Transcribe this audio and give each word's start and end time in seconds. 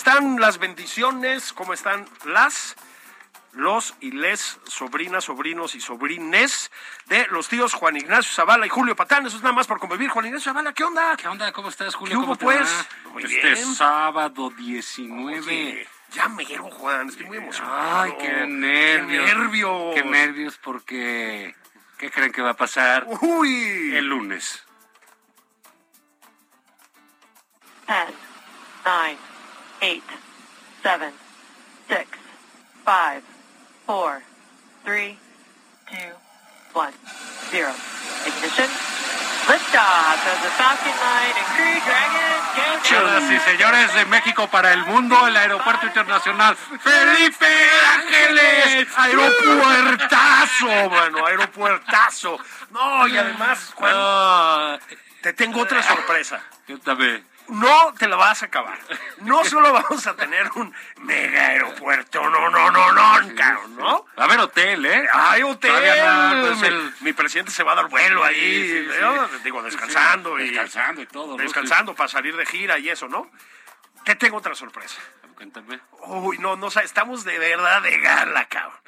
Están 0.00 0.40
las 0.40 0.56
bendiciones? 0.56 1.52
¿Cómo 1.52 1.74
están 1.74 2.06
las, 2.24 2.74
los 3.52 3.94
y 4.00 4.12
les 4.12 4.58
sobrinas, 4.64 5.24
sobrinos 5.24 5.74
y 5.74 5.82
sobrines 5.82 6.70
de 7.04 7.26
los 7.26 7.50
tíos 7.50 7.74
Juan 7.74 7.98
Ignacio 7.98 8.32
Zavala 8.32 8.64
y 8.64 8.70
Julio 8.70 8.96
Patán? 8.96 9.26
Eso 9.26 9.36
es 9.36 9.42
nada 9.42 9.54
más 9.54 9.66
por 9.66 9.78
convivir. 9.78 10.08
Juan 10.08 10.24
Ignacio 10.24 10.52
Zavala, 10.52 10.72
¿qué 10.72 10.84
onda? 10.84 11.18
¿Qué 11.18 11.28
onda? 11.28 11.52
¿Cómo 11.52 11.68
estás, 11.68 11.94
Julio? 11.94 12.12
¿Qué 12.12 12.16
hubo, 12.16 12.24
¿Cómo 12.24 12.38
te 12.38 12.44
pues? 12.46 12.86
va? 13.04 13.10
Muy 13.10 13.24
este 13.24 13.52
bien. 13.52 13.74
sábado 13.74 14.48
19. 14.48 15.38
Oye, 15.38 15.88
ya 16.12 16.28
mero, 16.30 16.70
Juan. 16.70 17.10
Estoy 17.10 17.26
muy 17.26 17.36
emocionado. 17.36 18.00
Ay, 18.00 18.12
qué 18.18 18.46
nervios. 18.46 19.26
Qué 19.26 19.34
nervios. 19.34 19.94
Qué 19.96 20.02
nervios 20.02 20.58
porque... 20.64 21.54
¿Qué 21.98 22.10
creen 22.10 22.32
que 22.32 22.40
va 22.40 22.52
a 22.52 22.56
pasar 22.56 23.06
Uy. 23.20 23.94
el 23.94 24.06
lunes? 24.06 24.64
10, 27.86 28.06
9, 28.84 29.29
8, 29.80 30.02
7, 30.82 31.12
6, 31.88 32.06
5, 32.84 33.22
4, 33.86 34.22
3, 34.84 35.16
2, 35.90 35.98
1, 36.74 36.92
0. 37.50 37.72
Ignition. 38.26 38.68
Liftoff 39.48 40.20
of 40.30 40.38
the 40.44 40.50
Falcon 40.60 40.94
9 40.94 41.34
and 41.34 41.46
Crew 41.56 41.80
Dragon 41.84 42.84
Señoras 42.84 43.24
y 43.32 43.38
señores 43.50 43.94
de 43.94 44.04
México 44.06 44.46
para 44.48 44.72
el 44.72 44.84
mundo, 44.84 45.26
el 45.26 45.36
Aeropuerto 45.36 45.86
Internacional 45.86 46.56
Felipe 46.56 47.46
Ángeles. 47.94 48.86
Aeropuertazo, 48.96 50.90
mano, 50.90 51.26
aeropuertazo. 51.26 52.38
No, 52.70 53.08
y 53.08 53.16
además, 53.16 53.72
Juan, 53.74 53.92
Ah, 53.96 54.78
te 55.22 55.32
tengo 55.32 55.62
otra 55.62 55.82
sorpresa. 55.82 56.40
yo 56.68 56.78
también. 56.78 57.26
No 57.50 57.92
te 57.98 58.08
la 58.08 58.16
vas 58.16 58.42
a 58.42 58.46
acabar. 58.46 58.78
No 59.18 59.44
solo 59.44 59.72
vamos 59.72 60.06
a 60.06 60.14
tener 60.16 60.50
un 60.54 60.72
mega 60.98 61.48
aeropuerto, 61.48 62.28
no, 62.30 62.48
no, 62.50 62.70
no, 62.70 62.92
no, 62.92 63.34
cabrón, 63.36 63.76
¿no? 63.76 64.06
Va 64.18 64.22
a 64.22 64.26
haber 64.26 64.40
hotel, 64.40 64.86
¿eh? 64.86 65.08
Hay 65.12 65.42
hotel. 65.42 65.72
No, 65.72 66.46
pues, 66.46 66.58
mi, 66.60 66.66
el- 66.68 66.94
mi 67.00 67.12
presidente 67.12 67.50
se 67.52 67.62
va 67.62 67.72
a 67.72 67.74
dar 67.76 67.88
vuelo 67.88 68.24
ahí, 68.24 68.34
Sí, 68.36 68.68
sí, 68.84 68.88
sí. 68.92 68.98
¿no? 69.00 69.28
digo, 69.44 69.62
descansando 69.62 70.38
y 70.38 70.48
Descansando 70.50 71.02
y 71.02 71.06
todo. 71.06 71.36
¿no? 71.36 71.42
descansando 71.42 71.94
para 71.94 72.08
salir 72.08 72.36
de 72.36 72.46
gira 72.46 72.78
y 72.78 72.88
eso, 72.88 73.08
¿no? 73.08 73.30
Te 74.04 74.14
tengo 74.14 74.36
otra 74.38 74.54
sorpresa. 74.54 75.00
Cuéntame. 75.34 75.80
Uy, 76.06 76.38
no, 76.38 76.56
no, 76.56 76.70
sa- 76.70 76.82
estamos 76.82 77.24
de 77.24 77.38
verdad 77.38 77.82
de 77.82 77.98
gala, 77.98 78.46
cabrón. 78.46 78.78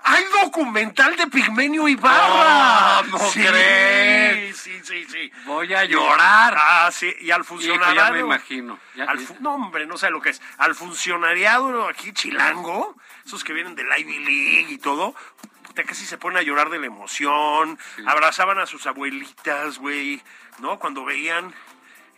Hay 0.00 0.24
documental 0.42 1.16
de 1.16 1.26
Pigmenio 1.26 1.86
Ibarra. 1.88 3.02
No, 3.02 3.10
¿cómo 3.18 3.30
crees? 3.32 4.56
Sí, 4.56 4.80
sí, 4.84 5.04
sí. 5.06 5.30
Voy 5.44 5.72
a 5.74 5.84
llorar. 5.84 6.54
Ah, 6.56 6.88
sí, 6.92 7.14
y 7.20 7.30
al 7.30 7.40
Hijo, 7.40 7.48
funcionariado. 7.54 8.08
ya 8.08 8.12
me 8.12 8.20
imagino. 8.20 8.78
Ya- 8.94 9.04
al 9.04 9.18
fu- 9.18 9.36
no, 9.40 9.54
hombre, 9.54 9.86
no 9.86 9.96
sé 9.98 10.10
lo 10.10 10.20
que 10.20 10.30
es. 10.30 10.40
Al 10.58 10.74
funcionariado 10.74 11.86
aquí 11.88 12.12
chilango, 12.12 12.96
esos 13.26 13.44
que 13.44 13.52
vienen 13.52 13.74
del 13.74 13.86
Ivy 13.98 14.18
League 14.20 14.66
y 14.72 14.78
todo, 14.78 15.14
puta, 15.62 15.82
casi 15.84 16.06
se 16.06 16.16
ponen 16.16 16.38
a 16.38 16.42
llorar 16.42 16.70
de 16.70 16.78
la 16.78 16.86
emoción. 16.86 17.78
Abrazaban 18.06 18.58
a 18.58 18.66
sus 18.66 18.86
abuelitas, 18.86 19.78
güey, 19.78 20.22
¿no? 20.60 20.78
Cuando 20.78 21.04
veían 21.04 21.52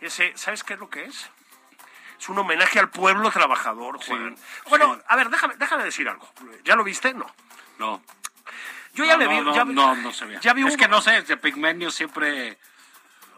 ese, 0.01 0.31
¿sabes 0.35 0.63
qué 0.63 0.73
es 0.75 0.79
lo 0.79 0.89
que 0.89 1.03
es? 1.05 1.29
Es 2.21 2.29
un 2.29 2.37
homenaje 2.37 2.77
al 2.77 2.89
pueblo 2.91 3.31
trabajador, 3.31 3.97
Juan. 4.05 4.35
bueno, 4.69 4.93
sí. 4.93 5.01
a 5.07 5.15
ver, 5.15 5.29
déjame, 5.31 5.55
déjame 5.57 5.83
decir 5.85 6.07
algo. 6.07 6.29
¿Ya 6.63 6.75
lo 6.75 6.83
viste? 6.83 7.15
No. 7.15 7.25
No. 7.79 7.99
Yo 8.93 9.05
ya 9.05 9.13
no, 9.13 9.19
le 9.23 9.27
vi. 9.27 9.41
no, 9.41 9.55
ya, 9.55 9.65
no, 9.65 9.95
no, 9.95 10.13
se 10.13 10.25
ve. 10.25 10.37
Ya 10.39 10.53
vi 10.53 10.61
es 10.67 10.73
un- 10.73 10.77
que 10.79 10.87
no 10.87 11.01
sé, 11.01 11.23
de 11.23 11.37
Pigmenio 11.37 11.89
siempre, 11.89 12.59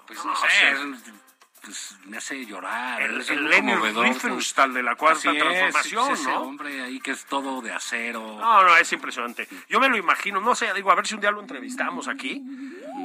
pues 0.06 0.20
no, 0.26 0.32
No 0.32 0.36
sé, 0.36 0.48
sé. 0.50 0.72
es- 0.72 1.14
pues, 1.62 1.96
me 2.04 2.18
hace 2.18 2.46
llorar. 2.46 3.02
El, 3.04 3.22
es 3.22 3.30
el 3.30 3.48
Lenny 3.48 3.72
conmovedor, 3.72 4.04
Riefenstahl 4.06 4.74
de 4.74 4.84
la 4.84 4.96
cuarta 4.96 5.30
Así 5.30 5.30
es, 5.30 5.38
transformación, 5.42 6.12
es 6.12 6.20
ese 6.20 6.30
¿no? 6.30 6.42
hombre 6.42 6.84
ahí 6.84 7.00
que 7.00 7.12
es 7.12 7.24
todo 7.24 7.62
de 7.62 7.72
acero. 7.72 8.20
No, 8.38 8.64
no, 8.64 8.76
es 8.76 8.92
impresionante. 8.92 9.48
Yo 9.70 9.80
me 9.80 9.88
lo 9.88 9.96
imagino, 9.96 10.42
no 10.42 10.56
sé, 10.56 10.74
digo, 10.74 10.92
a 10.92 10.96
ver 10.96 11.08
si 11.08 11.16
un 11.16 11.22
día 11.22 11.32
lo 11.32 11.40
entrevistamos 11.40 12.10
aquí, 12.10 12.44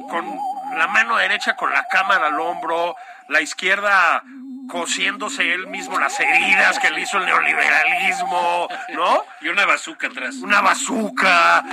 con 0.09 0.37
la 0.77 0.87
mano 0.87 1.15
derecha 1.15 1.55
con 1.55 1.71
la 1.71 1.87
cámara 1.87 2.27
al 2.27 2.37
hombro, 2.41 2.97
la 3.29 3.39
izquierda 3.39 4.23
cosiéndose 4.69 5.53
él 5.53 5.67
mismo 5.67 5.99
las 5.99 6.17
heridas 6.19 6.79
que 6.79 6.89
le 6.91 7.01
hizo 7.01 7.17
el 7.17 7.25
neoliberalismo, 7.25 8.67
¿no? 8.93 9.25
Y 9.41 9.49
una 9.49 9.65
bazuca 9.65 10.07
atrás. 10.07 10.35
Una 10.35 10.61
bazuca. 10.61 11.63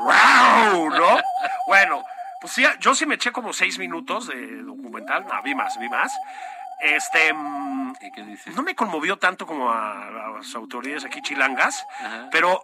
¡Wow! 0.00 0.90
¿No? 0.90 1.20
Bueno, 1.66 2.02
pues 2.40 2.54
sí, 2.54 2.64
yo 2.80 2.94
sí 2.94 3.06
me 3.06 3.14
eché 3.14 3.30
como 3.30 3.52
seis 3.52 3.78
minutos 3.78 4.26
de 4.28 4.62
documental. 4.62 5.24
No, 5.26 5.42
vi 5.42 5.54
más, 5.54 5.78
vi 5.78 5.88
más. 5.88 6.12
Este. 6.80 7.32
¿Y 8.00 8.10
qué 8.10 8.22
dice? 8.24 8.50
no 8.50 8.62
me 8.62 8.74
conmovió 8.74 9.16
tanto 9.18 9.46
como 9.46 9.70
a, 9.70 10.08
a 10.08 10.30
las 10.36 10.54
autoridades 10.56 11.04
aquí 11.04 11.22
chilangas, 11.22 11.86
Ajá. 12.00 12.28
pero 12.32 12.60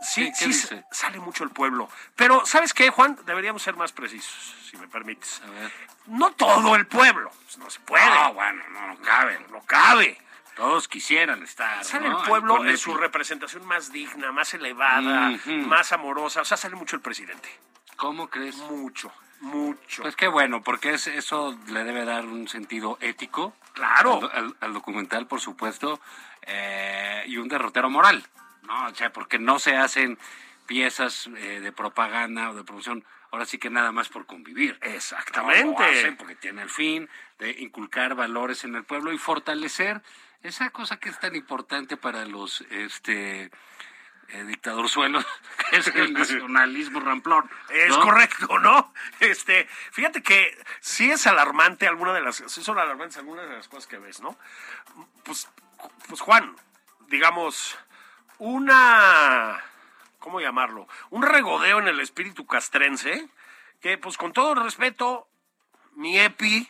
sí, 0.00 0.24
¿Qué- 0.26 0.30
qué 0.30 0.36
sí 0.38 0.46
dice? 0.46 0.84
sale 0.90 1.18
mucho 1.20 1.44
el 1.44 1.50
pueblo. 1.50 1.88
Pero, 2.16 2.44
¿sabes 2.46 2.72
qué, 2.74 2.90
Juan? 2.90 3.18
Deberíamos 3.26 3.62
ser 3.62 3.76
más 3.76 3.92
precisos, 3.92 4.54
si 4.70 4.76
me 4.76 4.88
permites. 4.88 5.40
A 5.46 5.50
ver. 5.50 5.72
No 6.06 6.30
todo 6.32 6.74
el 6.76 6.86
pueblo, 6.86 7.30
pues, 7.44 7.58
no 7.58 7.68
se 7.70 7.80
puede. 7.80 8.04
No, 8.08 8.32
bueno, 8.34 8.62
no, 8.70 8.86
no 8.88 8.98
cabe. 9.02 9.38
no 9.50 9.60
cabe. 9.64 10.18
Todos 10.56 10.88
quisieran 10.88 11.42
estar. 11.42 11.84
Sale 11.84 12.08
¿no? 12.08 12.18
el 12.20 12.26
pueblo 12.28 12.64
en 12.64 12.76
su 12.78 12.94
representación 12.94 13.64
más 13.66 13.92
digna, 13.92 14.32
más 14.32 14.52
elevada, 14.54 15.30
más 15.46 15.92
amorosa. 15.92 16.40
O 16.40 16.44
sea, 16.44 16.56
sale 16.56 16.74
mucho 16.74 16.96
el 16.96 17.02
presidente. 17.02 17.48
¿Cómo 17.96 18.28
crees? 18.28 18.56
Mucho, 18.56 19.12
mucho. 19.40 20.02
Pues 20.02 20.16
qué 20.16 20.26
bueno, 20.26 20.62
porque 20.62 20.94
es, 20.94 21.06
eso 21.06 21.56
le 21.68 21.84
debe 21.84 22.04
dar 22.04 22.24
un 22.24 22.48
sentido 22.48 22.98
ético. 23.00 23.54
Claro. 23.74 24.20
Al, 24.32 24.44
al- 24.46 24.56
al 24.60 24.72
documental, 24.74 25.26
por 25.28 25.40
supuesto, 25.40 26.00
eh, 26.42 27.22
y 27.26 27.36
un 27.36 27.46
derrotero 27.48 27.88
moral, 27.90 28.26
¿no? 28.68 28.86
O 28.86 28.94
sea, 28.94 29.12
porque 29.12 29.40
no 29.40 29.58
se 29.58 29.76
hacen 29.76 30.18
piezas 30.66 31.28
eh, 31.38 31.60
de 31.60 31.72
propaganda 31.72 32.50
o 32.50 32.54
de 32.54 32.62
promoción, 32.62 33.04
ahora 33.32 33.46
sí 33.46 33.58
que 33.58 33.70
nada 33.70 33.90
más 33.90 34.08
por 34.08 34.26
convivir. 34.26 34.78
Exactamente. 34.82 35.64
No, 35.64 35.72
lo 35.72 35.84
hacen 35.84 36.16
porque 36.16 36.36
tiene 36.36 36.62
el 36.62 36.70
fin 36.70 37.08
de 37.38 37.50
inculcar 37.58 38.14
valores 38.14 38.62
en 38.64 38.76
el 38.76 38.84
pueblo 38.84 39.12
y 39.12 39.18
fortalecer 39.18 40.02
esa 40.42 40.70
cosa 40.70 40.98
que 40.98 41.08
es 41.08 41.18
tan 41.18 41.34
importante 41.34 41.96
para 41.96 42.24
los 42.26 42.60
este 42.70 43.50
eh, 44.28 44.44
dictadorzuelos, 44.44 45.24
que 45.70 45.76
es 45.78 45.86
el 45.88 46.12
nacionalismo 46.12 47.00
ramplón. 47.00 47.50
Es 47.70 47.96
correcto, 47.96 48.58
¿no? 48.58 48.92
Este, 49.20 49.66
fíjate 49.90 50.22
que 50.22 50.56
sí 50.80 51.10
es 51.10 51.26
alarmante 51.26 51.88
alguna 51.88 52.12
de 52.12 52.20
las, 52.20 52.44
sí 52.46 52.62
son 52.62 52.78
alarmantes 52.78 53.16
algunas 53.16 53.48
de 53.48 53.56
las 53.56 53.68
cosas 53.68 53.86
que 53.86 53.98
ves, 53.98 54.20
¿no? 54.20 54.38
Pues, 55.24 55.48
pues 56.08 56.20
Juan, 56.20 56.54
digamos, 57.08 57.78
una, 58.38 59.62
¿cómo 60.18 60.40
llamarlo? 60.40 60.88
Un 61.10 61.22
regodeo 61.22 61.78
en 61.80 61.88
el 61.88 62.00
espíritu 62.00 62.46
castrense, 62.46 63.28
que 63.80 63.98
pues 63.98 64.16
con 64.16 64.32
todo 64.32 64.52
el 64.52 64.62
respeto, 64.62 65.28
mi 65.94 66.18
EPI, 66.18 66.68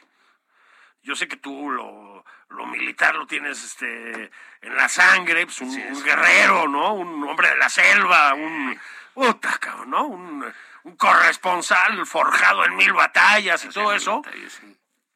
yo 1.02 1.16
sé 1.16 1.28
que 1.28 1.36
tú 1.36 1.70
lo, 1.70 2.24
lo 2.48 2.66
militar 2.66 3.14
lo 3.14 3.26
tienes 3.26 3.62
este 3.64 4.30
en 4.60 4.76
la 4.76 4.88
sangre, 4.88 5.46
pues 5.46 5.60
un, 5.60 5.70
un 5.70 6.02
guerrero, 6.02 6.68
¿no? 6.68 6.94
Un 6.94 7.22
hombre 7.24 7.48
de 7.50 7.56
la 7.56 7.68
selva, 7.68 8.34
un 8.34 8.78
puta, 9.14 9.58
cabrón, 9.58 9.90
¿no? 9.90 10.06
Un, 10.06 10.54
un 10.84 10.96
corresponsal 10.96 12.06
forjado 12.06 12.64
en 12.64 12.76
mil 12.76 12.92
batallas 12.92 13.64
y 13.64 13.68
todo 13.68 13.92
eso. 13.94 14.22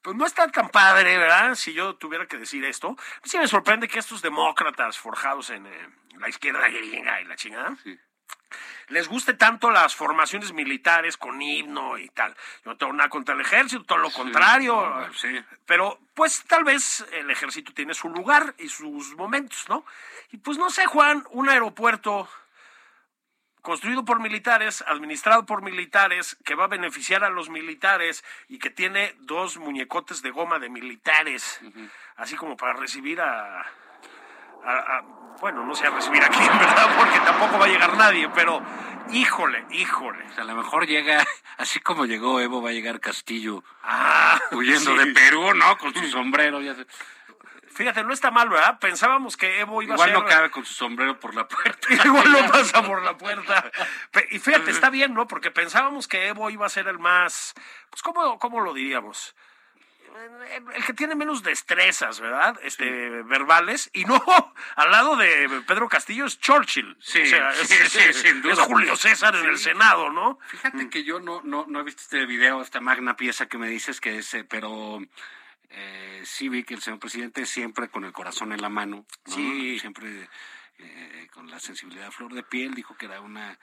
Pues 0.03 0.17
no 0.17 0.27
está 0.27 0.49
tan 0.49 0.69
padre, 0.69 1.17
¿verdad? 1.17 1.55
Si 1.55 1.73
yo 1.73 1.95
tuviera 1.95 2.27
que 2.27 2.37
decir 2.37 2.65
esto. 2.65 2.97
Sí 3.25 3.39
me 3.39 3.47
sorprende 3.47 3.89
que 3.89 4.01
estos 4.01 4.21
demócratas 4.21 4.99
forjados 4.99 5.51
en 5.51 5.67
eh, 5.67 5.89
la 6.19 6.29
izquierda 6.29 6.69
gringa 6.69 7.21
y 7.21 7.25
la 7.25 7.37
chingada 7.37 7.77
les 8.89 9.09
guste 9.09 9.35
tanto 9.35 9.71
las 9.71 9.95
formaciones 9.95 10.53
militares 10.53 11.17
con 11.17 11.41
himno 11.41 11.99
y 11.99 12.09
tal. 12.11 12.35
Yo 12.65 12.73
no 12.73 12.77
tengo 12.77 12.93
nada 12.93 13.09
contra 13.09 13.35
el 13.35 13.41
ejército, 13.41 13.85
todo 13.85 13.99
lo 13.99 14.11
contrario. 14.11 14.75
no, 14.75 15.13
sí. 15.15 15.29
Pero 15.67 15.99
pues 16.15 16.45
tal 16.45 16.65
vez 16.65 17.07
el 17.13 17.31
ejército 17.31 17.73
tiene 17.73 17.95
su 17.95 18.09
lugar 18.11 18.55
y 18.59 18.69
sus 18.69 19.15
momentos, 19.17 19.69
¿no? 19.69 19.85
Y 20.31 20.39
pues 20.39 20.59
no 20.59 20.71
sé, 20.71 20.87
Juan, 20.87 21.25
un 21.31 21.49
aeropuerto 21.49 22.29
construido 23.63 24.05
por 24.05 24.21
militares, 24.21 24.85
administrado 24.87 25.47
por 25.47 25.63
militares, 25.63 26.37
que 26.45 26.55
va 26.55 26.65
a 26.65 26.69
beneficiar 26.69 27.25
a 27.25 27.31
los 27.31 27.49
militares 27.49 28.25
y 28.49 28.59
que 28.59 28.71
tiene 28.71 29.15
dos 29.21 29.57
muñecotes 29.57 30.21
de 30.23 30.31
goma 30.31 30.59
de 30.59 30.69
militares, 30.69 31.61
así 32.17 32.37
como 32.37 32.57
para 32.57 32.75
recibir 32.75 33.21
a, 33.21 33.61
a- 33.61 33.65
a- 34.65 35.03
bueno, 35.41 35.65
no 35.65 35.75
sé 35.75 35.87
a 35.87 35.91
recibir 35.91 36.23
a 36.23 36.29
quién, 36.29 36.47
¿verdad? 36.59 36.97
Porque 36.99 37.19
tampoco 37.21 37.59
va 37.59 37.65
a 37.67 37.69
llegar 37.69 37.97
nadie, 37.97 38.29
pero 38.35 38.63
híjole, 39.11 39.65
híjole. 39.71 40.25
O 40.27 40.35
sea, 40.35 40.45
a 40.45 40.47
lo 40.47 40.55
mejor 40.57 40.87
llega, 40.87 41.25
así 41.59 41.81
como 41.81 42.05
llegó 42.07 42.41
Evo, 42.41 42.63
va 42.63 42.71
a 42.71 42.73
llegar 42.73 43.01
Castillo 43.01 43.63
Ah, 43.83 44.41
huyendo 44.53 44.93
sí. 44.93 44.99
de 44.99 45.07
Perú, 45.15 45.55
¿no? 45.55 45.77
Con 45.79 45.95
su 45.95 46.07
sombrero. 46.09 46.61
Ya 46.61 46.75
sé. 46.75 46.87
Fíjate, 47.75 48.05
no 48.05 48.13
está 48.13 48.31
mal, 48.31 48.49
¿verdad? 48.49 48.79
Pensábamos 48.79 49.37
que 49.37 49.61
Evo 49.61 49.83
iba 49.83 49.95
Igual 49.95 50.11
a 50.11 50.13
ser... 50.15 50.23
no 50.23 50.29
cabe 50.29 50.51
con 50.51 50.65
su 50.65 50.75
sombrero 50.75 51.19
por 51.19 51.35
la 51.35 51.47
puerta. 51.49 51.89
Igual 52.05 52.31
no 52.33 52.47
pasa 52.53 52.83
por 52.83 53.03
la 53.03 53.17
puerta. 53.17 53.71
Y 54.31 54.39
fíjate, 54.39 54.71
está 54.71 54.91
bien, 54.91 55.15
¿no? 55.15 55.27
Porque 55.27 55.51
pensábamos 55.51 56.09
que 56.09 56.29
Evo 56.29 56.51
iba 56.51 56.67
a 56.67 56.71
ser 56.71 56.89
el 56.89 56.99
más, 56.99 57.55
pues, 57.91 58.03
¿cómo, 58.03 58.39
cómo 58.39 58.61
lo 58.61 58.75
diríamos? 58.75 59.35
El 60.55 60.63
el 60.75 60.85
que 60.85 60.93
tiene 60.93 61.15
menos 61.15 61.43
destrezas, 61.43 62.21
¿verdad? 62.21 62.59
Este, 62.63 62.85
verbales. 63.23 63.89
Y 63.95 64.05
no, 64.05 64.23
al 64.77 64.91
lado 64.91 65.17
de 65.17 65.63
Pedro 65.67 65.89
Castillo 65.89 66.27
es 66.27 66.39
Churchill. 66.39 66.97
Sí, 67.01 67.23
O 67.23 67.27
sea, 67.27 67.53
sí, 67.53 67.75
es, 67.81 67.91
sí, 67.93 67.99
es- 68.01 68.17
sin 68.21 68.43
duda. 68.43 68.53
es 68.53 68.59
Julio 68.61 68.95
César 68.97 69.35
en 69.37 69.47
el 69.47 69.57
Senado, 69.59 70.11
¿no? 70.11 70.39
Fíjate 70.49 70.91
que 70.91 71.05
yo 71.05 71.19
no, 71.21 71.41
no, 71.45 71.65
no 71.67 71.81
he 71.81 71.83
visto 71.85 72.03
este 72.03 72.27
video, 72.27 72.61
esta 72.61 72.81
magna 72.83 73.17
pieza 73.17 73.47
que 73.47 73.57
me 73.57 73.69
dices 73.69 74.01
que 74.03 74.19
es, 74.19 74.35
eh, 74.35 74.45
pero 74.45 75.01
eh, 75.73 76.23
sí 76.25 76.49
vi 76.49 76.65
que 76.65 76.75
el 76.75 76.83
señor 76.83 77.01
presidente 77.01 77.47
siempre 77.47 77.89
con 77.89 78.05
el 78.05 78.13
corazón 78.13 78.53
en 78.53 78.61
la 78.63 78.69
mano, 78.69 79.05
¿no? 79.27 79.35
Sí. 79.35 79.79
siempre 79.79 80.29
eh, 80.79 81.29
con 81.33 81.51
la 81.51 81.59
sensibilidad 81.61 82.07
a 82.09 82.11
flor 82.13 82.33
de 82.35 82.43
piel, 82.43 82.75
dijo 82.75 82.97
que 82.97 83.07
era 83.07 83.21
una 83.21 83.59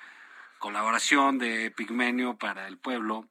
colaboración 0.57 1.37
de 1.37 1.71
Pigmenio 1.71 2.37
para 2.37 2.67
el 2.67 2.77
pueblo. 2.77 3.25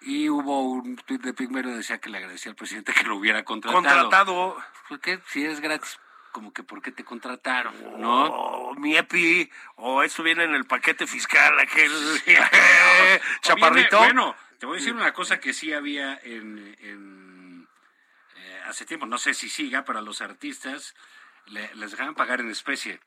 Y 0.00 0.28
hubo 0.28 0.62
un 0.62 0.96
tuit 0.96 1.22
de 1.22 1.32
Pigmenio 1.34 1.70
que 1.70 1.78
decía 1.78 1.98
que 1.98 2.10
le 2.10 2.18
agradecía 2.18 2.50
al 2.50 2.56
presidente 2.56 2.92
que 2.92 3.04
lo 3.04 3.16
hubiera 3.16 3.44
contratado. 3.44 3.82
Contratado. 3.82 4.56
¿Por 4.88 5.00
qué? 5.00 5.20
Si 5.28 5.44
es 5.44 5.60
gratis, 5.60 5.98
como 6.32 6.52
que 6.52 6.62
¿por 6.62 6.82
qué 6.82 6.92
te 6.92 7.02
contrataron? 7.02 7.74
¿No? 8.00 8.26
O 8.26 8.74
mi 8.74 8.96
EPI, 8.96 9.50
o 9.76 10.02
esto 10.02 10.22
viene 10.22 10.44
en 10.44 10.54
el 10.54 10.64
paquete 10.66 11.06
fiscal, 11.06 11.58
aquel 11.58 11.90
chaparrito. 13.40 13.98
Viene- 14.00 14.12
bueno, 14.14 14.36
te 14.58 14.66
voy 14.66 14.76
a 14.76 14.78
decir 14.80 14.94
una 14.94 15.12
cosa 15.12 15.40
que 15.40 15.52
sí 15.52 15.72
había 15.72 16.18
en, 16.22 16.76
en, 16.80 17.25
hace 18.68 18.84
tiempo, 18.84 19.06
no 19.06 19.18
sé 19.18 19.34
si 19.34 19.48
siga, 19.48 19.84
pero 19.84 19.98
a 19.98 20.02
los 20.02 20.20
artistas 20.20 20.94
le- 21.46 21.74
les 21.76 21.90
dejaban 21.92 22.14
pagar 22.14 22.40
en 22.40 22.50
especie. 22.50 22.94
Sus 22.94 23.02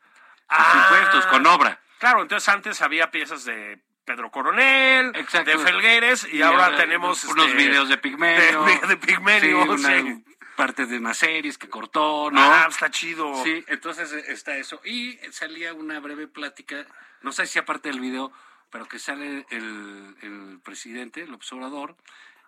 Ah. 0.50 0.82
impuestos, 0.90 1.26
con 1.28 1.46
obra. 1.46 1.80
Claro, 2.00 2.22
entonces 2.22 2.48
antes 2.50 2.82
había 2.82 3.12
piezas 3.12 3.44
de 3.46 3.80
Pedro 4.06 4.32
Coronel, 4.32 5.12
Exacto. 5.16 5.52
de 5.52 5.58
Felgueres, 5.60 6.28
y, 6.32 6.38
Y 6.38 6.42
ahora 6.42 6.66
ahora 6.66 6.78
tenemos 6.78 7.24
unos 7.26 7.48
este, 7.48 7.58
videos 7.58 7.90
de 7.90 7.98
Pigmenio. 7.98 8.64
De, 8.82 8.88
de 8.88 8.98
Pigmenio, 8.98 9.64
Sí, 9.64 9.70
una- 9.70 10.02
sí. 10.02 10.26
parte 10.56 10.86
de 10.88 10.98
unas 10.98 11.18
series 11.18 11.58
que 11.58 11.70
cortó, 11.70 12.32
¿no? 12.32 12.42
Ah, 12.42 12.66
está 12.70 12.90
chido. 12.90 13.44
Sí, 13.44 13.64
entonces 13.68 14.12
eh, 14.12 14.24
está 14.30 14.58
eso. 14.58 14.82
Y 14.84 15.18
salía 15.32 15.74
una 15.74 16.00
breve 16.00 16.28
plática, 16.28 16.86
no 17.22 17.32
sé 17.32 17.46
si 17.46 17.60
aparte 17.60 17.90
del 17.90 18.00
video, 18.00 18.32
pero 18.72 18.88
que 18.88 18.98
sale 19.00 19.46
el, 19.52 20.16
el 20.22 20.60
presidente, 20.64 21.22
el 21.22 21.34
observador, 21.34 21.96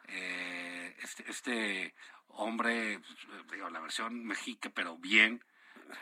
eh, 0.08 0.96
este, 1.04 1.26
este 1.30 1.94
hombre, 2.36 3.00
pues, 3.00 3.52
digo, 3.52 3.70
la 3.70 3.80
versión 3.80 4.26
mexica, 4.26 4.70
pero 4.74 4.98
bien, 4.98 5.44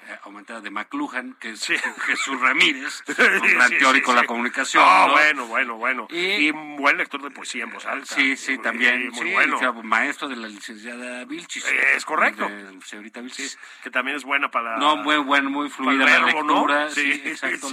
eh, 0.07 0.19
aumentada 0.23 0.61
de 0.61 0.69
McLuhan, 0.69 1.35
que 1.39 1.49
es 1.51 1.61
Sí. 1.61 1.73
Jesús 2.05 2.39
Ramírez, 2.39 3.01
un 3.07 3.15
gran 3.55 3.69
sí, 3.69 3.77
teórico 3.79 4.11
sí, 4.11 4.15
de 4.15 4.21
la 4.21 4.27
comunicación. 4.27 4.83
¿no? 4.85 5.11
bueno, 5.13 5.47
bueno, 5.47 5.75
bueno. 5.77 6.07
Y- 6.11 6.45
Y, 6.45 6.51
un 6.51 6.75
buen 6.77 6.95
lector 6.97 7.21
de 7.23 7.31
poesía 7.31 7.63
en 7.63 7.71
voz 7.71 7.87
alta. 7.87 8.13
Sí, 8.13 8.37
sí, 8.37 8.59
también. 8.59 9.09
muy 9.09 9.31
bueno. 9.33 9.55
o 9.55 9.59
sea, 9.59 9.71
maestro 9.71 10.27
de 10.27 10.35
la 10.35 10.47
licenciada 10.47 11.25
Vilchis. 11.25 11.65
Es 11.95 12.05
correcto. 12.05 12.47
De 12.47 12.79
señorita 12.85 13.19
Vilchis. 13.21 13.57
Que 13.83 13.89
también 13.89 14.15
es 14.17 14.23
buena 14.23 14.51
para... 14.51 14.77
No, 14.77 14.95
muy 14.97 15.17
bueno, 15.17 15.49
muy 15.49 15.69
fluida 15.71 16.05
la 16.05 16.19
lectura. 16.27 16.89
Sí, 16.91 17.13
Sí, 17.13 17.21
exacto, 17.29 17.67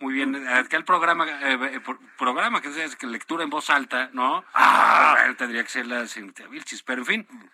muy 0.00 0.14
bien. 0.14 0.46
Aquel 0.48 0.84
programa, 0.84 1.26
eh, 1.42 1.80
pro- 1.84 1.98
programa 2.16 2.60
que 2.60 2.68
es 2.68 2.94
que 2.94 3.08
lectura 3.08 3.42
en 3.42 3.50
voz 3.50 3.70
alta, 3.70 4.08
¿no? 4.12 4.44
Ah. 4.54 5.16
Tendría 5.36 5.64
que 5.64 5.70
ser 5.70 5.86
la 5.86 6.06
señorita 6.06 6.46
Vilchis, 6.46 6.82
pero 6.84 7.02
en 7.02 7.06
fin. 7.06 7.50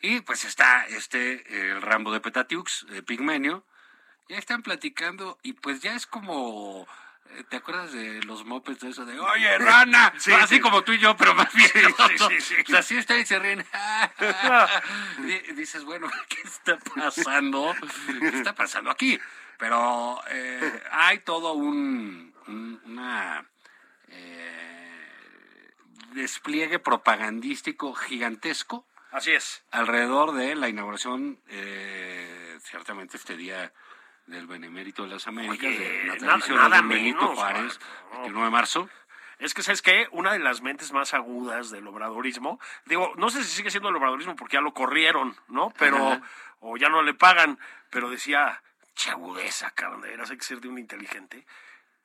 Y 0.00 0.20
pues 0.20 0.44
está 0.44 0.86
este, 0.86 1.70
el 1.70 1.82
Rambo 1.82 2.12
de 2.12 2.20
Petatiux, 2.20 2.86
de 2.88 3.02
Pigmenio. 3.02 3.64
Ya 4.28 4.38
están 4.38 4.62
platicando 4.62 5.38
y 5.42 5.52
pues 5.54 5.80
ya 5.80 5.94
es 5.94 6.06
como... 6.06 6.86
eh, 7.30 7.44
¿Te 7.50 7.56
acuerdas 7.56 7.92
de 7.92 8.22
los 8.22 8.44
mopeds 8.44 8.80
de 8.80 8.90
eso 8.90 9.04
de, 9.04 9.18
oye, 9.20 9.58
rana? 9.58 10.12
Sí, 10.18 10.32
Así 10.32 10.54
sí. 10.56 10.60
como 10.60 10.82
tú 10.84 10.92
y 10.92 10.98
yo, 10.98 11.16
pero 11.16 11.34
más 11.34 11.52
bien. 11.52 11.70
Así 12.76 12.96
está 12.96 13.18
y 13.18 13.26
se 13.26 13.38
ríen. 13.38 13.64
Di- 15.18 15.52
dices, 15.54 15.84
bueno, 15.84 16.08
¿qué 16.28 16.40
está 16.44 16.78
pasando? 16.78 17.74
¿Qué 18.20 18.28
está 18.28 18.54
pasando 18.54 18.90
aquí? 18.90 19.18
Pero 19.58 20.20
eh, 20.30 20.82
hay 20.92 21.18
todo 21.18 21.52
un, 21.52 22.32
un- 22.46 22.80
una 22.86 23.44
eh, 24.08 25.70
despliegue 26.12 26.78
propagandístico 26.78 27.94
gigantesco 27.94 28.86
Así 29.10 29.32
es. 29.32 29.64
alrededor 29.70 30.32
de 30.32 30.54
la 30.54 30.68
inauguración, 30.68 31.40
eh, 31.48 32.58
ciertamente 32.62 33.16
este 33.16 33.36
día 33.36 33.72
del 34.26 34.46
Benemérito 34.46 35.02
de 35.02 35.08
las 35.08 35.26
Américas, 35.26 35.66
Oye, 35.66 35.78
de 35.78 36.04
la 36.06 36.16
tradición 36.16 36.56
de 36.56 36.62
nada 36.62 36.76
don 36.76 36.88
Benito 36.88 37.20
menos, 37.20 37.34
Juárez, 37.34 37.80
mano. 38.10 38.20
29 38.22 38.44
de 38.44 38.50
marzo. 38.50 38.90
Es 39.40 39.54
que, 39.54 39.62
¿sabes 39.62 39.80
qué? 39.82 40.06
Una 40.12 40.34
de 40.34 40.38
las 40.38 40.60
mentes 40.60 40.92
más 40.92 41.14
agudas 41.14 41.70
del 41.70 41.86
obradorismo, 41.86 42.60
digo, 42.84 43.12
no 43.16 43.30
sé 43.30 43.42
si 43.42 43.50
sigue 43.50 43.70
siendo 43.70 43.88
el 43.88 43.96
obradorismo 43.96 44.36
porque 44.36 44.54
ya 44.58 44.60
lo 44.60 44.74
corrieron, 44.74 45.34
¿no? 45.48 45.72
Pero, 45.78 45.96
Ajá. 45.96 46.22
o 46.60 46.76
ya 46.76 46.88
no 46.90 47.02
le 47.02 47.14
pagan, 47.14 47.58
pero 47.88 48.10
decía, 48.10 48.62
che 48.94 49.10
agudeza, 49.10 49.70
cabrón, 49.70 50.02
de 50.02 50.10
veras 50.10 50.30
hay 50.30 50.36
que 50.36 50.44
ser 50.44 50.60
de 50.60 50.68
un 50.68 50.78
inteligente. 50.78 51.46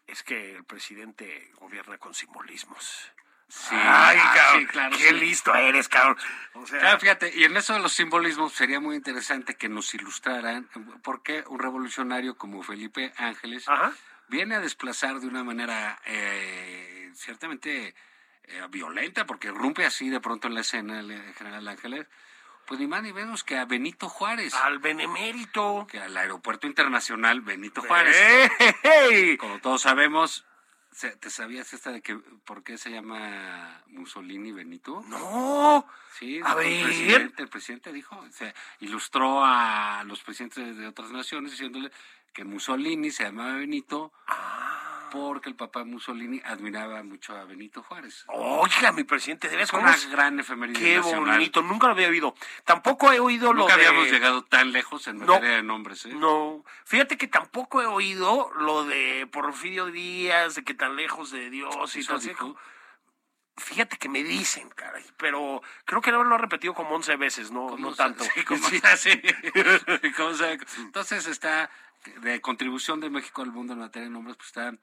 Es 0.08 0.24
que 0.24 0.56
el 0.56 0.64
presidente 0.64 1.52
gobierna 1.60 1.98
con 1.98 2.14
simbolismos. 2.14 3.12
Sí, 3.48 3.76
Ay, 3.78 4.18
ah, 4.20 4.34
cabrón, 4.36 4.62
sí, 4.62 4.68
claro, 4.68 4.98
qué 4.98 5.10
sí. 5.10 5.14
listo 5.16 5.54
eres, 5.56 5.88
cabrón. 5.88 6.18
O 6.56 6.66
sea, 6.66 6.80
Claro, 6.80 7.00
fíjate, 7.00 7.32
y 7.36 7.44
en 7.44 7.56
eso 7.56 7.74
de 7.74 7.80
los 7.80 7.94
simbolismos 7.94 8.54
sería 8.54 8.80
muy 8.80 8.96
interesante 8.96 9.56
que 9.56 9.70
nos 9.70 9.94
ilustraran 9.94 10.68
por 11.04 11.22
qué 11.22 11.44
un 11.48 11.60
revolucionario 11.60 12.38
como 12.38 12.64
Felipe 12.64 13.14
Ángeles 13.18 13.68
Ajá. 13.70 13.94
viene 14.28 14.56
a 14.56 14.60
desplazar 14.60 15.20
de 15.20 15.28
una 15.28 15.44
manera 15.44 16.00
eh, 16.06 17.12
ciertamente 17.16 17.94
eh, 18.46 18.62
violenta, 18.70 19.26
porque 19.26 19.52
rompe 19.52 19.86
así 19.86 20.10
de 20.10 20.20
pronto 20.20 20.48
en 20.48 20.56
la 20.56 20.62
escena 20.62 21.00
el 21.00 21.12
eh, 21.12 21.34
general 21.38 21.68
Ángeles, 21.68 22.08
pues 22.66 22.80
ni 22.80 22.88
más 22.88 23.04
ni 23.04 23.14
menos 23.14 23.44
que 23.44 23.58
a 23.60 23.66
Benito 23.66 24.10
Juárez, 24.10 24.56
al 24.56 24.80
benemérito. 24.80 25.86
que 25.90 26.00
al 26.00 26.18
aeropuerto 26.18 26.66
internacional 26.66 27.42
Benito 27.42 27.82
Juárez. 27.84 28.16
¡Ey! 28.84 29.38
Como 29.38 29.60
todos 29.60 29.84
sabemos, 29.84 30.46
¿te 31.20 31.30
sabías 31.30 31.74
esta 31.74 31.92
de 31.92 32.02
que 32.02 32.16
por 32.16 32.64
qué 32.64 32.78
se 32.78 32.90
llama 32.90 33.84
Mussolini 33.88 34.52
Benito? 34.52 35.04
No. 35.08 35.86
Sí, 36.18 36.40
A 36.44 36.56
dijo 36.56 36.56
ver. 36.56 36.68
El, 36.68 36.84
presidente, 36.84 37.44
el 37.44 37.50
presidente 37.50 37.94
dijo, 37.94 38.26
se 38.32 38.54
ilustró 38.80 39.44
a 39.44 40.04
los 40.06 40.24
presidentes 40.24 40.78
de 40.78 40.88
otras 40.88 41.12
naciones 41.12 41.52
diciéndole 41.52 41.92
que 42.34 42.44
Mussolini 42.44 43.12
se 43.12 43.24
llamaba 43.24 43.56
Benito 43.56 44.14
porque 45.12 45.50
el 45.50 45.56
papá 45.56 45.84
Mussolini 45.84 46.42
admiraba 46.46 47.02
mucho 47.04 47.36
a 47.36 47.44
Benito 47.46 47.84
Juárez. 47.84 48.26
Oiga, 48.28 48.92
mi 48.92 49.04
presidente, 49.04 49.48
debes 49.50 49.66
Es 49.66 49.72
cómo 49.72 49.84
una 49.84 49.96
gran 50.12 50.40
efeméride 50.40 50.80
Qué 50.80 50.98
nacional. 50.98 51.36
bonito, 51.36 51.62
nunca 51.62 51.88
lo 51.88 51.94
había 51.94 52.08
oído. 52.10 52.36
Tampoco 52.64 53.12
he 53.12 53.20
oído 53.20 53.54
lo 53.54 53.62
Nunca 53.64 53.78
de... 53.78 53.86
habíamos 53.88 54.10
llegado 54.12 54.44
tan 54.44 54.72
lejos 54.72 55.08
en 55.08 55.20
No. 55.20 55.26
materia 55.34 55.56
de 55.58 55.64
nombres. 55.64 56.06
¿eh? 56.06 56.14
No, 56.14 56.64
fíjate 56.86 57.18
que 57.18 57.28
tampoco 57.28 57.82
he 57.82 57.86
oído 57.86 58.52
lo 58.58 58.86
de 58.86 59.28
Porfirio 59.32 59.88
Díaz, 59.88 60.56
de 60.56 60.64
que 60.64 60.74
tan 60.74 60.96
lejos 60.96 61.32
de 61.32 61.50
Dios 61.50 61.96
y 61.96 62.06
todo 62.06 62.18
eso. 62.18 62.56
Fíjate 63.58 63.96
que 63.98 64.10
me 64.10 64.22
dicen, 64.22 64.68
caray, 64.76 65.06
pero 65.16 65.62
creo 65.86 66.02
que 66.02 66.12
lo 66.12 66.20
ha 66.22 66.38
repetido 66.38 66.74
como 66.74 66.94
11 66.96 67.16
veces, 67.16 67.52
no, 67.52 67.68
¿Cómo 67.68 67.92
no 67.92 67.96
tanto. 67.96 68.26
sí, 68.26 68.44
¿cómo 68.44 68.60
Sí. 68.70 68.80
se- 68.80 68.98
sí. 68.98 69.22
¿Cómo 70.18 70.34
se- 70.34 70.60
Entonces 70.80 71.26
está 71.26 71.70
de 72.22 72.42
contribución 72.42 73.00
de 73.00 73.10
México 73.10 73.42
al 73.42 73.52
mundo 73.52 73.74
en 73.74 73.80
materia 73.80 74.08
de 74.08 74.14
nombres, 74.14 74.38
pues 74.38 74.48
está 74.48 74.74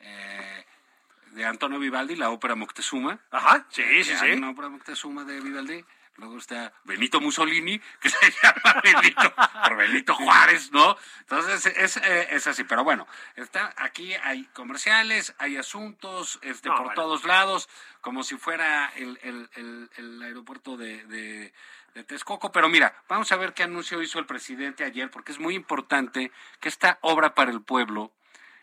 eh, 0.00 0.64
de 1.32 1.44
Antonio 1.44 1.78
Vivaldi, 1.78 2.16
la 2.16 2.30
ópera 2.30 2.54
Moctezuma. 2.54 3.18
Ajá, 3.30 3.66
sí, 3.70 3.82
sí, 3.82 4.10
que 4.10 4.16
sí. 4.18 4.24
hay 4.24 4.32
Una 4.32 4.50
ópera 4.50 4.68
Moctezuma 4.68 5.24
de 5.24 5.40
Vivaldi. 5.40 5.84
Luego 6.18 6.38
está 6.38 6.72
Benito 6.84 7.20
Mussolini, 7.20 7.78
que 8.00 8.08
se 8.08 8.30
llama 8.42 8.80
Benito, 8.82 9.34
por 9.68 9.76
Benito 9.76 10.14
Juárez, 10.14 10.72
¿no? 10.72 10.96
Entonces 11.20 11.66
es, 11.66 11.98
eh, 11.98 12.28
es 12.30 12.46
así. 12.46 12.64
Pero 12.64 12.84
bueno, 12.84 13.06
está 13.34 13.74
aquí 13.76 14.14
hay 14.14 14.44
comerciales, 14.54 15.34
hay 15.38 15.58
asuntos 15.58 16.38
este, 16.40 16.70
No, 16.70 16.76
por 16.76 16.84
bueno. 16.86 17.02
todos 17.02 17.24
lados, 17.24 17.68
como 18.00 18.24
si 18.24 18.38
fuera 18.38 18.86
el, 18.96 19.18
el- 19.22 19.50
el- 19.56 19.90
el 19.96 20.22
aeropuerto 20.22 20.78
de, 20.78 21.04
de, 21.04 21.52
de 21.96 22.04
Texcoco. 22.04 22.52
Pero 22.52 22.68
mira, 22.68 22.94
vamos 23.08 23.32
a 23.32 23.36
ver 23.36 23.52
qué 23.54 23.62
anuncio 23.64 24.00
hizo 24.02 24.18
el 24.18 24.26
presidente 24.26 24.84
ayer, 24.84 25.10
porque 25.10 25.32
es 25.32 25.40
muy 25.40 25.54
importante 25.54 26.30
que 26.60 26.68
esta 26.68 26.98
obra 27.00 27.34
para 27.34 27.50
el 27.50 27.62
pueblo 27.62 28.12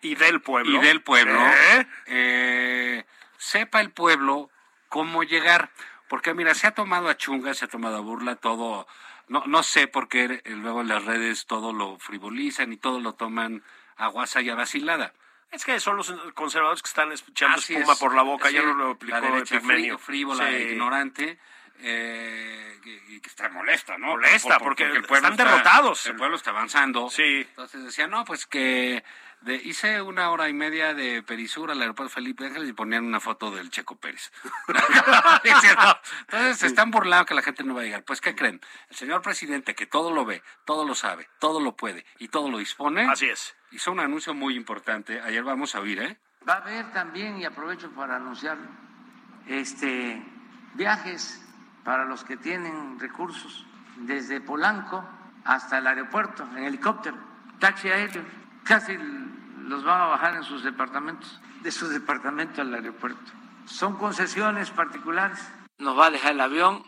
Y 0.01 0.15
del 0.15 0.41
pueblo. 0.41 0.77
y 0.79 0.85
del 0.85 1.01
pueblo, 1.01 1.39
¿Eh? 1.45 1.87
eh, 2.05 3.05
sepa 3.37 3.81
el 3.81 3.91
pueblo 3.91 4.49
cómo 4.89 5.23
llegar. 5.23 5.71
Porque 6.07 6.33
mira, 6.33 6.53
se 6.53 6.67
ha 6.67 6.71
tomado 6.71 7.09
a 7.09 7.17
chunga, 7.17 7.53
se 7.53 7.65
ha 7.65 7.67
tomado 7.67 7.97
a 7.97 8.01
burla 8.01 8.35
todo. 8.35 8.87
No, 9.27 9.43
no 9.47 9.63
sé 9.63 9.87
por 9.87 10.09
qué 10.09 10.41
luego 10.45 10.81
en 10.81 10.87
las 10.89 11.03
redes 11.05 11.45
todo 11.47 11.73
lo 11.73 11.97
frivolizan 11.97 12.71
y 12.71 12.77
todo 12.77 12.99
lo 12.99 13.13
toman 13.13 13.63
a 13.97 14.07
guasa 14.07 14.41
y 14.41 14.49
a 14.49 14.55
vacilada. 14.55 15.13
Es 15.49 15.65
que 15.65 15.79
son 15.79 15.97
los 15.97 16.11
conservadores 16.33 16.81
que 16.81 16.87
están 16.89 17.11
echando 17.11 17.57
Así 17.57 17.73
espuma 17.75 17.93
es. 17.93 17.99
por 17.99 18.13
la 18.15 18.21
boca, 18.23 18.49
Sí, 18.49 18.55
ya 18.55 18.63
no 18.63 18.73
lo 18.73 18.91
aplicó 18.91 19.15
la 19.19 19.21
derecha 19.21 19.61
frívola, 19.97 20.47
Sí. 20.49 20.55
ignorante, 20.55 21.39
eh, 21.79 22.79
y 23.09 23.19
que 23.19 23.29
está 23.29 23.49
molesta, 23.49 23.97
¿no? 23.97 24.07
Molesta, 24.07 24.59
porque 24.59 24.91
están 25.09 25.35
derrotados. 25.35 26.05
El 26.05 26.15
pueblo 26.15 26.35
está 26.35 26.51
avanzando. 26.51 27.09
Sí. 27.09 27.45
Entonces 27.49 27.83
decía, 27.83 28.07
no, 28.07 28.23
pues 28.25 28.45
que 28.45 29.03
de- 29.41 29.55
hice 29.55 30.01
una 30.01 30.29
hora 30.29 30.47
y 30.49 30.53
media 30.53 30.93
de 30.93 31.21
Perisur 31.23 31.71
al 31.71 31.81
aeropuerto 31.81 32.13
Felipe 32.13 32.45
Ángeles 32.45 32.69
y 32.69 32.73
ponían 32.73 33.05
una 33.05 33.19
foto 33.19 33.51
del 33.51 33.69
Checo 33.69 33.95
Pérez. 33.97 34.31
Entonces 36.21 36.57
se 36.57 36.67
están 36.67 36.91
burlando 36.91 37.25
que 37.25 37.33
la 37.35 37.41
gente 37.41 37.63
no 37.63 37.73
va 37.75 37.81
a 37.81 37.83
llegar. 37.83 38.03
Pues, 38.03 38.21
¿qué 38.21 38.35
creen? 38.35 38.61
El 38.89 38.95
señor 38.95 39.21
presidente, 39.21 39.75
que 39.75 39.85
todo 39.85 40.11
lo 40.13 40.25
ve, 40.25 40.41
todo 40.65 40.85
lo 40.85 40.95
sabe, 40.95 41.27
todo 41.39 41.59
lo 41.59 41.75
puede 41.75 42.05
y 42.19 42.27
todo 42.29 42.49
lo 42.49 42.57
dispone, 42.57 43.07
Así 43.09 43.27
es. 43.29 43.55
hizo 43.71 43.91
un 43.91 43.99
anuncio 43.99 44.33
muy 44.33 44.55
importante. 44.55 45.19
Ayer 45.21 45.43
vamos 45.43 45.75
a 45.75 45.79
oír, 45.81 46.01
¿eh? 46.01 46.17
Va 46.47 46.53
a 46.55 46.57
haber 46.57 46.91
también, 46.91 47.37
y 47.37 47.45
aprovecho 47.45 47.89
para 47.91 48.17
anunciarlo, 48.17 48.67
este, 49.47 50.21
viajes 50.73 51.39
para 51.83 52.05
los 52.05 52.23
que 52.23 52.37
tienen 52.37 52.99
recursos 52.99 53.65
desde 53.97 54.41
Polanco 54.41 55.03
hasta 55.45 55.77
el 55.77 55.87
aeropuerto 55.87 56.43
en 56.55 56.63
helicóptero, 56.63 57.17
taxi 57.59 57.89
aéreo. 57.89 58.23
Casi 58.63 58.97
los 58.97 59.83
van 59.83 60.01
a 60.01 60.05
bajar 60.05 60.35
en 60.35 60.43
sus 60.43 60.63
departamentos, 60.63 61.39
de 61.61 61.71
su 61.71 61.87
departamento 61.89 62.61
al 62.61 62.73
aeropuerto. 62.73 63.31
Son 63.65 63.97
concesiones 63.97 64.71
particulares. 64.71 65.39
Nos 65.77 65.97
va 65.97 66.07
a 66.07 66.11
dejar 66.11 66.33
el 66.33 66.41
avión 66.41 66.83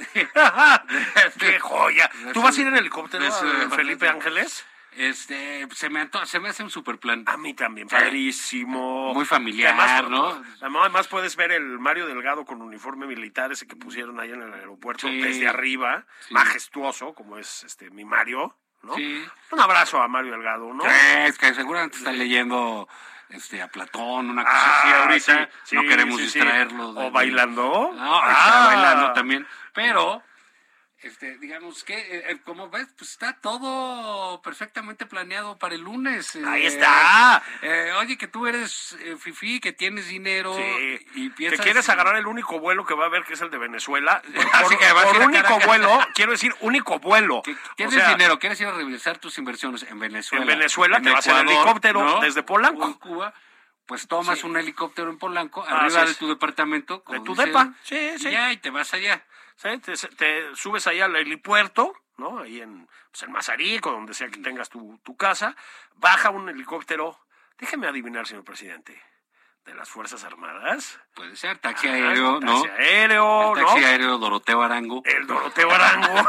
¡Qué 1.38 1.60
joya! 1.60 2.10
¿Tú 2.32 2.42
vas 2.42 2.56
a 2.56 2.60
ir 2.60 2.66
en 2.66 2.76
helicóptero, 2.76 3.24
departamento. 3.24 3.76
Felipe 3.76 4.08
Ángeles? 4.08 4.64
Este, 4.96 5.68
se 5.74 5.88
me, 5.88 6.00
anto- 6.00 6.24
se 6.26 6.40
me 6.40 6.48
hace 6.48 6.62
un 6.62 6.70
super 6.70 6.98
plan. 6.98 7.24
A 7.26 7.36
mí 7.36 7.54
también, 7.54 7.88
padrísimo. 7.88 9.14
Muy 9.14 9.24
familiar, 9.24 9.74
además, 9.78 10.10
¿no? 10.10 10.42
Además 10.80 11.08
puedes 11.08 11.36
ver 11.36 11.52
el 11.52 11.78
Mario 11.78 12.06
Delgado 12.06 12.44
con 12.44 12.60
uniforme 12.62 13.06
militar, 13.06 13.52
ese 13.52 13.66
que 13.66 13.76
pusieron 13.76 14.18
ahí 14.20 14.30
en 14.32 14.42
el 14.42 14.52
aeropuerto, 14.52 15.06
Sí. 15.08 15.20
desde 15.20 15.48
arriba, 15.48 16.04
Sí. 16.26 16.34
majestuoso, 16.34 17.14
como 17.14 17.38
es 17.38 17.64
este 17.64 17.90
mi 17.90 18.04
Mario, 18.04 18.56
¿no? 18.82 18.94
Sí. 18.94 19.24
Un 19.52 19.60
abrazo 19.60 20.02
a 20.02 20.08
Mario 20.08 20.32
Delgado, 20.32 20.72
¿no? 20.74 20.84
Es 20.84 21.38
que 21.38 21.54
seguramente 21.54 21.96
está 21.98 22.12
leyendo 22.12 22.88
este, 23.28 23.62
a 23.62 23.68
Platón, 23.68 24.28
una 24.30 24.42
cosa 24.42 24.56
Ah, 24.58 24.78
así 24.80 24.92
ahorita. 24.92 25.44
sí, 25.52 25.58
sí, 25.62 25.76
no 25.76 25.82
queremos 25.82 26.16
sí, 26.16 26.22
distraerlo. 26.24 26.92
de- 26.94 27.06
¿O 27.06 27.10
bailando? 27.12 27.92
No, 27.94 28.16
está 28.28 28.64
Ah. 28.64 28.66
bailando 28.66 29.12
también. 29.12 29.46
Pero, 29.72 30.24
este, 31.02 31.38
digamos 31.38 31.82
que, 31.84 31.94
eh, 31.98 32.24
eh, 32.28 32.38
como 32.44 32.68
ves, 32.68 32.86
pues 32.98 33.10
está 33.12 33.32
todo 33.40 34.40
perfectamente 34.42 35.06
planeado 35.06 35.58
para 35.58 35.74
el 35.74 35.80
lunes. 35.82 36.36
eh, 36.36 36.42
Ahí 36.46 36.66
está. 36.66 37.42
eh, 37.62 37.92
oye, 37.98 38.18
que 38.18 38.26
tú 38.26 38.46
eres 38.46 38.96
eh, 39.00 39.16
fifí, 39.18 39.60
que 39.60 39.72
tienes 39.72 40.08
dinero 40.08 40.54
Sí. 40.54 40.98
y 41.14 41.30
piensas... 41.30 41.60
quieres 41.64 41.88
agarrar 41.88 42.16
el 42.16 42.26
único 42.26 42.58
vuelo 42.60 42.84
que 42.84 42.94
va 42.94 43.04
a 43.04 43.06
haber, 43.06 43.24
que 43.24 43.34
es 43.34 43.40
el 43.40 43.50
de 43.50 43.58
Venezuela. 43.58 44.22
Por, 44.34 44.46
Así 44.52 44.76
que 44.76 44.92
vas 44.92 45.06
a 45.06 45.12
por 45.12 45.22
único 45.22 45.58
vuelo, 45.66 45.98
quiero 46.14 46.32
decir 46.32 46.54
único 46.60 46.98
vuelo. 46.98 47.42
que 47.42 47.52
O 47.52 47.56
tienes 47.76 47.94
sea, 47.94 48.10
dinero, 48.10 48.38
quieres 48.38 48.60
ir 48.60 48.66
a 48.66 48.72
revisar 48.72 49.18
tus 49.18 49.38
inversiones 49.38 49.82
en 49.84 49.98
Venezuela. 49.98 50.42
En 50.44 50.48
Venezuela 50.58 51.00
te 51.00 51.10
vas 51.10 51.26
en 51.26 51.36
helicóptero 51.48 52.20
desde 52.20 52.42
Polanco. 52.42 52.84
o 52.84 52.88
en 52.88 52.94
Cuba, 52.94 53.34
pues 53.86 54.06
tomas 54.06 54.38
Sí. 54.38 54.46
un 54.46 54.56
helicóptero 54.56 55.10
en 55.10 55.18
Polanco, 55.18 55.64
arriba 55.66 56.04
de 56.04 56.14
tu 56.14 56.28
departamento. 56.28 57.02
como 57.02 57.18
De 57.18 57.24
tu 57.24 57.32
dice 57.34 57.46
depa. 57.46 57.72
Sí, 57.82 58.18
sí. 58.18 58.30
Ya, 58.30 58.52
y 58.52 58.58
te 58.58 58.70
vas 58.70 58.92
allá. 58.94 59.24
¿Sí? 59.60 59.78
Te, 59.78 59.94
te 60.16 60.56
subes 60.56 60.86
ahí 60.86 61.00
al 61.00 61.14
helipuerto, 61.16 61.92
¿no? 62.16 62.40
Ahí 62.40 62.60
en, 62.60 62.88
pues 63.10 63.22
en 63.22 63.32
Mazarico, 63.32 63.90
donde 63.90 64.14
sea 64.14 64.28
que 64.28 64.38
tengas 64.40 64.68
tu, 64.68 64.98
tu 65.04 65.16
casa. 65.16 65.56
Baja 65.96 66.30
un 66.30 66.48
helicóptero. 66.48 67.18
Déjeme 67.58 67.86
adivinar, 67.88 68.26
señor 68.26 68.44
presidente. 68.44 69.00
De 69.64 69.74
las 69.74 69.90
Fuerzas 69.90 70.24
Armadas. 70.24 70.98
Puede 71.14 71.36
ser, 71.36 71.58
taxi 71.58 71.86
Ah, 71.86 71.92
aéreo, 71.92 72.40
taxi 72.40 72.66
¿no? 72.66 72.72
aéreo, 72.78 73.56
El 73.56 73.64
taxi 73.64 73.80
¿no? 73.80 73.86
aéreo 73.86 74.18
Doroteo 74.18 74.62
Arango. 74.62 75.02
El 75.04 75.26
Doroteo 75.26 75.70
Arango. 75.70 76.14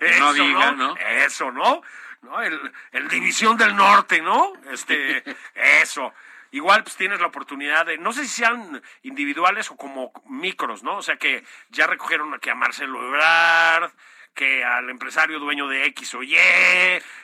que 0.00 0.18
no 0.18 0.32
diga, 0.32 0.72
¿no? 0.72 0.96
Eso, 0.96 1.52
¿no? 1.52 1.80
¿No? 2.22 2.42
El, 2.42 2.72
el 2.90 3.08
División 3.08 3.56
del 3.56 3.76
Norte, 3.76 4.20
¿no? 4.20 4.52
Este, 4.70 5.22
eso. 5.54 6.12
Igual 6.52 6.84
pues 6.84 6.96
tienes 6.96 7.18
la 7.20 7.26
oportunidad 7.26 7.86
de, 7.86 7.98
no 7.98 8.12
sé 8.12 8.22
si 8.22 8.42
sean 8.42 8.82
individuales 9.02 9.70
o 9.70 9.76
como 9.76 10.12
micros, 10.26 10.82
¿no? 10.82 10.98
O 10.98 11.02
sea 11.02 11.16
que 11.16 11.44
ya 11.70 11.86
recogieron 11.86 12.32
aquí 12.34 12.50
a 12.50 12.54
Marcelo 12.54 13.06
Ebrard, 13.08 13.90
que 14.34 14.64
al 14.64 14.88
empresario 14.90 15.38
dueño 15.38 15.66
de 15.68 15.86
X 15.86 16.14
o 16.14 16.22
Y, 16.22 16.36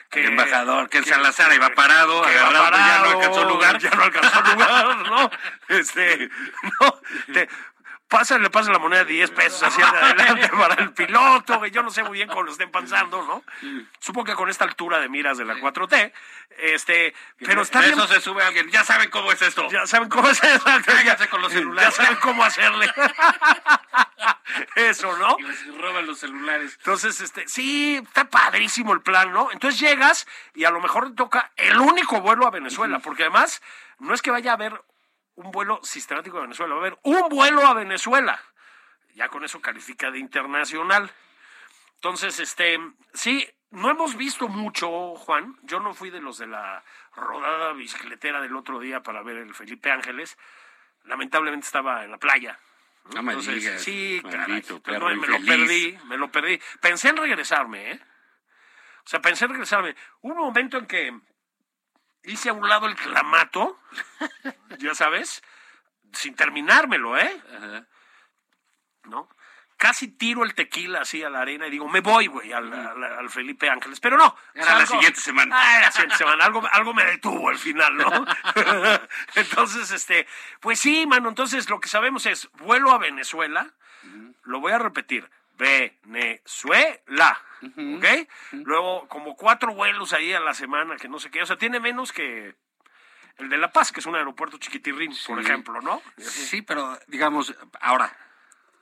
que 0.09 0.21
El 0.21 0.29
embajador, 0.29 0.89
que 0.89 0.99
el 0.99 1.05
Salazar 1.05 1.53
iba 1.53 1.69
parado, 1.69 2.21
que 2.23 2.29
agarrado, 2.29 2.53
ya 2.53 2.59
no 2.59 2.71
parado, 2.71 3.09
alcanzó 3.11 3.45
lugar. 3.45 3.77
Ya 3.79 3.89
no 3.91 4.03
alcanzó 4.03 4.41
lugar, 4.41 4.97
¿no? 4.97 5.31
Este, 5.69 6.29
no, 6.81 7.01
te, 7.33 7.47
pásale, 8.09 8.49
pasa 8.49 8.71
la 8.71 8.79
moneda 8.79 9.05
de 9.05 9.13
10 9.13 9.31
pesos 9.31 9.63
hacia 9.63 9.87
adelante 9.87 10.49
para 10.57 10.75
el 10.75 10.91
piloto, 10.91 11.61
que 11.61 11.71
yo 11.71 11.83
no 11.83 11.91
sé 11.91 12.03
muy 12.03 12.13
bien 12.13 12.27
cómo 12.27 12.43
lo 12.43 12.51
estén 12.51 12.71
pensando, 12.71 13.23
¿no? 13.23 13.43
Supongo 13.99 14.25
que 14.25 14.35
con 14.35 14.49
esta 14.49 14.65
altura 14.65 14.99
de 14.99 15.07
miras 15.07 15.37
de 15.37 15.45
la 15.45 15.55
4T, 15.55 16.11
este, 16.57 17.13
pero 17.37 17.61
está 17.61 17.79
bien. 17.79 17.93
eso 17.93 18.07
se 18.07 18.19
sube 18.19 18.43
alguien. 18.43 18.69
Ya 18.69 18.83
saben 18.83 19.09
cómo 19.09 19.31
es 19.31 19.41
esto. 19.41 19.69
Ya 19.69 19.85
saben 19.85 20.09
cómo 20.09 20.27
es 20.27 20.43
eso. 20.43 20.65
Cáiganse 20.85 21.29
con 21.29 21.41
los 21.41 21.53
celulares. 21.53 21.95
Ya 21.97 22.03
saben 22.03 22.19
cómo 22.21 22.43
hacerle. 22.43 22.91
Eso, 24.75 25.15
¿no? 25.17 25.37
Y 25.37 25.43
les 25.43 25.77
roban 25.77 26.05
los 26.05 26.19
celulares. 26.19 26.75
Entonces, 26.79 27.21
este, 27.21 27.47
sí, 27.47 28.01
está 28.03 28.25
padrísimo 28.25 28.93
el 28.93 29.01
plan, 29.01 29.31
¿no? 29.31 29.51
Entonces 29.51 29.79
llegas 29.79 30.27
y 30.55 30.65
a 30.65 30.71
lo 30.71 30.81
mejor 30.81 31.09
te 31.09 31.15
toca 31.15 31.51
el 31.55 31.77
único 31.79 32.19
vuelo 32.21 32.47
a 32.47 32.51
Venezuela, 32.51 32.99
porque 32.99 33.23
además 33.23 33.61
no 33.99 34.13
es 34.13 34.21
que 34.21 34.31
vaya 34.31 34.51
a 34.51 34.55
haber 34.55 34.81
un 35.39 35.51
vuelo 35.51 35.79
sistemático 35.83 36.37
a 36.37 36.41
Venezuela, 36.41 36.75
va 36.75 36.81
a 36.81 36.85
haber 36.87 36.99
un 37.03 37.29
vuelo 37.29 37.65
a 37.65 37.73
Venezuela. 37.73 38.41
Ya 39.15 39.29
con 39.29 39.43
eso 39.43 39.61
califica 39.61 40.11
de 40.11 40.19
internacional. 40.19 41.09
Entonces, 41.95 42.39
este, 42.39 42.77
sí, 43.13 43.47
no 43.71 43.89
hemos 43.89 44.15
visto 44.15 44.49
mucho, 44.49 45.15
Juan. 45.15 45.57
Yo 45.63 45.79
no 45.79 45.93
fui 45.93 46.09
de 46.09 46.19
los 46.19 46.37
de 46.37 46.47
la 46.47 46.83
rodada 47.15 47.71
bicicletera 47.73 48.41
del 48.41 48.55
otro 48.55 48.79
día 48.79 49.01
para 49.01 49.23
ver 49.23 49.37
el 49.37 49.53
Felipe 49.55 49.89
Ángeles. 49.91 50.37
Lamentablemente 51.05 51.65
estaba 51.65 52.03
en 52.03 52.11
la 52.11 52.17
playa. 52.17 52.59
No 53.15 53.23
me 53.23 53.31
Entonces, 53.31 53.55
digas, 53.55 53.81
Sí, 53.81 54.21
caray. 54.29 54.63
no, 54.69 55.09
me 55.15 55.27
lo 55.27 55.45
perdí, 55.45 55.97
me 56.05 56.17
lo 56.17 56.29
perdí. 56.31 56.59
Pensé 56.81 57.09
en 57.09 57.17
regresarme, 57.17 57.91
¿eh? 57.91 57.99
O 59.05 59.09
sea, 59.09 59.21
pensé 59.21 59.45
en 59.45 59.51
regresarme. 59.51 59.95
Hubo 60.21 60.33
un 60.33 60.39
momento 60.39 60.77
en 60.77 60.85
que 60.85 61.17
hice 62.23 62.49
a 62.49 62.53
un 62.53 62.67
lado 62.67 62.87
el 62.87 62.95
clamato, 62.95 63.79
ya 64.77 64.93
sabes, 64.95 65.41
sin 66.13 66.35
terminármelo, 66.35 67.17
¿eh? 67.17 67.41
Ajá. 67.57 67.85
¿No? 69.05 69.29
Casi 69.77 70.09
tiro 70.09 70.43
el 70.43 70.55
tequila 70.55 70.99
así 71.01 71.23
a 71.23 71.29
la 71.29 71.39
arena 71.39 71.67
y 71.67 71.69
digo, 71.71 71.87
me 71.87 72.01
voy, 72.01 72.27
güey, 72.27 72.51
al, 72.51 72.71
al- 72.73 73.01
al 73.03 73.29
Felipe 73.29 73.69
Ángeles. 73.69 74.01
Pero 74.01 74.17
no. 74.17 74.35
Era 74.53 74.77
la 74.77 74.85
siguiente 74.85 75.21
semana. 75.21 75.55
Ah, 75.57 75.79
la 75.83 75.91
siguiente 75.91 76.17
semana. 76.17 76.43
Algo, 76.43 76.61
algo 76.73 76.93
me 76.93 77.05
detuvo 77.05 77.47
al 77.47 77.57
final, 77.57 77.95
¿no? 77.95 78.25
entonces, 79.35 79.89
este, 79.91 80.27
pues 80.59 80.81
sí, 80.81 81.07
mano. 81.07 81.29
Entonces, 81.29 81.69
lo 81.69 81.79
que 81.79 81.87
sabemos 81.87 82.25
es, 82.25 82.49
vuelo 82.55 82.91
a 82.91 82.97
Venezuela. 82.97 83.71
Lo 84.43 84.59
voy 84.59 84.73
a 84.73 84.79
repetir. 84.79 85.29
Venezuela. 85.57 87.41
¿Ok? 87.61 88.05
Luego, 88.51 89.07
como 89.07 89.35
cuatro 89.35 89.73
vuelos 89.73 90.13
ahí 90.13 90.33
a 90.33 90.39
la 90.39 90.53
semana, 90.53 90.95
que 90.97 91.09
no 91.09 91.19
sé 91.19 91.29
qué. 91.29 91.41
O 91.41 91.45
sea, 91.45 91.57
tiene 91.57 91.79
menos 91.79 92.11
que 92.13 92.55
El 93.37 93.49
de 93.49 93.57
La 93.57 93.71
Paz, 93.71 93.91
que 93.91 93.99
es 93.99 94.05
un 94.05 94.15
aeropuerto 94.15 94.57
chiquitirrín, 94.57 95.13
por 95.27 95.39
ejemplo, 95.39 95.81
¿no? 95.81 96.01
Sí, 96.17 96.61
pero 96.61 96.97
digamos, 97.07 97.55
ahora, 97.81 98.15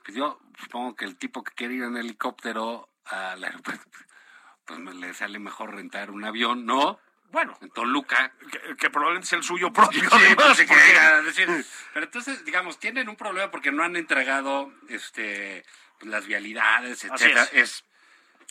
yo 0.08 0.40
supongo 0.60 0.96
que 0.96 1.04
el 1.04 1.16
tipo 1.16 1.42
que 1.44 1.52
quiere 1.54 1.74
ir 1.74 1.82
en 1.84 1.96
helicóptero 1.96 2.88
al 3.04 3.42
aeropuerto, 3.44 3.84
pues 4.64 4.78
le 4.80 5.14
sale 5.14 5.38
mejor 5.38 5.74
rentar 5.74 6.10
un 6.10 6.24
avión, 6.24 6.66
¿no? 6.66 6.98
Bueno, 7.30 7.58
En 7.60 7.68
Toluca. 7.70 8.32
que, 8.50 8.74
que 8.76 8.88
probablemente 8.88 9.28
sea 9.28 9.36
el 9.38 9.44
suyo 9.44 9.70
propio. 9.70 10.00
Sí, 10.00 10.06
además, 10.10 10.56
pues, 10.56 10.66
porque- 10.66 11.22
decir. 11.26 11.66
Pero 11.92 12.06
entonces, 12.06 12.42
digamos, 12.46 12.78
tienen 12.78 13.06
un 13.10 13.16
problema 13.16 13.50
porque 13.50 13.70
no 13.70 13.82
han 13.84 13.96
entregado 13.96 14.72
este 14.88 15.62
pues, 15.98 16.10
las 16.10 16.26
vialidades, 16.26 17.04
etcétera. 17.04 17.42
es. 17.52 17.52
Es. 17.52 17.84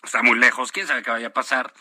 Está 0.03 0.23
muy 0.23 0.37
lejos, 0.37 0.71
quién 0.71 0.87
sabe 0.87 1.03
qué 1.03 1.11
vaya 1.11 1.27
a 1.27 1.33
pasar. 1.33 1.73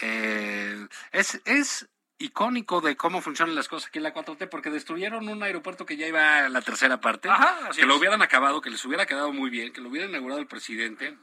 Eh, 0.00 0.86
es, 1.12 1.40
es 1.44 1.88
icónico 2.18 2.80
de 2.80 2.96
cómo 2.96 3.20
funcionan 3.20 3.54
las 3.54 3.68
cosas 3.68 3.88
aquí 3.88 3.98
en 3.98 4.04
la 4.04 4.14
4T, 4.14 4.48
porque 4.48 4.70
destruyeron 4.70 5.28
un 5.28 5.42
aeropuerto 5.42 5.86
que 5.86 5.96
ya 5.96 6.06
iba 6.06 6.46
a 6.46 6.48
la 6.48 6.62
tercera 6.62 7.00
parte, 7.00 7.28
Ajá, 7.28 7.70
que 7.74 7.86
lo 7.86 7.96
hubieran 7.96 8.22
acabado, 8.22 8.60
que 8.60 8.70
les 8.70 8.84
hubiera 8.84 9.06
quedado 9.06 9.32
muy 9.32 9.50
bien, 9.50 9.72
que 9.72 9.80
lo 9.80 9.88
hubiera 9.88 10.08
inaugurado 10.08 10.40
el 10.40 10.46
presidente, 10.46 11.16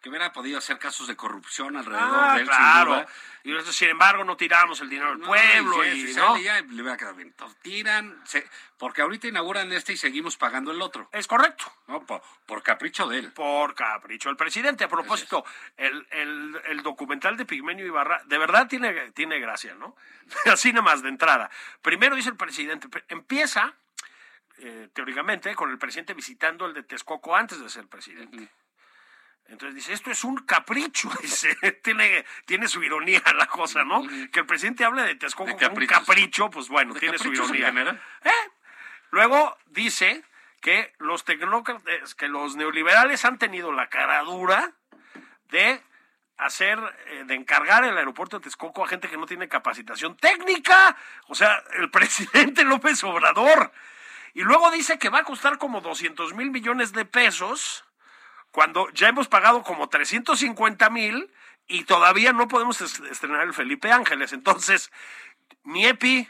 que 0.00 0.08
hubiera 0.08 0.32
podido 0.32 0.58
hacer 0.58 0.78
casos 0.78 1.06
de 1.08 1.14
corrupción 1.16 1.76
alrededor 1.76 2.08
Ah, 2.20 2.34
de 2.34 2.40
él, 2.40 2.46
sin 2.46 2.56
claro. 2.56 2.90
duda. 2.94 3.06
Y 3.42 3.72
sin 3.72 3.88
embargo, 3.90 4.24
no 4.24 4.36
tiramos 4.36 4.80
el 4.80 4.88
dinero 4.88 5.10
del 5.10 5.20
No, 5.20 5.26
pueblo. 5.26 5.84
y, 5.84 6.10
y, 6.10 6.14
¿no? 6.14 6.38
ya, 6.38 6.60
le 6.60 6.82
hubiera 6.82 6.96
quedado 6.96 7.16
bien. 7.16 7.28
Entonces, 7.28 7.58
tiran, 7.60 8.20
se- 8.24 8.48
porque 8.78 9.02
ahorita 9.02 9.28
inauguran 9.28 9.70
este 9.72 9.92
y 9.92 9.96
seguimos 9.96 10.36
pagando 10.36 10.70
el 10.72 10.80
otro, 10.80 11.08
Es 11.12 11.26
correcto. 11.26 11.70
¿no? 11.86 12.04
Por, 12.06 12.22
por 12.46 12.62
capricho 12.62 13.06
de 13.08 13.18
él. 13.18 13.32
Por 13.32 13.74
capricho. 13.74 14.30
El 14.30 14.36
presidente, 14.36 14.84
a 14.84 14.88
propósito, 14.88 15.44
el, 15.76 16.06
el, 16.10 16.60
el 16.66 16.82
documental 16.82 17.36
de 17.36 17.44
Pigmenio 17.44 17.84
Ibarra, 17.86 18.22
de 18.24 18.38
verdad 18.38 18.68
tiene, 18.68 19.10
tiene 19.12 19.38
gracia, 19.38 19.74
¿no? 19.74 19.96
Así 20.52 20.70
nada 20.72 20.82
más 20.82 21.02
de 21.02 21.08
entrada. 21.10 21.50
Primero 21.82 22.16
dice 22.16 22.30
el 22.30 22.36
presidente, 22.36 22.88
empieza, 23.08 23.74
eh, 24.58 24.88
teóricamente, 24.94 25.54
con 25.54 25.70
el 25.70 25.78
presidente 25.78 26.14
visitando 26.14 26.66
el 26.66 26.74
de 26.74 26.82
Texcoco 26.84 27.36
antes 27.36 27.60
de 27.60 27.68
ser 27.68 27.86
presidente. 27.86 28.48
Entonces 29.50 29.74
dice, 29.74 29.92
esto 29.92 30.12
es 30.12 30.22
un 30.22 30.36
capricho, 30.38 31.10
dice, 31.22 31.54
tiene, 31.82 32.24
tiene 32.46 32.68
su 32.68 32.82
ironía 32.82 33.22
la 33.36 33.46
cosa, 33.46 33.84
¿no? 33.84 34.02
Que 34.30 34.40
el 34.40 34.46
presidente 34.46 34.84
hable 34.84 35.02
de 35.02 35.16
Texcoco 35.16 35.56
como 35.56 35.76
un 35.76 35.86
capricho, 35.86 36.50
pues 36.50 36.68
bueno, 36.68 36.94
¿De 36.94 37.00
tiene 37.00 37.18
su 37.18 37.32
ironía. 37.32 37.68
¿Eh? 38.24 38.30
Luego 39.10 39.58
dice 39.66 40.22
que 40.60 40.92
los 40.98 41.24
tecnócratas, 41.24 42.14
que 42.14 42.28
los 42.28 42.54
neoliberales 42.54 43.24
han 43.24 43.38
tenido 43.38 43.72
la 43.72 43.88
cara 43.88 44.22
dura 44.22 44.72
de 45.48 45.82
hacer, 46.36 46.78
eh, 47.06 47.24
de 47.26 47.34
encargar 47.34 47.84
el 47.84 47.96
aeropuerto 47.96 48.38
de 48.38 48.44
Texcoco 48.44 48.84
a 48.84 48.88
gente 48.88 49.08
que 49.08 49.16
no 49.16 49.26
tiene 49.26 49.48
capacitación 49.48 50.16
técnica. 50.16 50.96
O 51.26 51.34
sea, 51.34 51.62
el 51.72 51.90
presidente 51.90 52.62
López 52.62 53.02
Obrador. 53.02 53.72
Y 54.32 54.42
luego 54.42 54.70
dice 54.70 54.96
que 54.98 55.08
va 55.08 55.20
a 55.20 55.24
costar 55.24 55.58
como 55.58 55.80
200 55.80 56.34
mil 56.34 56.52
millones 56.52 56.92
de 56.92 57.04
pesos 57.04 57.84
cuando 58.50 58.88
ya 58.90 59.08
hemos 59.08 59.28
pagado 59.28 59.62
como 59.62 59.88
350 59.88 60.90
mil 60.90 61.32
y 61.68 61.84
todavía 61.84 62.32
no 62.32 62.48
podemos 62.48 62.80
est- 62.80 63.04
estrenar 63.10 63.42
el 63.42 63.54
Felipe 63.54 63.92
Ángeles. 63.92 64.32
Entonces, 64.32 64.90
mi 65.62 65.86
EPI, 65.86 66.28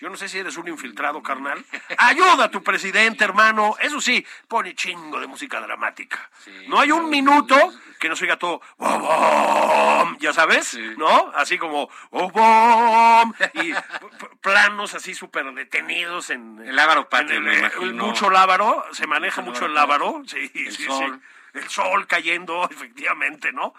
yo 0.00 0.08
no 0.08 0.16
sé 0.16 0.28
si 0.28 0.38
eres 0.38 0.56
un 0.56 0.66
infiltrado, 0.68 1.22
carnal. 1.22 1.64
Ayuda 1.98 2.44
a 2.44 2.50
tu 2.50 2.62
presidente, 2.62 3.22
hermano. 3.24 3.76
Eso 3.80 4.00
sí, 4.00 4.24
pone 4.48 4.74
chingo 4.74 5.20
de 5.20 5.26
música 5.26 5.60
dramática. 5.60 6.30
No 6.68 6.80
hay 6.80 6.90
un 6.92 7.08
minuto 7.10 7.56
que 7.98 8.08
no 8.08 8.16
se 8.16 8.24
oiga 8.24 8.38
todo, 8.38 8.60
"Oh, 8.78 8.98
bom", 8.98 10.16
ya 10.18 10.32
sabes, 10.32 10.78
¿no? 10.96 11.30
Así 11.34 11.58
como, 11.58 11.90
"Oh, 12.10 12.30
bom", 12.30 13.32
y 13.62 13.72
planos 14.40 14.94
así 14.94 15.14
súper 15.14 15.52
detenidos 15.52 16.30
en... 16.30 16.58
El 16.66 16.78
Ávaro 16.78 17.08
Patrio, 17.08 17.38
en 17.38 17.44
me 17.44 17.58
imagino. 17.58 18.06
Mucho 18.06 18.30
lábaro, 18.30 18.84
se 18.92 19.06
maneja 19.06 19.42
Mucho 19.42 19.52
mucho 19.52 19.66
el 19.66 19.74
lábaro 19.74 20.06
lábaro. 20.06 20.28
Sí, 20.28 20.50
El 20.54 20.72
sí, 20.72 20.84
sol. 20.84 21.20
sí. 21.20 21.58
El 21.58 21.68
sol 21.68 22.06
cayendo, 22.06 22.64
efectivamente, 22.70 23.52
¿no? 23.52 23.74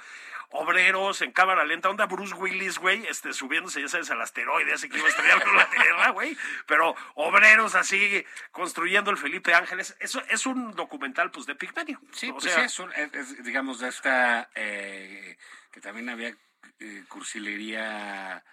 Obreros 0.53 1.21
en 1.21 1.31
cámara 1.31 1.63
lenta, 1.63 1.89
onda 1.89 2.05
Bruce 2.07 2.33
Willis, 2.35 2.77
güey, 2.77 3.05
este, 3.07 3.31
subiéndose, 3.33 3.81
ya 3.81 3.87
sabes, 3.87 4.11
al 4.11 4.21
asteroide, 4.21 4.73
ese 4.73 4.89
que 4.89 4.97
iba 4.97 5.07
a 5.07 5.09
estrellar 5.09 5.41
con 5.43 5.55
la 5.55 5.69
Tierra, 5.69 6.09
güey. 6.09 6.37
Pero 6.67 6.93
obreros 7.15 7.73
así, 7.75 8.25
construyendo 8.51 9.11
el 9.11 9.17
Felipe 9.17 9.53
Ángeles. 9.53 9.95
Eso 9.99 10.21
es 10.29 10.45
un 10.45 10.71
documental, 10.75 11.31
pues, 11.31 11.45
de 11.45 11.55
Pigmenio. 11.55 12.01
Sí, 12.11 12.29
o 12.29 12.33
pues 12.33 12.45
sea, 12.45 12.55
sí, 12.55 12.61
es, 12.65 12.79
un- 12.79 12.91
es- 12.93 13.13
es, 13.13 13.43
digamos, 13.45 13.79
de 13.79 13.87
esta, 13.89 14.49
eh, 14.55 15.37
que 15.71 15.79
también 15.79 16.09
había 16.09 16.35
eh, 16.79 17.03
cursilería, 17.07 18.43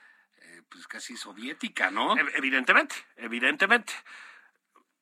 eh, 0.41 0.63
pues 0.71 0.87
casi 0.87 1.17
soviética, 1.17 1.91
¿no? 1.91 2.15
ev- 2.17 2.31
evidentemente, 2.35 2.95
evidentemente. 3.17 3.93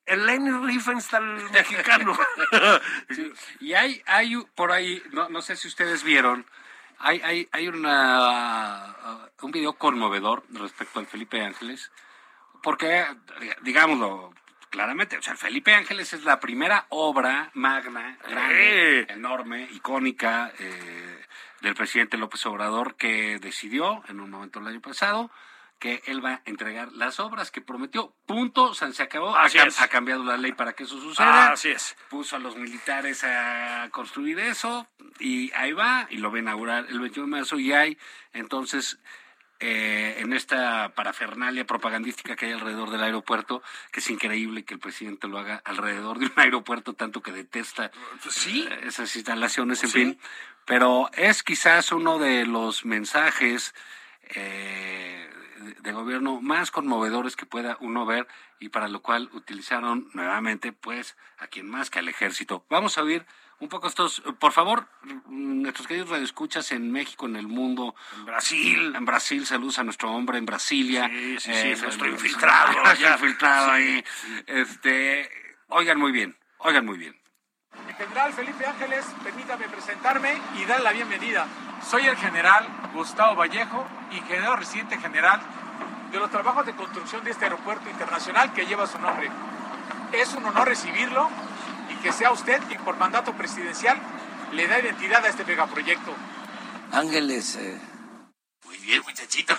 El 0.07 0.25
Lenny 0.25 0.51
Riefenstahl 0.67 1.51
mexicano. 1.51 2.17
Sí, 3.11 3.33
Y 3.61 3.75
hay, 3.75 4.03
hay 4.07 4.37
por 4.55 4.71
ahí, 4.73 5.03
no, 5.11 5.29
no 5.29 5.43
sé 5.43 5.57
si 5.57 5.67
ustedes 5.69 6.03
vieron, 6.05 6.47
hay, 6.99 7.21
hay, 7.23 7.49
hay 7.53 7.69
una, 7.69 9.29
uh, 9.41 9.47
un 9.47 9.53
video 9.53 9.75
conmovedor 9.75 10.45
respecto 10.51 10.99
al 10.99 11.07
Felipe 11.07 11.43
Ángeles, 11.43 11.91
porque, 12.63 13.05
digámoslo 13.63 14.33
claramente, 14.71 15.17
o 15.17 15.23
sea, 15.23 15.33
el 15.33 15.39
Felipe 15.39 15.75
Ángeles 15.75 16.13
es 16.13 16.25
la 16.25 16.39
primera 16.39 16.87
obra 16.91 17.51
magna, 17.55 18.19
grande, 18.29 19.07
enorme, 19.09 19.69
icónica 19.73 20.53
eh, 20.59 21.25
del 21.63 21.75
presidente 21.75 22.19
López 22.19 22.45
Obrador, 22.47 22.97
que 22.97 23.39
decidió 23.39 24.03
en 24.09 24.21
un 24.21 24.31
momento 24.31 24.59
el 24.59 24.67
año 24.67 24.81
pasado 24.81 25.31
que 25.79 26.03
él 26.07 26.25
va 26.25 26.31
a 26.35 26.43
entregar 26.47 26.93
las 26.93 27.21
obras 27.21 27.51
que 27.51 27.61
prometió. 27.61 28.15
Punto, 28.27 28.73
se 28.75 29.03
acabó. 29.03 29.37
Ha, 29.37 29.45
Así 29.45 29.59
cam- 29.59 29.67
es. 29.69 29.81
ha 29.81 29.89
cambiado 29.89 30.25
la 30.25 30.37
ley 30.39 30.53
para 30.53 30.73
que 30.73 30.85
eso 30.85 30.99
suceda 31.01 31.53
Así 31.53 31.69
es. 31.71 31.97
puso 32.09 32.37
a 32.37 32.39
los 32.39 32.57
militares 32.57 33.23
a 33.25 33.89
construir 33.91 34.39
eso 34.39 34.89
y 35.21 35.53
ahí 35.53 35.73
va 35.73 36.07
y 36.11 36.17
lo 36.17 36.31
va 36.31 36.37
a 36.39 36.41
inaugurar 36.41 36.87
el 36.89 36.99
21 37.01 37.27
de 37.27 37.31
marzo 37.41 37.59
y 37.59 37.73
hay 37.73 37.99
entonces 38.33 38.99
eh, 39.61 40.17
en 40.19 40.33
esta 40.35 40.91
parafernalia 40.95 41.65
propagandística 41.67 42.37
que 42.37 42.47
hay 42.47 42.53
alrededor 42.53 42.91
del 42.91 43.03
aeropuerto 43.03 43.63
que 43.91 44.01
es 44.01 44.11
increíble 44.11 44.65
que 44.65 44.75
el 44.75 44.81
presidente 44.81 45.29
lo 45.29 45.39
haga 45.39 45.63
alrededor 45.65 46.19
de 46.19 46.27
un 46.27 46.33
aeropuerto 46.37 46.93
tanto 46.95 47.23
que 47.23 47.33
detesta 47.33 47.91
Sí. 48.29 48.67
eh, 48.71 48.81
esas 48.85 49.15
instalaciones 49.17 49.83
en 49.85 49.89
Sí. 49.91 49.99
fin 49.99 50.21
pero 50.67 51.11
es 51.15 51.43
quizás 51.43 51.93
uno 51.93 52.19
de 52.19 52.45
los 52.47 52.85
mensajes 52.85 53.75
eh, 54.31 55.31
de- 55.83 55.93
gobierno 55.93 56.41
más 56.41 56.71
conmovedores 56.71 57.37
que 57.37 57.47
pueda 57.47 57.77
uno 57.81 58.05
ver 58.07 58.27
y 58.61 58.69
para 58.69 58.89
lo 58.89 59.01
cual 59.03 59.31
utilizaron 59.33 60.09
nuevamente 60.15 60.73
pues 60.73 61.17
a 61.39 61.47
quien 61.47 61.69
más 61.71 61.91
que 61.91 61.99
al 62.01 62.09
ejército. 62.09 62.65
Vamos 62.69 62.99
a 62.99 63.03
oír 63.03 63.25
un 63.59 63.69
poco 63.71 63.87
estos, 63.89 64.23
por 64.39 64.53
favor, 64.53 64.87
nuestros 65.29 65.87
queridos 65.87 66.11
radioescuchas 66.11 66.73
en 66.73 66.93
México, 66.93 67.25
en 67.27 67.37
el 67.37 67.47
mundo, 67.49 67.95
En 68.19 68.27
Brasil. 68.27 68.93
en 68.95 69.05
Brasil, 69.07 69.47
saludos 69.47 69.79
a 69.79 69.85
nuestro 69.85 70.11
hombre 70.13 70.37
en 70.37 70.45
Brasilia. 70.45 71.09
Sí, 71.09 71.37
sí, 71.41 71.53
sí, 71.55 71.69
Eh, 71.71 71.77
nuestro 71.81 72.07
infiltrado, 72.09 72.73
ya. 73.01 73.13
infiltrado 73.15 73.71
ahí. 73.73 74.05
Este, 74.47 75.31
oigan 75.69 75.99
muy 75.99 76.13
bien, 76.13 76.37
oigan 76.59 76.85
muy 76.85 76.99
bien. 76.99 77.17
General 77.99 78.33
Felipe 78.33 78.67
Ángeles, 78.67 79.07
permítame 79.25 79.69
presentarme 79.69 80.35
y 80.59 80.65
dar 80.67 80.81
la 80.81 80.93
bienvenida. 80.93 81.47
Soy 81.89 82.07
el 82.07 82.17
general 82.17 82.67
Gustavo 82.93 83.37
Vallejo, 83.37 83.87
ingeniero 84.11 84.57
residente 84.57 84.99
general 84.99 85.41
de 86.11 86.19
los 86.19 86.31
trabajos 86.31 86.67
de 86.67 86.75
construcción 86.75 87.25
de 87.25 87.31
este 87.31 87.45
aeropuerto 87.45 87.89
internacional 87.89 88.53
que 88.53 88.67
lleva 88.67 88.87
su 88.87 88.99
nombre. 88.99 89.31
Es 90.13 90.35
un 90.35 90.45
honor 90.45 90.69
recibirlo 90.69 91.29
y 91.91 91.95
que 92.03 92.13
sea 92.13 92.33
usted 92.33 92.61
quien 92.69 92.81
por 92.83 92.97
mandato 92.97 93.33
presidencial 93.33 93.99
le 94.53 94.67
da 94.69 94.79
identidad 94.79 95.25
a 95.25 95.29
este 95.29 95.45
megaproyecto. 95.45 96.15
Ángeles, 96.93 97.57
eh, 97.57 97.81
Muy 98.65 98.77
bien, 98.79 99.03
muchachito. 99.03 99.55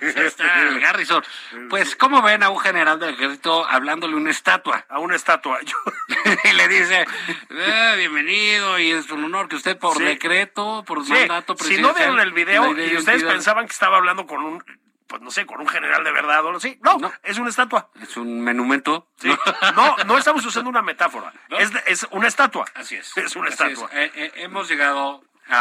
Está 0.00 0.62
el 0.62 0.80
Garrison. 0.80 1.22
Pues, 1.70 1.96
¿cómo 1.96 2.22
ven 2.22 2.42
a 2.42 2.50
un 2.50 2.58
general 2.58 2.98
del 2.98 3.14
ejército 3.14 3.66
hablándole 3.66 4.16
una 4.16 4.30
estatua? 4.30 4.84
A 4.88 4.98
una 4.98 5.16
estatua. 5.16 5.58
Yo- 5.62 5.76
y 6.44 6.52
le 6.52 6.68
dice, 6.68 7.06
"Eh, 7.50 7.94
bienvenido, 7.98 8.78
y 8.78 8.90
es 8.92 9.10
un 9.10 9.24
honor 9.24 9.48
que 9.48 9.56
usted 9.56 9.78
por 9.78 9.96
Sí. 9.96 10.04
decreto, 10.04 10.82
por 10.86 11.04
Sí, 11.04 11.12
mandato 11.12 11.54
si 11.56 11.76
no 11.80 11.92
presidencial... 11.92 11.94
vieron 11.94 12.20
el 12.20 12.32
video 12.32 12.66
y 12.70 12.70
ustedes 12.96 13.02
identidad". 13.04 13.30
pensaban 13.32 13.66
que 13.66 13.72
estaba 13.72 13.96
hablando 13.98 14.26
con 14.26 14.42
un, 14.42 14.64
pues 15.06 15.20
no 15.22 15.30
sé, 15.30 15.46
con 15.46 15.60
un 15.60 15.68
general 15.68 16.02
de 16.02 16.12
verdad 16.12 16.44
o 16.44 16.52
no 16.52 16.60
sé. 16.60 16.78
No, 16.82 16.98
No. 16.98 17.12
es 17.22 17.38
una 17.38 17.50
estatua. 17.50 17.90
Es 18.00 18.16
un 18.16 18.42
monumento. 18.42 19.08
Sí. 19.20 19.28
No, 19.76 19.96
no 20.06 20.18
estamos 20.18 20.44
usando 20.44 20.70
una 20.70 20.82
metáfora. 20.82 21.32
¿No? 21.48 21.58
Es, 21.58 22.06
una 22.10 22.26
estatua. 22.28 22.64
Así 22.74 22.96
es. 22.96 23.16
Es 23.16 23.36
una 23.36 23.48
Así 23.48 23.62
estatua. 23.64 23.90
Eh, 23.92 24.10
eh, 24.14 24.32
hemos 24.36 24.68
llegado 24.68 25.22
a, 25.48 25.58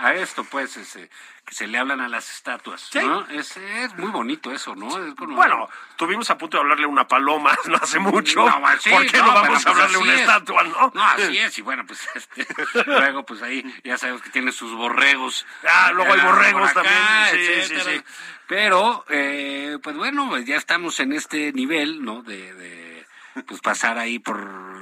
a- 0.00 0.06
a 0.06 0.14
esto, 0.14 0.44
pues, 0.44 0.76
ese, 0.76 1.10
que 1.44 1.54
se 1.54 1.66
le 1.66 1.78
hablan 1.78 2.00
a 2.00 2.08
las 2.08 2.30
estatuas, 2.30 2.80
Sí. 2.80 3.00
¿no? 3.00 3.26
Es, 3.28 3.56
es 3.56 3.94
muy 3.96 4.10
bonito 4.10 4.52
eso, 4.52 4.74
¿no? 4.76 4.86
Es 5.04 5.14
como- 5.14 5.36
Bueno, 5.36 5.68
tuvimos 5.96 6.30
a 6.30 6.38
punto 6.38 6.56
de 6.56 6.62
hablarle 6.62 6.84
a 6.84 6.88
una 6.88 7.06
paloma 7.08 7.56
no 7.66 7.76
hace 7.76 7.98
mucho. 7.98 8.44
No, 8.46 8.62
sí, 8.78 8.90
¿Por 8.90 9.06
qué 9.06 9.18
no, 9.18 9.26
no, 9.26 9.32
vamos 9.34 9.66
a 9.66 9.70
hablarle 9.70 9.96
a 9.96 9.98
pues 9.98 10.08
una 10.08 10.14
es. 10.14 10.20
estatua, 10.20 10.62
no? 10.64 10.92
No, 10.94 11.04
así 11.04 11.38
es, 11.38 11.58
y 11.58 11.62
bueno, 11.62 11.84
pues 11.86 12.08
este, 12.14 12.46
luego 12.86 13.24
pues 13.26 13.42
ahí 13.42 13.64
ya 13.84 13.98
sabemos 13.98 14.22
que 14.22 14.30
tiene 14.30 14.52
sus 14.52 14.72
borregos. 14.74 15.44
Ah, 15.68 15.90
luego 15.92 16.12
hay 16.14 16.20
borregos 16.20 16.70
acá, 16.70 16.82
también, 16.82 17.66
sí, 17.66 17.74
sí, 17.74 17.80
sí. 17.80 18.02
Pero, 18.46 19.04
eh, 19.08 19.78
pues 19.82 19.96
bueno, 19.96 20.28
pues 20.28 20.44
ya 20.44 20.56
estamos 20.56 20.98
en 21.00 21.12
este 21.12 21.52
nivel, 21.52 22.04
¿no? 22.04 22.22
De, 22.22 22.52
de 22.54 23.06
pues 23.46 23.60
pasar 23.60 23.96
ahí 23.98 24.18
por 24.18 24.38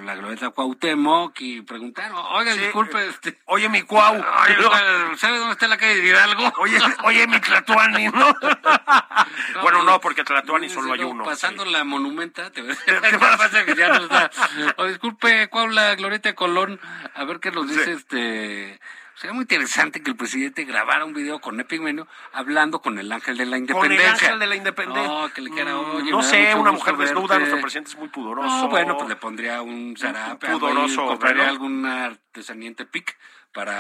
la 0.09 0.15
glorieta 0.15 0.49
Cuauhtémoc 0.49 1.39
y 1.43 1.61
preguntar, 1.61 2.11
oiga, 2.31 2.55
Sí. 2.55 2.61
disculpe, 2.61 3.09
este... 3.09 3.39
Oye, 3.45 3.69
mi 3.69 3.83
cuau. 3.83 4.15
oiga, 4.49 5.17
¿Sabe 5.19 5.37
dónde 5.37 5.53
está 5.53 5.69
la 5.69 5.77
calle 5.77 5.97
de 5.97 6.07
Hidalgo? 6.07 6.51
Oye, 6.59 6.79
oye, 7.05 7.27
mi 7.27 7.39
Tlatuani, 7.39 8.09
¿no? 8.09 8.35
bueno, 9.63 9.83
no, 9.83 10.01
porque 10.01 10.25
Tlatuani 10.25 10.71
solo 10.71 10.95
hay 10.95 11.01
no, 11.01 11.09
uno. 11.09 11.25
Pasando 11.25 11.65
sí. 11.65 11.71
la 11.71 11.85
monumenta, 11.85 12.51
te 12.51 12.63
ves. 12.63 12.79
¿Qué 12.87 13.19
pasa 13.19 13.67
que 13.67 13.75
ya 13.77 13.89
no 13.89 13.97
está? 14.05 14.31
O 14.79 14.87
disculpe, 14.87 15.49
¿cuál 15.51 15.75
la 15.75 15.95
Glorieta 15.95 16.35
Colón? 16.35 16.81
A 17.15 17.25
ver 17.25 17.39
qué 17.41 17.51
nos 17.51 17.69
dice 17.69 17.85
Sí. 17.85 17.91
este. 17.91 18.81
Sería 19.19 19.35
muy 19.35 19.43
interesante 19.43 20.01
que 20.01 20.11
el 20.11 20.17
presidente 20.17 20.63
grabara 20.65 21.05
un 21.05 21.13
video 21.13 21.41
con 21.41 21.59
Epic 21.59 21.81
Menú 21.81 22.07
hablando 22.33 22.81
con 22.81 23.01
el 23.01 23.11
ángel 23.11 23.37
de 23.37 23.47
la 23.47 23.57
Con 23.57 23.65
el 23.65 23.71
independencia. 23.93 24.13
ángel 24.29 24.39
de 24.39 24.47
la 24.47 24.55
independencia. 24.55 25.13
No, 25.13 25.33
que 25.33 25.41
le 25.41 25.51
quiera, 25.51 25.75
Mm, 25.75 25.97
oye, 25.97 26.11
No 26.13 26.23
sé, 26.23 26.55
una 26.55 26.71
mujer 26.71 26.97
desnuda, 26.97 27.37
nuestro 27.39 27.61
presidente 27.61 27.91
es 27.91 27.97
muy 27.97 28.09
pudoroso. 28.09 28.49
No, 28.49 28.69
bueno, 28.69 28.97
pues 28.97 29.09
le 29.09 29.17
pondría 29.17 29.61
un 29.63 29.97
zarape, 29.99 30.47
ahí, 30.47 30.53
Pudoroso, 30.53 31.07
compraría 31.07 31.49
artesanía 31.49 32.69
en 32.69 32.75
Tepic 32.77 33.19
para 33.53 33.75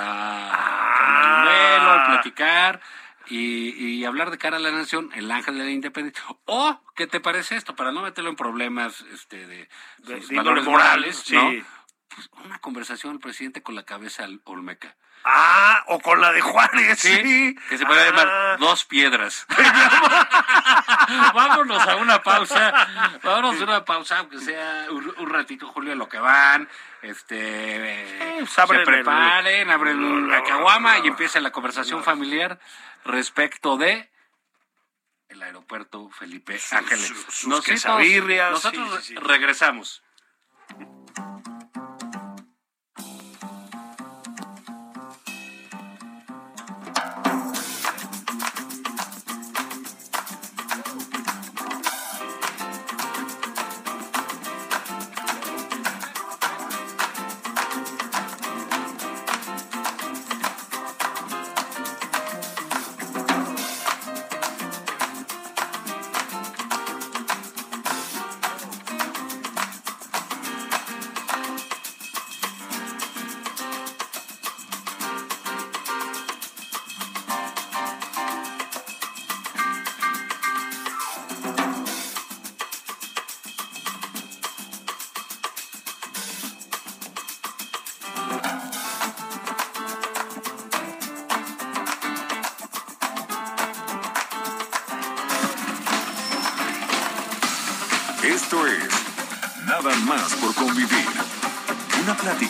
Ah. 0.52 1.44
velo, 1.44 2.04
platicar 2.14 2.80
y, 3.28 3.68
y 4.00 4.04
hablar 4.04 4.32
de 4.32 4.38
cara 4.38 4.56
a 4.56 4.60
la 4.60 4.72
nación, 4.72 5.10
el 5.14 5.30
ángel 5.30 5.56
de 5.56 5.64
la 5.66 5.70
independencia. 5.70 6.24
O, 6.46 6.80
¿qué 6.96 7.06
te 7.06 7.20
parece 7.20 7.54
esto? 7.54 7.76
Para 7.76 7.92
no 7.92 8.02
meterlo 8.02 8.30
en 8.30 8.36
problemas 8.36 9.02
este, 9.12 9.46
de, 9.46 9.68
De- 9.98 10.18
sus 10.20 10.30
de 10.30 10.36
valores 10.36 10.64
morales, 10.64 11.22
sí. 11.24 11.36
¿no? 11.36 11.52
Pues 12.08 12.28
una 12.44 12.58
conversación 12.58 13.12
el 13.12 13.20
presidente 13.20 13.62
con 13.62 13.76
la 13.76 13.84
cabeza 13.84 14.24
al 14.24 14.40
Olmeca. 14.44 14.96
Ah, 15.30 15.84
o 15.88 16.00
con 16.00 16.20
la 16.22 16.32
de 16.32 16.40
Juárez, 16.40 16.98
sí. 17.00 17.54
Que 17.68 17.76
se 17.76 17.84
puede 17.84 18.00
Ah. 18.00 18.04
llamar 18.10 18.58
Dos 18.58 18.86
Piedras. 18.86 19.46
Vámonos 21.34 21.86
a 21.86 21.96
una 21.96 22.22
pausa. 22.22 22.72
Vámonos 23.22 23.60
a 23.60 23.64
una 23.64 23.84
pausa, 23.84 24.18
aunque 24.18 24.38
sea 24.38 24.86
un, 24.90 25.12
un 25.18 25.28
ratito, 25.30 25.66
Julio, 25.68 25.94
lo 25.94 26.08
que 26.08 26.18
van. 26.18 26.68
Este, 27.02 28.38
pues, 28.40 28.50
se 28.50 28.66
preparen, 28.66 29.70
abren 29.70 30.28
la 30.30 30.42
caguama 30.42 30.98
y 30.98 31.08
empieza 31.08 31.40
la 31.40 31.50
conversación 31.50 32.02
familiar 32.02 32.58
respecto 33.04 33.76
de 33.76 34.10
el 35.28 35.42
aeropuerto 35.42 36.08
Felipe 36.10 36.58
Ángeles. 36.72 37.06
sus- 37.06 37.18
sus 37.24 37.46
Nosotros- 37.48 37.64
quesabirrias, 37.66 38.50
Nosotros 38.50 39.04
sí, 39.04 39.08
sí. 39.08 39.14
regresamos. 39.16 40.02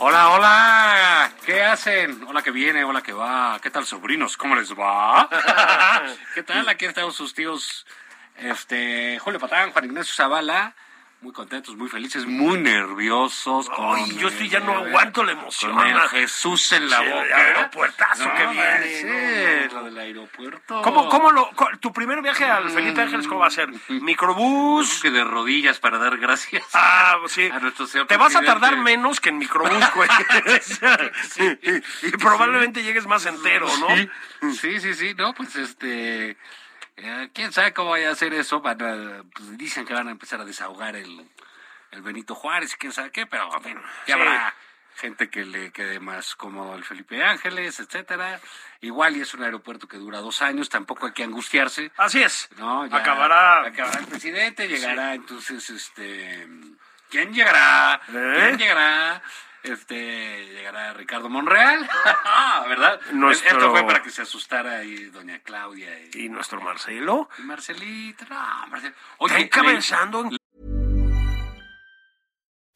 Hola, 0.00 0.30
hola, 0.30 1.32
¿qué 1.44 1.64
hacen? 1.64 2.22
Hola 2.28 2.40
que 2.40 2.52
viene, 2.52 2.84
hola 2.84 3.02
que 3.02 3.12
va. 3.12 3.58
¿Qué 3.60 3.68
tal, 3.68 3.84
sobrinos? 3.84 4.36
¿Cómo 4.36 4.54
les 4.54 4.72
va? 4.72 5.28
¿Qué 6.34 6.44
tal? 6.44 6.68
Aquí 6.68 6.84
están 6.84 7.10
sus 7.10 7.34
tíos, 7.34 7.84
este, 8.36 9.18
Julio 9.18 9.40
Patán, 9.40 9.72
Juan 9.72 9.86
Ignacio 9.86 10.14
Zavala. 10.14 10.76
Muy 11.20 11.32
contentos, 11.32 11.74
muy 11.76 11.88
felices, 11.88 12.24
muy 12.26 12.60
nerviosos. 12.60 13.68
con, 13.70 13.96
Ay, 13.96 14.16
yo 14.18 14.28
estoy 14.28 14.48
ya 14.48 14.60
no 14.60 14.72
aguanto 14.72 15.24
la 15.24 15.32
emoción. 15.32 15.74
Con 15.74 15.84
el 15.84 15.98
Jesús 16.02 16.70
en 16.72 16.88
la 16.88 16.98
Sí, 16.98 17.04
el 17.06 17.12
boca. 17.12 17.36
aeropuertazo 17.36 18.32
que 18.34 18.44
No, 18.44 18.50
viene, 18.52 19.68
Sí, 19.68 19.74
lo 19.74 19.82
del 19.84 19.98
aeropuerto. 19.98 20.80
¿Cómo, 20.82 21.08
cómo 21.08 21.32
lo, 21.32 21.50
tu 21.80 21.92
primer 21.92 22.22
viaje 22.22 22.44
al 22.44 22.70
Felipe 22.70 23.00
Ángeles, 23.00 23.26
cómo 23.26 23.40
va 23.40 23.48
a 23.48 23.50
ser? 23.50 23.68
¿Microbús? 23.88 25.00
que 25.02 25.10
de 25.10 25.24
rodillas 25.24 25.80
para 25.80 25.98
dar 25.98 26.18
gracias. 26.18 26.62
Ah, 26.72 27.16
sí. 27.26 27.48
A 27.52 27.58
nuestro 27.58 27.88
señor 27.88 28.06
Te 28.06 28.16
vas 28.16 28.36
a 28.36 28.42
tardar 28.42 28.76
menos 28.76 29.20
que 29.20 29.30
en 29.30 29.38
microbús, 29.38 29.84
güey. 29.96 30.08
y, 32.02 32.06
y 32.06 32.10
probablemente 32.12 32.84
llegues 32.84 33.06
más 33.08 33.26
entero, 33.26 33.66
¿no? 33.80 33.88
Sí, 34.52 34.78
sí, 34.78 34.80
sí, 34.80 34.94
sí, 34.94 35.14
no, 35.16 35.34
pues 35.34 35.56
este, 35.56 36.36
eh, 36.98 37.30
quién 37.32 37.52
sabe 37.52 37.72
cómo 37.72 37.90
vaya 37.90 38.08
a 38.10 38.12
hacer 38.12 38.34
eso, 38.34 38.60
van 38.60 38.82
a- 38.82 39.22
pues, 39.34 39.56
dicen 39.56 39.86
que 39.86 39.94
van 39.94 40.08
a 40.08 40.10
empezar 40.12 40.40
a 40.40 40.44
desahogar 40.44 40.96
el, 40.96 41.26
el 41.92 42.02
Benito 42.02 42.34
Juárez, 42.34 42.76
quién 42.76 42.92
sabe 42.92 43.10
qué, 43.12 43.26
pero 43.26 43.54
en 43.56 43.62
fin, 43.62 43.78
ya 44.06 44.14
Sí. 44.16 44.20
habrá 44.20 44.54
gente 44.96 45.30
que 45.30 45.44
le 45.44 45.70
quede 45.70 46.00
más 46.00 46.34
cómodo 46.34 46.74
al 46.74 46.82
Felipe 46.82 47.22
Ángeles, 47.22 47.78
etcétera. 47.78 48.40
Igual 48.80 49.16
y 49.16 49.20
es 49.20 49.32
un 49.32 49.44
aeropuerto 49.44 49.86
que 49.86 49.96
dura 49.96 50.18
dos 50.18 50.42
años, 50.42 50.68
tampoco 50.68 51.06
hay 51.06 51.12
que 51.12 51.22
angustiarse. 51.22 51.92
Así 51.96 52.20
es. 52.20 52.48
No, 52.56 52.84
ya 52.86 52.96
Acabará. 52.96 53.62
acabará 53.64 54.00
el 54.00 54.06
presidente, 54.06 54.66
llegará 54.66 55.14
entonces 55.14 55.70
este 55.70 56.48
¿quién 57.10 57.32
llegará? 57.32 58.00
¿Eh? 58.08 58.34
¿Quién 58.48 58.58
llegará? 58.58 59.22
Este 59.64 60.46
llegará 60.54 60.94
Ricardo 60.94 61.28
Monreal, 61.28 61.88
ah, 62.24 62.64
¿verdad? 62.68 63.00
Nuestro- 63.12 63.50
Esto 63.50 63.70
fue 63.72 63.84
para 63.84 64.02
que 64.02 64.10
se 64.10 64.22
asustara 64.22 64.78
ahí 64.78 65.04
doña 65.06 65.40
Claudia 65.42 65.88
y, 66.14 66.26
Y 66.26 66.28
nuestro 66.28 66.60
Marcelo. 66.60 67.28
y 67.38 67.42
Marcelita. 67.42 68.26
No, 68.30 68.66
Marcel- 68.68 68.92
Está 68.92 69.16
Oye, 69.18 69.40
encabezando 69.42 70.20
en 70.20 70.36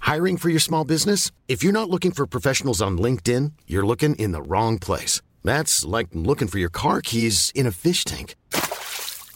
Hiring 0.00 0.36
for 0.36 0.50
your 0.50 0.60
small 0.60 0.84
business? 0.84 1.30
If 1.48 1.62
you're 1.62 1.72
not 1.72 1.88
looking 1.88 2.10
for 2.10 2.26
professionals 2.26 2.82
on 2.82 2.98
LinkedIn, 2.98 3.52
you're 3.66 3.86
looking 3.86 4.16
in 4.16 4.32
the 4.32 4.42
wrong 4.42 4.78
place. 4.78 5.22
That's 5.44 5.84
like 5.84 6.08
looking 6.12 6.48
for 6.48 6.58
your 6.58 6.70
car 6.70 7.00
keys 7.00 7.50
in 7.54 7.66
a 7.66 7.70
fish 7.72 8.04
tank. 8.04 8.34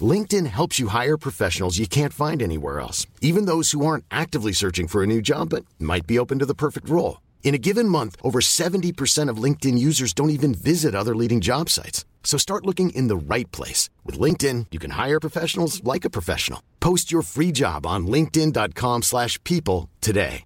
LinkedIn 0.00 0.46
helps 0.46 0.78
you 0.78 0.88
hire 0.88 1.16
professionals 1.16 1.78
you 1.78 1.86
can't 1.86 2.12
find 2.12 2.42
anywhere 2.42 2.80
else, 2.80 3.06
even 3.22 3.46
those 3.46 3.70
who 3.70 3.86
aren't 3.86 4.04
actively 4.10 4.52
searching 4.52 4.88
for 4.88 5.02
a 5.02 5.06
new 5.06 5.22
job 5.22 5.48
but 5.50 5.64
might 5.78 6.06
be 6.06 6.18
open 6.18 6.38
to 6.40 6.46
the 6.46 6.54
perfect 6.54 6.88
role. 6.90 7.18
In 7.46 7.54
a 7.54 7.58
given 7.58 7.88
month, 7.88 8.16
over 8.24 8.40
70% 8.40 9.30
of 9.30 9.36
LinkedIn 9.44 9.78
users 9.78 10.12
don't 10.12 10.30
even 10.30 10.52
visit 10.52 10.96
other 10.96 11.14
leading 11.14 11.40
job 11.40 11.70
sites. 11.70 12.04
So 12.24 12.36
start 12.38 12.66
looking 12.66 12.90
in 12.90 13.06
the 13.06 13.16
right 13.16 13.48
place. 13.52 13.88
With 14.04 14.18
LinkedIn, 14.18 14.66
you 14.72 14.80
can 14.80 14.90
hire 14.90 15.20
professionals 15.20 15.80
like 15.84 16.04
a 16.04 16.10
professional. 16.10 16.60
Post 16.80 17.12
your 17.12 17.22
free 17.22 17.52
job 17.52 17.86
on 17.86 18.08
linkedin.com/people 18.08 19.02
slash 19.02 19.38
people 19.44 19.88
today. 20.00 20.42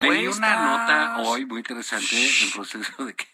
Leí 0.00 0.26
una 0.28 0.54
nota 0.54 1.22
hoy 1.22 1.46
muy 1.46 1.58
interesante 1.60 2.14
en 2.14 2.50
proceso 2.52 3.04
de 3.06 3.14
que, 3.14 3.24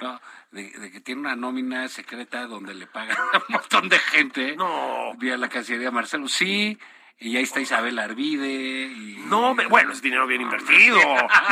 no, 0.00 0.20
de, 0.52 0.62
de 0.78 0.90
que 0.92 1.00
tiene 1.00 1.22
una 1.22 1.34
nómina 1.34 1.88
secreta 1.88 2.46
donde 2.46 2.74
le 2.74 2.86
pagan 2.86 3.16
a 3.32 3.38
un 3.48 3.54
montón 3.54 3.88
de 3.88 3.98
gente 3.98 4.54
No. 4.54 5.14
vía 5.18 5.36
la 5.38 5.48
Cancillería 5.48 5.90
Marcelo. 5.90 6.28
Sí, 6.28 6.78
y 7.20 7.36
ahí 7.36 7.42
está 7.42 7.60
Isabel 7.60 7.98
Arvide. 7.98 8.86
Y, 8.86 9.16
No, 9.26 9.54
bueno, 9.68 9.92
es 9.92 10.00
dinero 10.00 10.26
bien 10.26 10.40
invertido, 10.42 10.98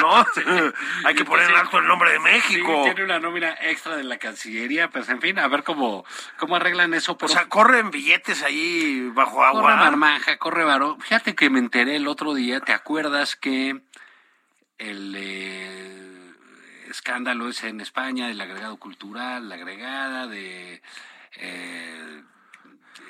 ¿no? 0.01 0.25
Hay 1.05 1.15
que 1.15 1.25
poner 1.25 1.51
en 1.51 1.57
alto 1.57 1.79
el 1.79 1.87
nombre 1.87 2.11
de 2.13 2.19
Sí, 2.19 2.23
México. 2.23 2.83
tiene 2.85 3.03
una 3.05 3.19
nómina 3.19 3.57
extra 3.63 3.97
de 3.97 4.05
la 4.05 4.19
Cancillería, 4.19 4.91
pues 4.91 5.09
en 5.09 5.21
fin, 5.21 5.39
a 5.39 5.49
ver 5.49 5.65
cómo, 5.65 6.05
cómo 6.39 6.57
arreglan 6.57 6.95
eso. 6.95 7.17
O 7.21 7.29
sea, 7.29 7.49
corren 7.49 7.91
billetes 7.91 8.43
ahí 8.43 9.11
bajo 9.13 9.37
corre 9.37 9.47
agua. 9.49 9.77
marmanja, 9.77 10.37
corre 10.39 10.65
varón. 10.65 11.01
Fíjate 11.01 11.35
que 11.35 11.51
me 11.51 11.59
enteré 11.59 11.97
el 11.97 12.07
otro 12.09 12.33
día, 12.35 12.61
¿te 12.61 12.73
acuerdas 12.73 13.35
que 13.37 13.81
el 14.79 15.15
eh, 15.17 16.33
escándalo 16.91 17.49
es 17.49 17.65
en 17.65 17.81
España 17.81 18.29
del 18.29 18.41
agregado 18.41 18.77
cultural, 18.77 19.49
la 19.49 19.55
agregada 19.57 20.27
de... 20.27 20.81
eh, 21.39 22.23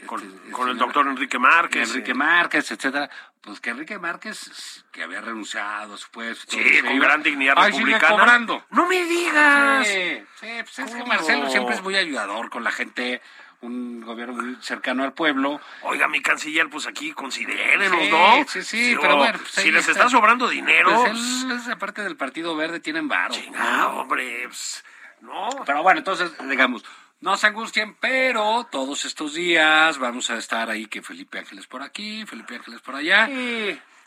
Con, 0.05 0.21
este- 0.23 0.51
con 0.53 0.69
el 0.69 0.77
doctor 0.77 1.07
Enrique 1.07 1.39
Márquez. 1.39 1.89
Enrique 1.91 2.11
eh, 2.11 2.15
Márquez, 2.15 2.71
etcétera, 2.71 3.09
pues 3.41 3.61
que 3.61 3.71
Enrique 3.71 3.99
Márquez, 3.99 4.85
que 4.93 5.03
había 5.03 5.21
renunciado 5.21 5.95
a 5.95 5.97
su 5.97 6.11
puesto, 6.11 6.53
Sí, 6.57 6.81
con 6.83 6.95
iba- 6.97 7.07
gran 7.07 7.23
dignidad 7.23 7.55
Ay, 7.57 7.73
sigue 7.73 7.85
republicana. 7.87 8.17
cobrando. 8.19 8.65
¡No 8.71 8.87
me 8.87 9.05
digas! 9.05 9.87
Sí, 9.89 10.23
sí, 10.41 10.47
pues 10.63 10.79
es 10.81 10.95
que. 10.95 11.05
Marcelo 11.05 11.49
siempre 11.51 11.75
es 11.75 11.83
muy 11.83 11.97
ayudador 11.97 12.51
con 12.51 12.63
la 12.65 12.71
gente, 12.73 13.23
un 13.63 14.01
gobierno 14.03 14.35
muy 14.43 14.57
cercano 14.61 15.03
al 15.03 15.13
pueblo. 15.13 15.61
Oiga, 15.83 16.07
mi 16.09 16.21
canciller, 16.21 16.69
pues 16.69 16.87
aquí 16.87 17.13
considérenos, 17.13 18.01
Sí, 18.05 18.11
¿no? 18.11 18.45
sí, 18.49 18.63
sí, 18.63 18.97
pero 19.01 19.17
bueno, 19.17 19.39
pues 19.39 19.51
si 19.53 19.71
les 19.73 19.89
está. 19.89 19.93
está 19.93 20.09
sobrando 20.11 20.49
dinero, 20.49 20.91
Pues 20.95 21.11
pues, 21.11 21.43
él 21.45 21.53
es 21.53 21.69
aparte 21.69 22.03
del 22.03 22.17
Partido 22.17 22.55
Verde, 22.55 22.81
tienen 22.81 23.09
varo. 23.09 23.33
chingado, 23.35 23.93
¿no? 23.93 24.01
hombre, 24.03 24.43
pues, 24.47 24.85
no. 25.21 25.49
Pero 25.65 25.83
bueno, 25.83 25.99
entonces, 25.99 26.33
digamos, 26.49 26.85
no 27.21 27.37
se 27.37 27.47
angustien, 27.47 27.97
pero 28.01 28.67
todos 28.71 29.05
estos 29.05 29.35
días 29.35 29.99
vamos 29.99 30.31
a 30.31 30.37
estar 30.37 30.71
ahí, 30.71 30.87
que 30.87 31.03
Felipe 31.03 31.39
Ángeles 31.39 31.67
por 31.67 31.83
aquí, 31.83 32.25
Felipe 32.27 32.57
Ángeles 32.57 32.81
por 32.81 32.95
allá. 32.97 33.29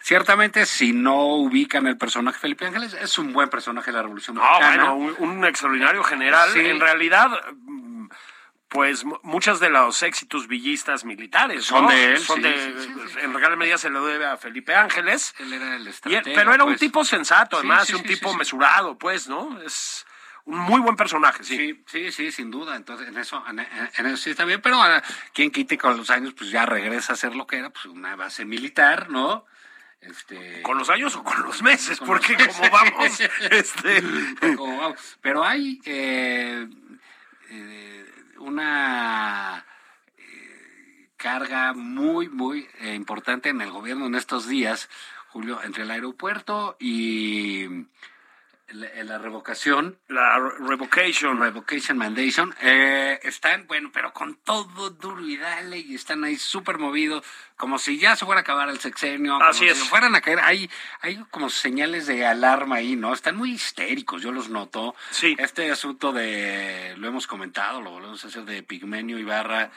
Ciertamente, 0.01 0.65
si 0.65 0.93
no 0.93 1.25
ubican 1.35 1.85
el 1.87 1.97
personaje 1.97 2.39
Felipe 2.39 2.65
Ángeles, 2.65 2.93
es 2.93 3.17
un 3.17 3.33
buen 3.33 3.49
personaje 3.49 3.91
de 3.91 3.97
la 3.97 4.03
Revolución 4.03 4.37
No, 4.37 4.43
Mexicana. 4.43 4.91
bueno, 4.91 4.95
un, 5.19 5.29
un 5.39 5.45
extraordinario 5.45 6.03
general. 6.03 6.49
Sí. 6.53 6.59
En 6.59 6.79
realidad, 6.79 7.29
mm, 7.53 8.07
pues 8.69 9.03
mu- 9.03 9.19
muchos 9.23 9.59
de 9.59 9.69
los 9.69 10.01
éxitos 10.03 10.47
villistas 10.47 11.03
militares 11.03 11.65
Son 11.65 11.83
¿no? 11.83 11.91
de 11.91 12.13
él, 12.13 12.19
Son 12.19 12.37
sí, 12.37 12.43
de, 12.43 12.53
sí, 12.55 12.73
sí, 12.87 12.93
sí. 13.13 13.19
en 13.23 13.33
gran 13.33 13.57
medida 13.57 13.77
se 13.77 13.89
lo 13.89 14.05
debe 14.05 14.25
a 14.25 14.37
Felipe 14.37 14.73
Ángeles. 14.73 15.33
Él 15.39 15.51
era 15.51 15.75
el 15.75 15.81
Y 15.81 15.81
él- 15.81 15.87
estratega, 15.89 16.35
pero 16.35 16.53
era 16.53 16.63
un 16.63 16.69
pues. 16.71 16.79
tipo 16.79 17.03
sensato, 17.03 17.57
Sí, 17.57 17.67
además, 17.67 17.87
sí, 17.87 17.95
un 17.95 18.03
tipo 18.03 18.29
sí, 18.29 18.33
sí. 18.33 18.37
mesurado, 18.37 18.97
pues, 18.97 19.27
¿no? 19.27 19.59
Es 19.63 20.05
un 20.49 20.57
muy 20.57 20.81
buen 20.81 20.95
personaje, 20.95 21.43
sí. 21.43 21.57
Sí, 21.57 21.83
sí, 21.85 22.11
sí, 22.11 22.31
sin 22.31 22.49
duda. 22.49 22.75
Entonces, 22.75 23.07
en 23.07 23.17
eso, 23.17 23.43
en, 23.47 23.59
en 23.59 24.05
eso 24.07 24.17
sí 24.17 24.31
está 24.31 24.45
bien. 24.45 24.61
Pero 24.61 24.81
ah, 24.81 25.01
quien 25.31 25.51
quite 25.51 25.77
con 25.77 25.95
los 25.95 26.09
años, 26.09 26.33
pues 26.33 26.49
ya 26.49 26.65
regresa 26.65 27.13
a 27.13 27.15
ser 27.15 27.35
lo 27.35 27.45
que 27.45 27.57
era, 27.57 27.69
pues 27.69 27.85
una 27.85 28.15
base 28.15 28.45
militar, 28.45 29.09
¿no? 29.09 29.45
Este, 30.01 30.61
¿Con 30.63 30.77
los 30.77 30.89
años 30.89 31.15
o 31.15 31.23
con 31.23 31.41
los 31.43 31.61
meses? 31.61 31.99
Con 31.99 32.07
Porque 32.07 32.33
los 32.33 32.55
como 32.55 32.71
vamos, 32.71 33.19
este... 33.51 34.03
como 34.55 34.77
vamos. 34.77 35.17
Pero 35.21 35.43
hay 35.43 35.79
eh, 35.85 36.67
eh, 37.49 38.05
una 38.39 39.65
eh, 40.17 41.09
carga 41.15 41.73
muy, 41.73 42.27
muy 42.27 42.67
eh, 42.79 42.95
importante 42.95 43.49
en 43.49 43.61
el 43.61 43.69
gobierno 43.69 44.07
en 44.07 44.15
estos 44.15 44.47
días, 44.47 44.89
Julio, 45.27 45.61
entre 45.63 45.83
el 45.83 45.91
aeropuerto 45.91 46.75
y 46.79 47.67
la, 48.71 49.03
la 49.03 49.17
revocación 49.17 49.97
La 50.07 50.37
re- 50.39 50.51
revocation. 50.67 51.39
Revocation 51.39 51.97
Mandation, 51.97 52.53
eh, 52.61 53.19
están, 53.23 53.67
bueno, 53.67 53.89
pero 53.93 54.13
con 54.13 54.35
todo 54.35 54.89
duro 54.89 55.21
y 55.27 55.37
dale, 55.37 55.77
y 55.79 55.95
están 55.95 56.23
ahí 56.23 56.37
súper 56.37 56.77
movidos, 56.77 57.23
como 57.57 57.77
si 57.79 57.97
ya 57.99 58.15
se 58.15 58.25
fuera 58.25 58.39
a 58.39 58.41
acabar 58.41 58.69
el 58.69 58.79
sexenio, 58.79 59.33
como 59.33 59.45
Así 59.45 59.65
si 59.65 59.69
es. 59.69 59.83
fueran 59.83 60.15
a 60.15 60.21
caer, 60.21 60.39
hay, 60.39 60.69
hay 61.01 61.17
como 61.31 61.49
señales 61.49 62.07
de 62.07 62.25
alarma 62.25 62.75
ahí, 62.77 62.95
¿no? 62.95 63.13
Están 63.13 63.35
muy 63.35 63.51
histéricos, 63.51 64.21
yo 64.21 64.31
los 64.31 64.49
noto. 64.49 64.95
Sí. 65.11 65.35
Este 65.37 65.69
asunto 65.71 66.11
de, 66.13 66.95
lo 66.97 67.07
hemos 67.07 67.27
comentado, 67.27 67.81
lo 67.81 67.91
volvemos 67.91 68.23
a 68.23 68.27
hacer 68.27 68.43
de 68.45 68.63
Pigmenio 68.63 69.17
Ibarra, 69.19 69.71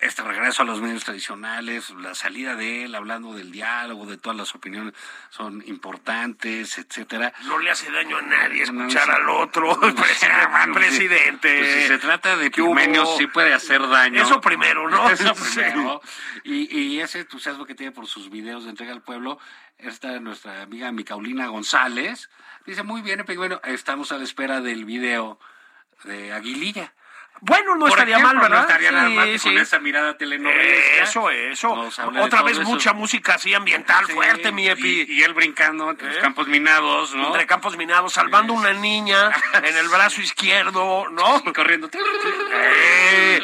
este 0.00 0.22
regreso 0.22 0.62
a 0.62 0.64
los 0.64 0.80
medios 0.80 1.04
tradicionales, 1.04 1.90
la 1.90 2.14
salida 2.14 2.54
de 2.54 2.84
él 2.84 2.94
hablando 2.94 3.34
del 3.34 3.50
diálogo, 3.50 4.06
de 4.06 4.16
todas 4.18 4.36
las 4.36 4.54
opiniones 4.54 4.94
son 5.30 5.62
importantes, 5.66 6.78
etcétera. 6.78 7.32
No 7.44 7.58
le 7.58 7.70
hace 7.70 7.90
daño 7.90 8.18
a 8.18 8.22
nadie 8.22 8.62
escuchar 8.62 9.10
al 9.10 9.28
otro. 9.28 9.78
No, 9.86 10.64
sí. 10.64 10.72
presidente. 10.72 11.58
Pues 11.58 11.74
si 11.74 11.88
se 11.88 11.98
trata 11.98 12.36
de 12.36 12.50
pigmenios, 12.50 13.16
sí 13.16 13.26
puede 13.26 13.52
hacer 13.52 13.86
daño. 13.88 14.22
Eso 14.22 14.40
primero, 14.40 14.88
¿no? 14.88 15.08
Eso 15.10 15.34
primero. 15.34 16.00
Y, 16.44 16.76
y 16.76 17.00
ese 17.00 17.20
entusiasmo 17.20 17.66
que 17.66 17.74
tiene 17.74 17.92
por 17.92 18.06
sus 18.06 18.30
videos 18.30 18.64
de 18.64 18.70
entrega 18.70 18.92
al 18.92 19.02
pueblo, 19.02 19.38
esta 19.78 20.18
nuestra 20.20 20.62
amiga 20.62 20.90
Micaulina 20.92 21.46
González, 21.48 22.30
dice, 22.64 22.82
muy 22.82 23.02
bien, 23.02 23.24
Pigmenio, 23.24 23.60
estamos 23.64 24.12
a 24.12 24.18
la 24.18 24.24
espera 24.24 24.60
del 24.60 24.84
video 24.84 25.38
de 26.04 26.32
Aguililla. 26.32 26.92
Bueno, 27.40 27.76
no 27.76 27.86
estaría 27.88 28.16
ejemplo, 28.16 28.40
mal, 28.40 28.42
¿verdad? 28.50 28.56
No 28.64 28.68
estaría 28.68 28.92
nada 28.92 29.08
Sí, 29.08 29.14
mal 29.14 29.38
sí. 29.38 29.48
con 29.48 29.58
esa 29.58 29.78
mirada 29.78 30.16
telenovelesca. 30.16 31.02
Eso, 31.02 31.30
eso. 31.30 31.72
Otra 32.20 32.42
vez 32.42 32.58
eso. 32.58 32.62
mucha 32.68 32.92
música 32.92 33.34
así 33.34 33.52
ambiental 33.54 34.06
Sí, 34.06 34.12
fuerte, 34.12 34.52
mi 34.52 34.66
Epi. 34.68 35.06
Y, 35.08 35.20
y 35.20 35.22
él 35.22 35.34
brincando 35.34 35.90
entre 35.90 36.08
los 36.08 36.16
¿Eh? 36.16 36.20
campos 36.20 36.48
minados, 36.48 37.14
¿no? 37.14 37.26
Entre 37.28 37.46
campos 37.46 37.76
minados, 37.76 38.14
salvando 38.14 38.52
una 38.54 38.72
niña 38.72 39.30
en 39.62 39.76
el 39.76 39.88
brazo 39.88 40.20
izquierdo, 40.22 41.08
¿no? 41.10 41.42
Y 41.44 41.52
corriendo. 41.52 41.90
Eh, 41.92 43.40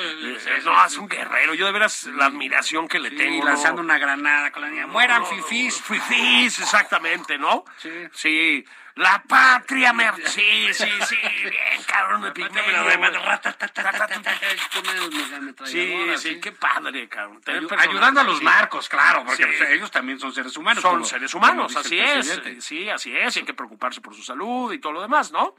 no, 0.65 0.85
es 0.87 0.97
un 0.97 1.09
guerrero. 1.09 1.55
Yo 1.55 1.67
de 1.67 1.73
veras 1.73 2.05
la 2.07 2.27
admiración 2.27 2.89
que 2.89 2.99
le 2.99 3.11
tengo. 3.11 3.45
lanzando 3.45 3.83
¿no? 3.83 3.87
una 3.87 3.99
granada 3.99 4.51
con 4.53 4.63
la 4.63 4.69
niña. 4.69 4.87
Mueran 4.87 5.25
fifís. 5.27 5.81
Fifís, 5.83 6.59
exactamente, 6.61 7.39
¿no? 7.39 7.65
Sí. 7.79 7.91
Sí. 8.13 8.65
La 8.97 9.23
patria. 9.27 9.95
Sí, 10.27 10.69
sí, 10.75 10.89
sí. 11.09 11.17
Bien, 11.43 11.83
cabrón 11.87 12.23
de 12.23 12.33
Pigmenio. 12.33 12.85
Sí, 15.65 16.07
sí, 16.19 16.41
qué 16.41 16.53
padre, 16.53 17.09
cabrón. 17.09 17.41
Ayudando 17.79 18.21
a 18.21 18.25
los 18.25 18.37
así. 18.37 18.45
narcos, 18.45 18.89
claro, 18.89 19.25
porque 19.25 19.45
Sí. 19.45 19.65
ellos 19.71 19.91
también 19.91 20.19
son 20.19 20.33
seres 20.33 20.57
humanos. 20.57 20.83
Son 20.83 20.93
como- 20.93 21.05
seres 21.05 21.33
humanos, 21.35 21.75
así 21.77 21.99
es. 21.99 22.41
Sí, 22.61 22.89
así 22.91 23.17
es. 23.17 23.37
y 23.37 23.41
Hay 23.41 23.45
que 23.47 23.55
preocuparse 23.55 24.01
por 24.01 24.15
su 24.15 24.23
salud 24.23 24.73
y 24.73 24.79
todo 24.79 24.93
lo 24.93 25.03
demás, 25.03 25.33
¿no? 25.33 25.55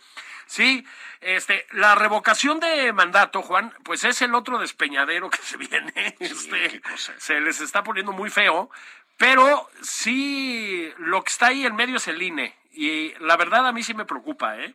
Sí, 0.46 0.86
este, 1.22 1.66
la 1.72 1.96
revocación 1.96 2.60
de 2.60 2.92
mandato, 2.94 3.42
Juan, 3.42 3.74
pues 3.84 4.04
es 4.04 4.22
el 4.22 4.36
otro 4.36 4.60
despeñadero 4.60 5.30
que 5.30 5.42
se 5.42 5.58
viene. 5.58 5.94
este, 6.20 6.70
qué 6.70 6.82
cosa. 6.82 7.14
Se 7.18 7.40
les 7.40 7.62
está 7.62 7.84
poniendo 7.84 8.12
muy 8.12 8.30
feo, 8.30 8.70
pero 9.18 9.70
sí, 9.82 10.92
lo 10.98 11.24
que 11.24 11.30
está 11.30 11.48
ahí 11.48 11.66
en 11.66 11.76
medio 11.76 11.98
es 11.98 12.08
el 12.08 12.22
INE. 12.22 12.56
Y 12.74 13.14
la 13.20 13.38
verdad 13.38 13.68
a 13.68 13.72
mí 13.72 13.84
sí 13.84 13.94
me 13.94 14.06
preocupa, 14.06 14.58
¿eh? 14.58 14.74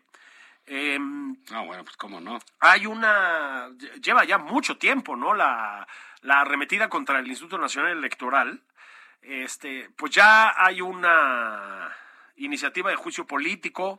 Em, 0.67 1.37
No, 1.51 1.67
bueno, 1.67 1.83
pues 1.85 1.97
cómo 1.97 2.21
no. 2.21 2.39
hay 2.61 2.87
una, 2.87 3.71
lleva 4.03 4.25
ya 4.25 4.39
mucho 4.39 4.77
tiempo, 4.77 5.17
¿no? 5.17 5.35
La, 5.35 5.87
la 6.23 6.41
arremetida 6.41 6.89
contra 6.89 7.19
el 7.19 7.27
Instituto 7.27 7.59
Nacional 7.59 7.93
Electoral. 7.93 8.61
Este, 9.23 9.91
pues 9.97 10.13
ya 10.13 10.55
hay 10.57 10.81
una 10.81 11.91
iniciativa 12.37 12.91
de 12.91 12.97
juicio 12.97 13.27
político 13.27 13.99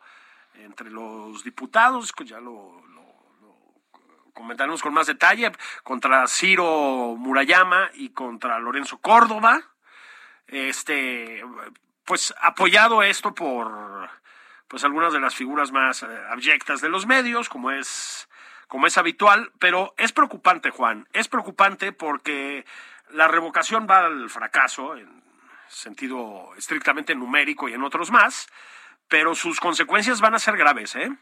entre 0.54 0.90
los 0.90 1.44
diputados, 1.44 2.14
ya 2.26 2.40
lo, 2.40 2.82
lo- 2.88 3.34
lo 3.42 4.32
comentaremos 4.34 4.82
con 4.82 4.94
más 4.94 5.08
detalle, 5.08 5.52
contra 5.84 6.26
Ciro 6.28 7.16
Murayama 7.18 7.90
y 7.96 8.10
contra 8.10 8.60
Lorenzo 8.60 9.00
Córdoba. 9.00 9.62
Este, 10.48 11.44
pues 12.10 12.34
apoyado 12.42 13.04
esto 13.04 13.36
por 13.36 14.10
pues 14.68 14.84
algunas 14.84 15.14
de 15.14 15.20
las 15.20 15.36
figuras 15.36 15.72
más 15.72 16.02
eh, 16.02 16.08
abyectas 16.32 16.82
de 16.82 16.90
los 16.90 17.06
medios, 17.06 17.50
como 17.50 17.70
es, 17.70 18.28
como 18.68 18.88
es 18.88 18.98
habitual, 18.98 19.52
pero 19.60 19.94
es 19.96 20.12
preocupante, 20.12 20.72
Juan, 20.72 21.08
es 21.14 21.28
preocupante 21.28 21.92
porque 21.92 22.66
la 23.12 23.28
revocación 23.28 23.86
va 23.88 24.00
al 24.08 24.28
fracaso 24.32 24.98
en 24.98 25.24
sentido 25.68 26.50
estrictamente 26.58 27.14
numérico 27.14 27.70
y 27.70 27.74
en 27.74 27.84
otros 27.84 28.10
más, 28.10 28.50
pero 29.08 29.36
sus 29.36 29.60
consecuencias 29.60 30.20
van 30.20 30.34
a 30.34 30.40
ser 30.40 30.58
graves, 30.58 30.96
¿eh? 30.96 31.16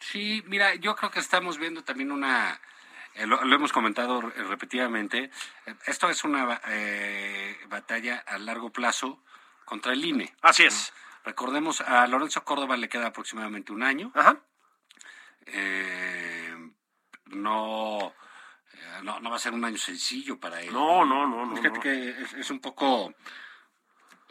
Sí, 0.00 0.44
mira, 0.46 0.74
yo 0.74 0.96
creo 0.96 1.10
que 1.10 1.20
estamos 1.20 1.56
viendo 1.56 1.82
también 1.82 2.12
una, 2.12 2.60
eh, 3.14 3.26
lo, 3.26 3.40
hemos 3.42 3.72
comentado 3.72 4.20
repetidamente, 4.20 5.30
eh, 5.64 5.74
esto 5.86 6.10
es 6.10 6.24
una 6.24 6.44
ba- 6.44 6.60
batalla 7.68 8.22
a 8.26 8.36
largo 8.36 8.70
plazo 8.70 9.22
contra 9.68 9.92
el 9.92 10.02
INE. 10.02 10.34
Así 10.40 10.64
es. 10.64 10.92
Recordemos, 11.24 11.82
a 11.82 12.06
Lorenzo 12.06 12.42
Córdoba 12.42 12.76
le 12.78 12.88
queda 12.88 13.08
aproximadamente 13.08 13.70
un 13.70 13.82
año. 13.82 14.10
Ajá. 14.14 14.40
Eh, 15.44 16.56
no, 17.26 18.14
eh, 18.72 19.00
no, 19.02 19.20
no 19.20 19.30
va 19.30 19.36
a 19.36 19.38
ser 19.38 19.52
un 19.52 19.64
año 19.64 19.76
sencillo 19.76 20.40
para 20.40 20.62
él. 20.62 20.72
No, 20.72 21.04
no, 21.04 21.26
no, 21.26 21.44
no. 21.44 21.54
Fíjate 21.54 21.76
no. 21.76 21.82
que 21.82 22.10
es, 22.10 22.32
es 22.32 22.50
un 22.50 22.60
poco 22.60 23.12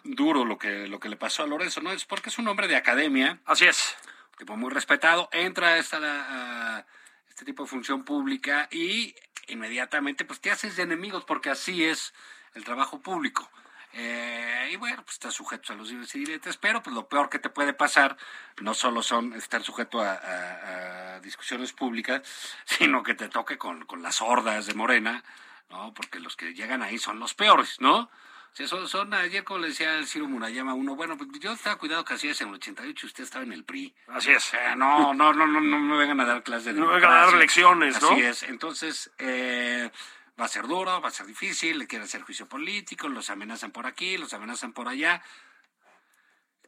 duro 0.04 0.44
lo 0.44 0.58
que, 0.58 0.88
lo 0.88 1.00
que 1.00 1.10
le 1.10 1.18
pasó 1.18 1.44
a 1.44 1.48
Lorenzo, 1.48 1.82
¿no? 1.82 1.92
Es 1.92 2.06
porque 2.06 2.30
es 2.30 2.40
un 2.40 2.48
hombre 2.48 2.68
de 2.68 2.76
academia, 2.76 3.40
Así 3.46 3.66
es. 3.66 3.96
tipo 4.38 4.58
muy 4.58 4.72
respetado, 4.72 5.30
entra 5.32 5.70
a, 5.70 5.78
esta, 5.78 6.00
a 6.00 6.86
este 7.30 7.46
tipo 7.46 7.64
de 7.64 7.70
función 7.70 8.06
pública 8.06 8.68
y 8.72 9.14
inmediatamente 9.50 10.26
pues 10.26 10.42
te 10.42 10.50
haces 10.50 10.76
de 10.78 10.84
enemigos 10.84 11.26
porque 11.26 11.52
así 11.52 11.84
es 11.84 12.14
el 12.56 12.64
trabajo 12.64 13.02
público. 13.02 13.50
Eh, 14.00 14.70
y 14.72 14.76
bueno, 14.76 14.98
pues 15.04 15.14
estás 15.16 15.34
sujeto 15.34 15.74
a 15.74 15.76
los 15.76 15.90
dimes 15.90 16.14
y 16.14 16.20
diretes, 16.20 16.56
pero 16.58 16.84
pues 16.84 16.96
lo 16.96 17.08
peor 17.08 17.30
que 17.30 17.40
te 17.40 17.50
puede 17.50 17.74
pasar 17.74 18.16
no 18.62 18.76
solo 18.76 19.02
son 19.02 19.34
estar 19.34 19.64
sujeto 19.64 20.00
a, 20.02 20.12
a- 20.14 21.16
a 21.16 21.20
discusiones 21.22 21.74
públicas, 21.74 22.22
sino 22.66 23.02
que 23.02 23.16
te 23.16 23.28
toque 23.28 23.58
con, 23.58 23.86
con 23.86 24.04
las 24.04 24.22
hordas 24.22 24.68
de 24.68 24.76
Morena, 24.76 25.24
¿no? 25.72 25.94
Porque 25.96 26.20
los 26.20 26.36
que 26.36 26.54
llegan 26.54 26.84
ahí 26.84 27.00
son 27.00 27.20
los 27.20 27.34
peores, 27.34 27.78
¿no? 27.82 28.02
O 28.02 28.56
sea, 28.58 28.68
son, 28.68 28.88
son 28.88 29.14
ayer 29.14 29.44
como 29.44 29.60
le 29.60 29.68
decía 29.70 29.96
el 29.98 30.08
Ciro 30.08 30.28
Murayama 30.28 30.74
uno, 30.74 30.96
bueno, 30.96 31.16
pues 31.18 31.30
yo 31.40 31.52
estaba 31.54 31.76
cuidado 31.78 32.04
que 32.06 32.14
hacías 32.16 32.40
en 32.42 32.50
el 32.50 32.56
88 32.56 33.06
usted 33.08 33.24
estaba 33.24 33.44
en 33.46 33.54
el 33.54 33.64
PRI. 33.64 33.94
Así 34.08 34.32
es. 34.32 34.52
No, 34.76 35.14
no, 35.14 35.34
no, 35.34 35.46
no, 35.48 35.60
no 35.62 35.80
me 35.80 35.98
vengan 35.98 36.20
a 36.22 36.26
dar 36.26 36.44
clases 36.44 36.74
de 36.74 36.74
No 36.74 36.88
me 36.88 36.94
vengan 36.96 37.12
a 37.12 37.16
dar 37.26 37.34
lecciones, 37.34 38.02
¿no? 38.02 38.12
Así 38.12 38.22
es. 38.22 38.44
Entonces, 38.44 39.12
eh, 39.20 39.92
va 40.40 40.46
a 40.46 40.48
ser 40.48 40.68
duro, 40.68 41.02
va 41.02 41.08
a 41.08 41.12
ser 41.12 41.26
difícil, 41.26 41.80
le 41.80 41.88
quieren 41.88 42.06
hacer 42.06 42.22
juicio 42.22 42.48
político, 42.48 43.08
los 43.10 43.30
amenazan 43.30 43.72
por 43.72 43.86
aquí, 43.88 44.18
los 44.18 44.34
amenazan 44.34 44.74
por 44.74 44.88
allá. 44.88 45.22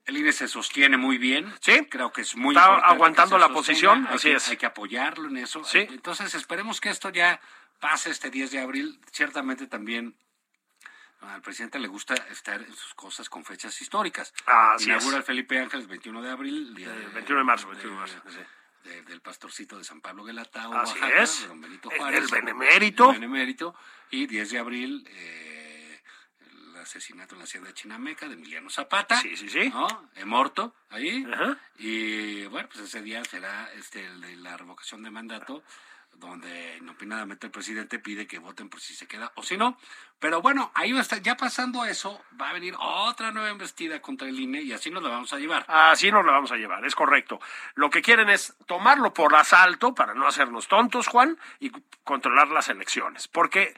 El 0.06 0.18
INE 0.18 0.32
se 0.32 0.48
sostiene 0.48 0.98
muy 0.98 1.18
bien. 1.20 1.54
Sí. 1.62 1.86
Creo 1.90 2.12
que 2.12 2.22
es 2.22 2.36
muy 2.36 2.56
Está 2.56 2.66
importante 2.68 2.94
aguantando 2.96 3.38
la 3.38 3.50
posición, 3.50 4.08
Hay 4.08 4.16
así 4.16 4.30
que- 4.30 4.36
es. 4.38 4.50
Hay 4.50 4.58
que 4.58 4.66
apoyarlo 4.66 5.28
en 5.30 5.38
eso. 5.38 5.64
Sí. 5.64 5.80
Entonces, 5.90 6.34
esperemos 6.34 6.82
que 6.82 6.90
esto 6.90 7.10
ya 7.10 7.40
pase 7.80 8.10
este 8.10 8.32
10 8.32 8.50
de 8.52 8.60
abril. 8.60 9.00
Ciertamente 9.12 9.68
también 9.68 10.16
al 11.22 11.42
presidente 11.42 11.78
le 11.80 11.88
gusta 11.90 12.16
estar 12.32 12.60
en 12.62 12.74
sus 12.74 12.96
cosas 12.96 13.30
con 13.30 13.44
fechas 13.46 13.80
históricas. 13.82 14.34
Así 14.48 14.86
Inaugura 14.86 15.18
es. 15.18 15.20
el 15.20 15.24
Felipe 15.26 15.60
Ángeles 15.60 15.86
21 15.88 16.22
de 16.24 16.32
abril. 16.32 16.74
día 16.74 16.88
Eh, 16.88 16.98
de- 17.00 17.08
21 17.10 17.40
de 17.40 17.46
marzo, 17.46 17.68
21 17.68 17.94
de 17.94 18.00
marzo, 18.00 18.22
sí. 18.30 18.40
De- 18.84 19.04
del 19.04 19.22
pastorcito 19.22 19.78
de 19.78 19.84
San 19.84 20.02
Pablo 20.02 20.24
Guelatao, 20.24 20.72
Oaxaca, 20.72 21.22
es. 21.24 21.42
de 21.42 21.48
don 21.48 21.62
Benito 21.62 21.90
Juárez. 21.98 22.24
el 22.24 22.28
benemérito. 22.30 23.10
El 23.10 23.16
benemérito. 23.20 23.76
Y 24.12 24.26
10 24.28 24.50
de 24.52 24.60
abril, 24.60 25.08
eh, 25.10 26.02
el 26.52 26.78
asesinato 26.78 27.36
en 27.36 27.40
la 27.40 27.44
hacienda 27.46 27.68
de 27.70 27.74
Chinameca 27.76 28.28
de 28.28 28.34
Emiliano 28.34 28.70
Zapata. 28.70 29.20
Sí, 29.22 29.36
sí, 29.38 29.50
sí. 29.50 29.70
¿no? 29.70 30.10
He 30.16 30.26
muerto 30.26 30.74
ahí. 30.90 31.26
Ajá. 31.32 31.58
Y 31.78 32.46
bueno, 32.46 32.68
pues 32.70 32.86
ese 32.86 33.02
día 33.02 33.24
será 33.26 33.72
este 33.74 34.06
el 34.06 34.22
de 34.22 34.36
la 34.38 34.58
revocación 34.58 35.04
de 35.04 35.12
mandato, 35.12 35.64
donde 36.14 36.78
inopinadamente 36.78 37.48
el 37.48 37.52
presidente 37.52 38.00
pide 38.00 38.28
que 38.28 38.40
voten 38.40 38.70
por 38.70 38.82
si 38.82 38.94
se 38.94 39.08
queda 39.08 39.32
o 39.36 39.44
si 39.44 39.58
no. 39.58 39.78
Pero 40.20 40.42
bueno, 40.42 40.72
ahí 40.76 40.92
va 40.92 41.00
a 41.00 41.02
estar, 41.02 41.22
ya 41.22 41.38
pasando 41.38 41.86
eso, 41.86 42.22
va 42.40 42.50
a 42.50 42.54
venir 42.54 42.76
otra 42.78 43.32
nueva 43.32 43.50
embestida 43.50 44.02
contra 44.02 44.28
el 44.28 44.40
INE 44.40 44.62
y 44.62 44.74
así 44.74 44.92
nos 44.92 45.02
la 45.02 45.10
vamos 45.10 45.32
a 45.32 45.40
llevar. 45.40 45.66
Así 45.68 46.12
nos 46.12 46.26
la 46.26 46.34
vamos 46.34 46.52
a 46.52 46.58
llevar, 46.58 46.86
es 46.86 46.96
correcto. 46.96 47.40
Lo 47.76 47.90
que 47.90 48.02
quieren 48.02 48.30
es 48.30 48.56
tomarlo 48.66 49.14
por 49.14 49.34
asalto 49.36 49.96
para 49.96 50.14
no 50.14 50.28
hacernos 50.28 50.68
tontos, 50.68 51.08
Juan, 51.08 51.40
y 51.60 51.72
controlar 52.04 52.50
las 52.50 52.68
elecciones. 52.68 53.28
Porque 53.28 53.74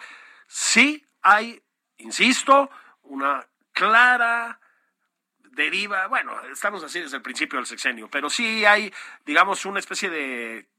sí 0.48 1.06
hay, 1.22 1.62
insisto, 1.98 2.72
una 3.04 3.46
clara 3.72 4.60
deriva, 5.52 6.08
bueno, 6.08 6.39
estamos 6.52 6.84
así 6.84 7.02
desde 7.02 7.17
el 7.17 7.22
principio 7.22 7.60
del 7.60 7.65
sexenio, 7.65 8.10
pero 8.10 8.30
sí 8.30 8.65
hay, 8.65 8.91
digamos, 9.26 9.65
una 9.65 9.80
especie 9.80 10.10
de 10.10 10.71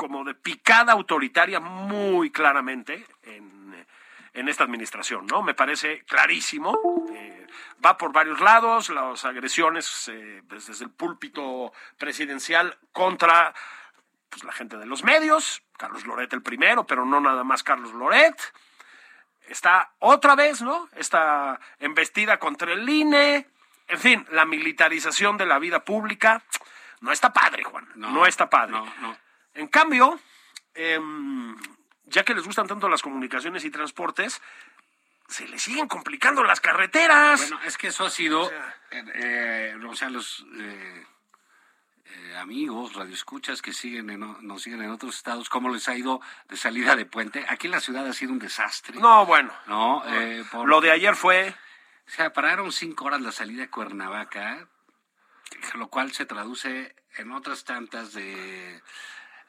como 0.00 0.24
de 0.24 0.34
picada 0.34 0.94
autoritaria 0.94 1.60
muy 1.60 2.30
claramente 2.30 3.06
en, 3.22 3.86
en 4.32 4.48
esta 4.48 4.64
administración, 4.64 5.26
¿no? 5.26 5.42
Me 5.42 5.52
parece 5.52 6.04
clarísimo. 6.06 6.72
eh, 7.12 7.46
va 7.84 7.98
por 7.98 8.10
varios 8.10 8.40
lados, 8.40 8.88
las 8.88 9.26
agresiones 9.26 10.08
eh, 10.08 10.42
pues, 10.48 10.68
desde 10.68 10.86
el 10.86 10.90
púlpito 10.90 11.74
presidencial 11.98 12.78
contra 12.92 13.52
pues, 14.30 14.42
la 14.42 14.52
gente 14.52 14.78
de 14.78 14.86
los 14.86 15.04
medios, 15.04 15.62
Carlos 15.76 16.06
Loret 16.06 16.32
el 16.32 16.40
primero, 16.40 16.86
pero 16.86 17.04
no 17.04 17.20
nada 17.20 17.44
más 17.44 17.62
Carlos 17.62 17.92
Loret. 17.92 18.40
Está 19.48 19.92
otra 19.98 20.34
vez, 20.34 20.62
¿no? 20.62 20.88
Esta 20.96 21.60
embestida 21.78 22.38
contra 22.38 22.72
el 22.72 22.88
INE. 22.88 23.46
En 23.88 23.98
fin, 23.98 24.26
la 24.30 24.46
militarización 24.46 25.36
de 25.36 25.44
la 25.44 25.58
vida 25.58 25.84
pública. 25.84 26.42
No 27.02 27.12
está 27.12 27.34
padre, 27.34 27.64
Juan. 27.64 27.86
No, 27.96 28.24
está 28.24 28.48
padre. 28.48 28.72
No, 28.72 28.86
no. 29.02 29.29
En 29.54 29.68
cambio, 29.68 30.18
em, 30.74 31.56
ya 32.04 32.24
que 32.24 32.34
les 32.34 32.44
gustan 32.44 32.66
tanto 32.66 32.88
las 32.88 33.02
comunicaciones 33.02 33.64
y 33.64 33.70
transportes, 33.70 34.40
se 35.28 35.46
les 35.48 35.62
siguen 35.62 35.86
complicando 35.88 36.42
las 36.42 36.60
carreteras. 36.60 37.40
Bueno, 37.40 37.60
es 37.64 37.78
que 37.78 37.88
eso 37.88 38.04
ha 38.04 38.10
sido, 38.10 38.42
O 38.42 38.48
sea- 38.48 38.76
eh, 38.90 39.04
eh, 39.14 39.84
o 39.86 39.94
sea, 39.94 40.10
los 40.10 40.44
eh, 40.58 41.06
eh, 42.06 42.36
amigos, 42.38 42.94
radioescuchas 42.94 43.62
que 43.62 43.72
siguen 43.72 44.10
en, 44.10 44.20
nos 44.46 44.62
siguen 44.62 44.82
en 44.82 44.90
otros 44.90 45.16
estados, 45.16 45.48
cómo 45.48 45.68
les 45.72 45.88
ha 45.88 45.96
ido 45.96 46.20
de 46.48 46.56
salida 46.56 46.96
de 46.96 47.06
puente. 47.06 47.44
Aquí 47.48 47.68
en 47.68 47.72
la 47.72 47.80
ciudad 47.80 48.06
ha 48.06 48.12
sido 48.12 48.32
un 48.32 48.40
desastre. 48.40 48.98
no, 48.98 49.24
bueno. 49.26 49.52
No, 49.66 50.02
eh, 50.08 50.44
por- 50.50 50.68
Lo 50.68 50.80
de 50.80 50.90
ayer 50.90 51.14
fue... 51.14 51.54
O 52.08 52.12
sea, 52.12 52.32
pararon 52.32 52.72
cinco 52.72 53.04
horas 53.04 53.20
la 53.20 53.30
salida 53.30 53.62
a 53.64 53.70
Cuernavaca, 53.70 54.66
lo 55.74 55.86
cual 55.88 56.10
se 56.10 56.26
traduce 56.26 56.96
en 57.18 57.30
otras 57.30 57.62
tantas 57.64 58.12
de, 58.12 58.82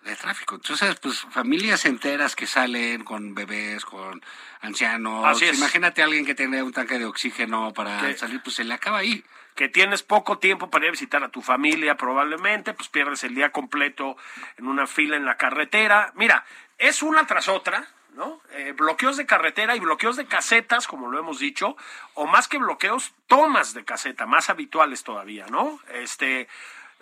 de 0.03 0.15
tráfico. 0.15 0.55
Entonces, 0.55 0.95
pues 0.99 1.19
familias 1.31 1.85
enteras 1.85 2.35
que 2.35 2.47
salen 2.47 3.03
con 3.03 3.35
bebés, 3.35 3.85
con 3.85 4.21
ancianos. 4.61 5.25
Así 5.25 5.45
es. 5.45 5.57
Imagínate 5.57 6.01
a 6.01 6.05
alguien 6.05 6.25
que 6.25 6.35
tiene 6.35 6.63
un 6.63 6.73
tanque 6.73 6.99
de 6.99 7.05
oxígeno 7.05 7.73
para 7.73 8.15
salir, 8.17 8.41
pues 8.41 8.55
se 8.55 8.63
le 8.63 8.73
acaba 8.73 8.99
ahí. 8.99 9.23
que 9.55 9.67
tienes 9.69 10.01
poco 10.01 10.39
tiempo 10.39 10.69
para 10.69 10.85
ir 10.85 10.89
a 10.89 10.91
visitar 10.91 11.23
a 11.23 11.29
tu 11.29 11.41
familia 11.41 11.97
probablemente, 11.97 12.73
pues 12.73 12.89
pierdes 12.89 13.23
el 13.23 13.35
día 13.35 13.51
completo 13.51 14.17
en 14.57 14.67
una 14.67 14.87
fila 14.87 15.17
en 15.17 15.25
la 15.25 15.37
carretera. 15.37 16.13
Mira, 16.15 16.45
es 16.77 17.03
una 17.03 17.27
tras 17.27 17.47
otra, 17.47 17.87
¿no? 18.13 18.41
Eh, 18.53 18.73
bloqueos 18.75 19.17
de 19.17 19.25
carretera 19.25 19.75
y 19.75 19.79
bloqueos 19.79 20.15
de 20.15 20.25
casetas, 20.25 20.87
como 20.87 21.09
lo 21.11 21.19
hemos 21.19 21.39
dicho, 21.39 21.75
o 22.13 22.25
más 22.25 22.47
que 22.47 22.57
bloqueos, 22.57 23.13
tomas 23.27 23.73
de 23.73 23.85
caseta, 23.85 24.25
más 24.25 24.49
habituales 24.49 25.03
todavía, 25.03 25.45
¿no? 25.47 25.79
Este, 25.93 26.47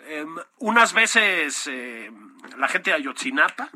em, 0.06 0.36
unas 0.58 0.92
veces 0.92 1.66
em, 1.66 2.36
la 2.56 2.68
gente 2.68 2.90
de 2.90 2.96
Ayotzinapa, 2.96 3.70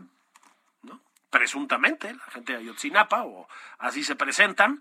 ¿no? 0.82 1.00
Presuntamente, 1.30 2.12
la 2.12 2.32
gente 2.32 2.52
de 2.52 2.58
Ayotzinapa, 2.58 3.24
o 3.24 3.48
así 3.78 4.04
se 4.04 4.16
presentan, 4.16 4.80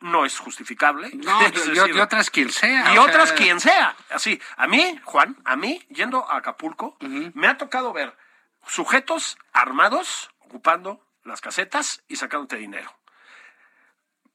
no 0.00 0.24
es 0.24 0.38
justificable. 0.38 1.10
No, 1.14 1.40
Es 1.46 1.66
y, 1.66 1.70
decir, 1.70 1.94
y 1.94 2.00
otras 2.00 2.30
quien 2.30 2.50
sea. 2.50 2.94
y 2.94 2.98
otras 2.98 3.28
sea, 3.28 3.38
quien 3.38 3.60
sea. 3.60 3.96
Así, 4.10 4.40
a 4.56 4.66
mí, 4.66 5.00
Juan, 5.04 5.36
a 5.44 5.56
mí, 5.56 5.84
yendo 5.90 6.28
a 6.30 6.36
Acapulco, 6.36 6.96
me 7.00 7.46
ha 7.46 7.58
tocado 7.58 7.92
ver 7.92 8.16
sujetos 8.66 9.38
armados 9.52 10.30
ocupando 10.40 11.04
las 11.24 11.40
casetas 11.40 12.02
y 12.08 12.16
sacándote 12.16 12.56
dinero. 12.56 12.90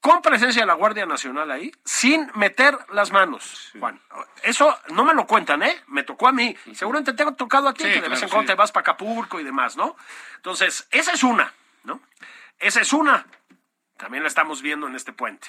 Con 0.05 0.21
presencia 0.21 0.61
de 0.61 0.67
la 0.67 0.75
Guardia 0.75 1.07
Nacional 1.07 1.49
ahí, 1.49 1.71
sin 1.83 2.29
meter 2.35 2.77
las 2.91 3.11
manos, 3.11 3.71
Juan. 3.79 3.99
Eso 4.43 4.77
no 4.89 5.03
me 5.03 5.15
lo 5.15 5.25
cuentan, 5.25 5.63
¿eh? 5.63 5.81
Me 5.87 6.03
tocó 6.03 6.27
a 6.27 6.31
mí. 6.31 6.55
Seguramente 6.75 7.13
te 7.13 7.23
ha 7.23 7.31
tocado 7.31 7.69
a 7.69 7.73
ti, 7.73 7.85
Sí, 7.85 7.89
que 7.91 8.01
de 8.01 8.09
vez 8.09 8.21
en 8.21 8.29
cuando 8.29 8.43
sí. 8.43 8.53
te 8.53 8.53
vas 8.53 8.71
para 8.71 8.81
Acapulco 8.81 9.39
y 9.39 9.43
demás, 9.43 9.75
¿no? 9.75 9.95
Entonces, 10.35 10.87
esa 10.91 11.11
es 11.13 11.23
una, 11.23 11.51
¿no? 11.85 12.01
Esa 12.59 12.81
es 12.81 12.93
una. 12.93 13.25
También 13.97 14.21
la 14.21 14.27
estamos 14.27 14.61
viendo 14.61 14.85
en 14.85 14.93
este 14.93 15.11
puente. 15.11 15.47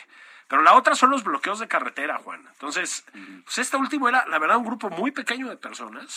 Pero 0.49 0.63
la 0.63 0.73
otra 0.73 0.95
son 0.95 1.11
los 1.11 1.23
bloqueos 1.23 1.59
de 1.59 1.69
carretera, 1.69 2.17
Juan. 2.17 2.43
Entonces, 2.51 3.05
pues 3.45 3.59
este 3.59 3.77
último 3.77 4.09
era, 4.09 4.25
la 4.27 4.39
verdad, 4.39 4.57
un 4.57 4.65
grupo 4.65 4.89
muy 4.89 5.11
pequeño 5.11 5.51
de 5.51 5.59
personas. 5.59 6.17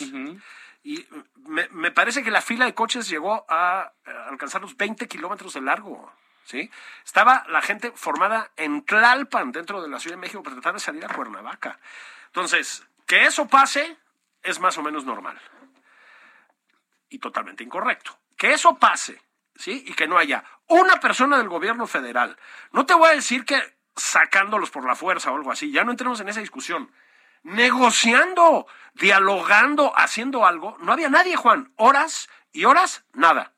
Y 0.81 1.05
me, 1.35 1.67
me 1.71 1.91
parece 1.91 2.23
que 2.23 2.31
la 2.31 2.39
fila 2.39 2.63
de 2.63 2.73
coches 2.73 3.09
llegó 3.09 3.45
a, 3.49 3.91
eh, 4.05 4.11
alcanzar 4.29 4.61
los 4.61 4.77
20 4.77 5.09
kilómetros 5.09 5.55
de 5.55 5.59
largo. 5.61 6.09
Estaba 7.05 7.45
la 7.49 7.61
gente 7.61 7.91
formada 7.95 8.51
en 8.55 8.83
Tlalpan, 8.83 9.51
dentro 9.51 9.81
de 9.81 9.89
la 9.89 9.99
Ciudad 9.99 10.15
de 10.15 10.21
México, 10.21 10.43
para 10.43 10.55
tratar 10.55 10.73
de 10.73 10.79
salir 10.79 11.05
a 11.05 11.13
Cuernavaca. 11.13 11.79
Entonces, 12.27 12.85
que 13.05 13.25
eso 13.25 13.47
pase 13.47 13.97
es 14.43 14.59
más 14.59 14.77
o 14.77 14.83
menos 14.83 15.05
normal. 15.05 15.39
Y 17.09 17.19
totalmente 17.19 17.63
incorrecto. 17.63 18.17
Que 18.37 18.53
eso 18.53 18.77
pase, 18.77 19.21
¿sí? 19.55 19.83
Y 19.87 19.93
que 19.93 20.07
no 20.07 20.17
haya 20.17 20.43
una 20.67 20.99
persona 20.99 21.37
del 21.37 21.49
gobierno 21.49 21.87
federal. 21.87 22.37
No 22.71 22.85
te 22.85 22.93
voy 22.93 23.09
a 23.09 23.15
decir 23.15 23.45
que 23.45 23.77
sacándolos 23.95 24.69
por 24.71 24.85
la 24.85 24.95
fuerza 24.95 25.31
o 25.31 25.35
algo 25.35 25.51
así, 25.51 25.71
ya 25.71 25.83
no 25.83 25.91
entremos 25.91 26.19
en 26.19 26.29
esa 26.29 26.39
discusión. 26.39 26.91
Negociando, 27.43 28.67
dialogando, 28.93 29.93
haciendo 29.97 30.45
algo. 30.45 30.77
No 30.79 30.93
había 30.93 31.09
nadie, 31.09 31.35
Juan. 31.35 31.73
Horas 31.75 32.29
y 32.51 32.65
horas, 32.65 33.03
nada. 33.13 33.53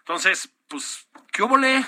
Entonces, 0.00 0.50
pues, 0.70 1.06
¿qué 1.32 1.42
hubo 1.42 1.58
le? 1.58 1.82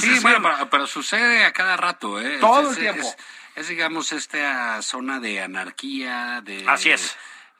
Sí, 0.00 0.18
bueno, 0.22 0.42
pero, 0.42 0.68
pero 0.70 0.86
sucede 0.86 1.44
a 1.46 1.52
cada 1.54 1.76
rato, 1.78 2.20
¿eh? 2.20 2.36
Todo 2.40 2.70
Es- 2.72 2.76
el 2.76 2.82
tiempo. 2.82 3.06
Es, 3.08 3.16
es, 3.56 3.68
digamos, 3.68 4.12
esta 4.12 4.82
zona 4.82 5.20
de 5.20 5.40
anarquía, 5.40 6.42
de... 6.44 6.66
Así 6.68 6.90
es. 6.90 7.16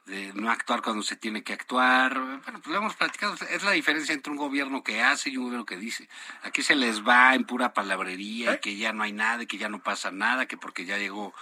de 0.06 0.32
no 0.34 0.50
actuar 0.50 0.82
cuando 0.82 1.02
se 1.04 1.16
tiene 1.16 1.42
que 1.44 1.52
actuar. 1.54 2.18
Bueno, 2.18 2.42
pues 2.60 2.66
lo 2.66 2.76
hemos 2.76 2.94
platicado. 2.96 3.34
Es 3.48 3.62
la 3.62 3.70
diferencia 3.70 4.12
entre 4.12 4.30
un 4.32 4.36
gobierno 4.36 4.82
que 4.82 5.02
hace 5.02 5.30
y 5.30 5.36
un 5.38 5.44
gobierno 5.44 5.64
que 5.64 5.76
dice. 5.78 6.08
Aquí 6.42 6.62
se 6.62 6.74
les 6.74 7.02
va 7.06 7.34
en 7.34 7.44
pura 7.44 7.72
palabrería, 7.72 8.54
¿Eh? 8.54 8.60
que 8.60 8.76
ya 8.76 8.92
no 8.92 9.02
hay 9.04 9.12
nada, 9.12 9.46
que 9.46 9.56
ya 9.56 9.68
no 9.68 9.82
pasa 9.82 10.10
nada, 10.10 10.46
que 10.46 10.56
porque 10.58 10.84
ya 10.84 10.98
llegó 10.98 11.32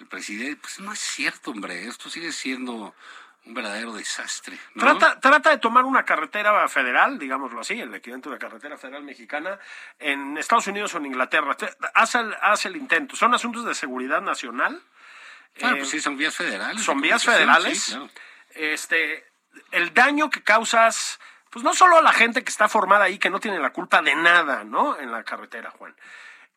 el 0.00 0.06
presidente. 0.08 0.56
Pues 0.60 0.80
no 0.80 0.92
es 0.92 0.98
cierto, 0.98 1.52
hombre. 1.52 1.86
Esto 1.86 2.10
sigue 2.10 2.32
siendo 2.32 2.94
un 3.46 3.54
verdadero 3.54 3.92
desastre. 3.92 4.58
¿no? 4.74 4.82
Trata, 4.98 5.18
trata 5.20 5.50
de 5.50 5.58
tomar 5.58 5.84
una 5.84 6.04
carretera 6.04 6.68
federal, 6.68 7.18
digámoslo 7.18 7.60
así, 7.60 7.80
el 7.80 7.94
equivalente 7.94 8.28
de 8.28 8.34
una 8.34 8.38
carretera 8.38 8.76
federal 8.76 9.02
mexicana, 9.02 9.58
en 9.98 10.36
Estados 10.38 10.66
Unidos 10.66 10.94
o 10.94 10.98
en 10.98 11.06
Inglaterra. 11.06 11.56
Te- 11.56 11.70
Haz 11.94 12.14
el, 12.16 12.34
haz 12.42 12.66
el 12.66 12.76
intento. 12.76 13.16
Son 13.16 13.32
asuntos 13.34 13.64
de 13.64 13.74
seguridad 13.74 14.20
nacional. 14.20 14.82
Claro, 15.54 15.76
Eh, 15.76 15.78
pues 15.80 15.90
sí, 15.90 16.00
son 16.00 16.16
vías 16.16 16.36
federales. 16.36 16.82
son 16.84 17.00
vías 17.00 17.24
federales. 17.24 17.82
sí, 17.82 17.92
claro. 17.92 18.10
Este, 18.54 19.26
el 19.72 19.94
daño 19.94 20.28
que 20.30 20.42
causas, 20.42 21.18
pues 21.50 21.64
no 21.64 21.74
solo 21.74 21.96
a 21.98 22.02
la 22.02 22.12
gente 22.12 22.44
que 22.44 22.50
está 22.50 22.68
formada 22.68 23.04
ahí, 23.04 23.18
que 23.18 23.30
no 23.30 23.40
tiene 23.40 23.58
la 23.58 23.70
culpa 23.72 24.02
de 24.02 24.14
nada, 24.14 24.64
¿no? 24.64 24.98
En 24.98 25.10
la 25.10 25.24
carretera, 25.24 25.70
Juan. 25.70 25.96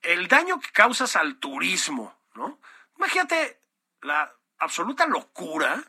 El 0.01 0.27
daño 0.27 0.59
que 0.59 0.69
causas 0.71 1.15
al 1.15 1.37
turismo, 1.37 2.19
¿no? 2.35 2.59
Imagínate 2.97 3.59
la 4.01 4.31
absoluta 4.59 5.05
locura, 5.07 5.81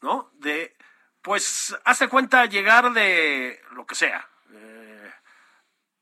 ¿no? 0.00 0.30
De, 0.34 0.76
pues, 1.22 1.76
hazte 1.84 2.08
cuenta 2.08 2.46
llegar 2.46 2.92
de 2.92 3.60
lo 3.72 3.86
que 3.86 3.94
sea, 3.94 4.28
eh, 4.52 5.12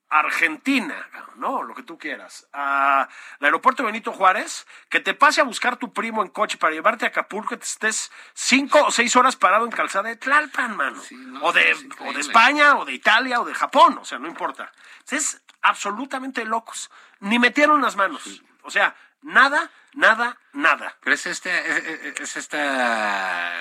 Argentina, 0.08 1.08
¿no? 1.36 1.62
Lo 1.62 1.74
que 1.74 1.82
tú 1.82 1.98
quieras, 1.98 2.46
al 2.52 3.08
aeropuerto 3.40 3.84
Benito 3.84 4.12
Juárez, 4.12 4.66
que 4.88 5.00
te 5.00 5.14
pase 5.14 5.40
a 5.40 5.44
buscar 5.44 5.76
tu 5.76 5.92
primo 5.92 6.22
en 6.22 6.28
coche 6.28 6.58
para 6.58 6.72
llevarte 6.72 7.04
a 7.04 7.08
Acapulco, 7.08 7.50
que 7.50 7.56
te 7.58 7.64
estés 7.64 8.10
cinco 8.34 8.84
o 8.84 8.90
seis 8.90 9.16
horas 9.16 9.36
parado 9.36 9.64
en 9.64 9.72
calzada 9.72 10.08
de 10.08 10.16
Tlalpan, 10.16 10.76
mano. 10.76 11.00
Sí, 11.00 11.16
no, 11.16 11.42
o, 11.42 11.52
de, 11.52 11.70
es 11.70 11.84
o 12.00 12.12
de 12.12 12.20
España, 12.20 12.76
o 12.76 12.84
de 12.84 12.92
Italia, 12.92 13.40
o 13.40 13.44
de 13.44 13.54
Japón, 13.54 13.98
o 13.98 14.04
sea, 14.04 14.18
no 14.18 14.28
importa. 14.28 14.72
Es 15.10 15.42
absolutamente 15.62 16.44
locos. 16.44 16.90
Ni 17.20 17.38
metieron 17.38 17.82
las 17.82 17.96
manos. 17.96 18.42
O 18.62 18.70
sea, 18.70 18.94
nada, 19.26 19.70
nada, 19.94 20.38
nada. 20.52 20.96
Pero 21.02 21.14
es, 21.14 21.26
este, 21.26 21.50
es, 21.50 22.20
es 22.20 22.36
esta 22.36 23.52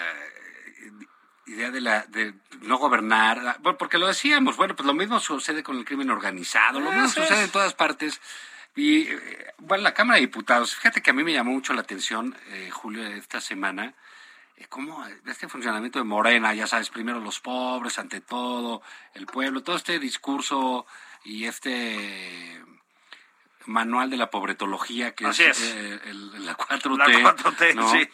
idea 1.48 1.72
de 1.72 1.82
la 1.82 2.02
de 2.08 2.34
no 2.62 2.78
gobernar, 2.78 3.58
bueno, 3.62 3.78
porque 3.78 3.98
lo 3.98 4.08
decíamos, 4.08 4.58
bueno, 4.58 4.76
pues 4.76 4.86
lo 4.86 4.94
mismo 4.94 5.20
sucede 5.20 5.64
con 5.64 5.78
el 5.78 5.86
crimen 5.86 6.10
organizado, 6.10 6.80
lo 6.80 6.92
mismo 6.92 7.06
Eso 7.06 7.22
es. 7.22 7.28
sucede 7.28 7.46
en 7.46 7.52
todas 7.52 7.74
partes. 7.74 8.20
Y 8.76 9.04
eh, 9.04 9.54
bueno, 9.60 9.84
la 9.84 9.94
Cámara 9.94 10.16
de 10.16 10.22
Diputados, 10.22 10.76
fíjate 10.76 11.02
que 11.02 11.12
a 11.12 11.14
mí 11.14 11.24
me 11.24 11.34
llamó 11.34 11.52
mucho 11.52 11.74
la 11.74 11.82
atención, 11.82 12.36
eh, 12.50 12.70
Julio, 12.72 13.06
esta 13.08 13.40
semana, 13.40 13.94
eh, 14.58 14.66
cómo 14.68 15.06
este 15.26 15.48
funcionamiento 15.48 16.00
de 16.00 16.06
Morena, 16.06 16.54
ya 16.54 16.68
sabes, 16.68 16.90
primero 16.90 17.20
los 17.20 17.40
pobres, 17.40 18.00
ante 18.00 18.22
todo, 18.22 18.82
el 19.14 19.28
pueblo, 19.28 19.64
todo 19.64 19.78
este 19.78 20.00
discurso 20.00 20.86
y 21.24 21.46
este 21.46 22.62
manual 23.68 24.10
de 24.10 24.18
la 24.18 24.30
pobretología 24.30 25.14
que 25.16 25.26
Así 25.28 25.44
es, 25.44 25.60
es. 25.62 25.74
eh, 25.76 26.00
el- 26.06 26.46
la 26.46 26.56
4T. 26.56 26.98
La 27.24 27.36
4T, 27.36 27.74
¿no? 27.76 27.92
sí. 27.92 28.08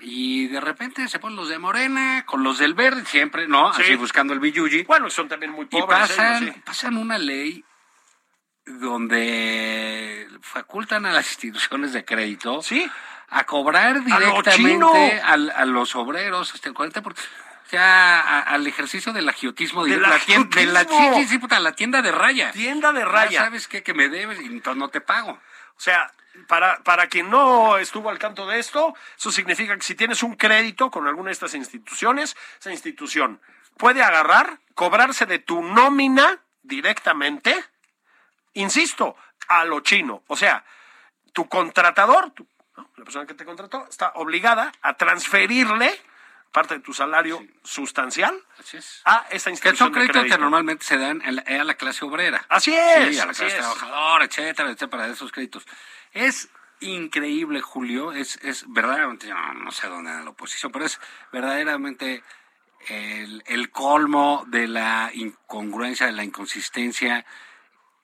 Y 0.00 0.46
de 0.46 0.60
repente 0.60 1.08
se 1.08 1.18
ponen 1.18 1.36
los 1.36 1.48
de 1.48 1.58
Morena 1.58 2.24
con 2.24 2.44
los 2.44 2.58
del 2.58 2.74
verde 2.74 3.04
siempre, 3.04 3.48
¿no? 3.48 3.72
Sí. 3.74 3.82
Así 3.82 3.96
buscando 3.96 4.32
el 4.32 4.38
billuyi. 4.38 4.84
Bueno, 4.84 5.10
son 5.10 5.26
también 5.28 5.50
muy 5.50 5.64
Y 5.64 5.68
pobres. 5.68 5.86
pasan, 6.10 6.42
ellos, 6.44 6.54
sí. 6.54 6.62
pasan 6.64 6.96
una 6.96 7.18
ley 7.18 7.64
donde 8.64 10.28
facultan 10.40 11.06
a 11.06 11.12
las 11.12 11.26
instituciones 11.32 11.92
de 11.92 12.04
crédito 12.04 12.62
Sí. 12.62 12.88
a 13.28 13.44
cobrar 13.44 14.04
directamente 14.04 15.20
al- 15.22 15.50
a, 15.50 15.64
los 15.64 15.94
obreros 15.96 16.54
hasta 16.54 16.68
el 16.68 16.74
40%. 16.74 17.02
O 17.12 17.14
sea, 17.68 18.20
a- 18.20 18.40
al 18.42 18.66
ejercicio 18.66 19.12
del 19.12 19.28
agiotismo 19.28 19.84
de, 19.84 19.92
Del 19.92 20.02
la 20.02 20.18
tienda, 20.18 20.60
de 20.60 20.66
la, 20.66 20.80
sí, 20.80 20.86
agiotismo. 20.86 21.16
sí, 21.18 21.26
sí, 21.28 21.38
puta, 21.38 21.60
la 21.60 21.72
tienda 21.72 22.02
de 22.02 22.12
raya. 22.12 22.50
Tienda 22.52 22.92
de 22.92 23.00
Ya 23.00 23.06
raya. 23.06 23.40
¿Sabes 23.44 23.68
qué? 23.68 23.82
Que 23.82 23.94
me 23.94 24.08
debes 24.08 24.40
y 24.40 24.46
entonces 24.46 24.78
no 24.78 24.88
te 24.88 25.00
pago. 25.00 25.32
O 25.32 25.80
sea, 25.80 26.12
para, 26.46 26.78
para 26.84 27.08
quien 27.08 27.30
no 27.30 27.78
estuvo 27.78 28.10
al 28.10 28.18
tanto 28.18 28.46
de 28.46 28.58
esto, 28.58 28.94
eso 29.18 29.30
significa 29.32 29.74
que 29.76 29.82
si 29.82 29.94
tienes 29.94 30.22
un 30.22 30.34
crédito 30.36 30.90
con 30.90 31.06
alguna 31.06 31.28
de 31.28 31.32
estas 31.32 31.54
instituciones, 31.54 32.36
esa 32.60 32.70
institución 32.70 33.40
puede 33.76 34.02
agarrar, 34.02 34.58
cobrarse 34.74 35.26
de 35.26 35.38
tu 35.40 35.62
nómina 35.62 36.38
directamente, 36.62 37.64
insisto, 38.54 39.16
a 39.48 39.64
lo 39.64 39.80
chino. 39.80 40.22
O 40.26 40.36
sea, 40.36 40.64
tu 41.32 41.48
contratador, 41.48 42.30
tu- 42.30 42.46
¿no? 42.76 42.90
la 42.96 43.04
persona 43.04 43.26
que 43.26 43.34
te 43.34 43.44
contrató, 43.44 43.86
está 43.88 44.12
obligada 44.14 44.72
a 44.82 44.94
transferirle 44.94 46.00
parte 46.52 46.74
de 46.74 46.80
tu 46.80 46.92
salario 46.92 47.46
sustancial 47.62 48.34
Así 48.58 48.76
es. 48.78 49.02
a 49.04 49.26
Que 49.28 49.36
institución 49.36 49.76
son 49.76 49.88
de 49.92 49.94
créditos 49.98 50.14
crédito. 50.22 50.36
que 50.36 50.40
normalmente 50.40 50.84
se 50.84 50.96
dan 50.98 51.22
a 51.22 51.30
la, 51.32 51.42
a 51.42 51.64
la 51.64 51.74
clase 51.74 52.04
obrera. 52.04 52.44
Así 52.48 52.74
es, 52.74 53.14
Sí, 53.14 53.20
a 53.20 53.26
la 53.26 53.32
clase 53.34 53.56
trabajadora, 53.56 54.24
etcétera, 54.24 54.68
etcétera, 54.70 54.90
para 54.90 55.06
esos 55.08 55.30
créditos. 55.32 55.66
Es 56.12 56.48
increíble, 56.80 57.60
Julio, 57.60 58.12
es, 58.12 58.38
es 58.42 58.64
verdaderamente, 58.68 59.28
no, 59.28 59.54
no 59.54 59.70
sé 59.72 59.88
dónde 59.88 60.10
anda 60.10 60.24
la 60.24 60.30
oposición, 60.30 60.72
pero 60.72 60.84
es 60.84 61.00
verdaderamente 61.32 62.22
el, 62.88 63.42
el 63.46 63.70
colmo 63.70 64.44
de 64.48 64.68
la 64.68 65.10
incongruencia, 65.12 66.06
de 66.06 66.12
la 66.12 66.24
inconsistencia, 66.24 67.26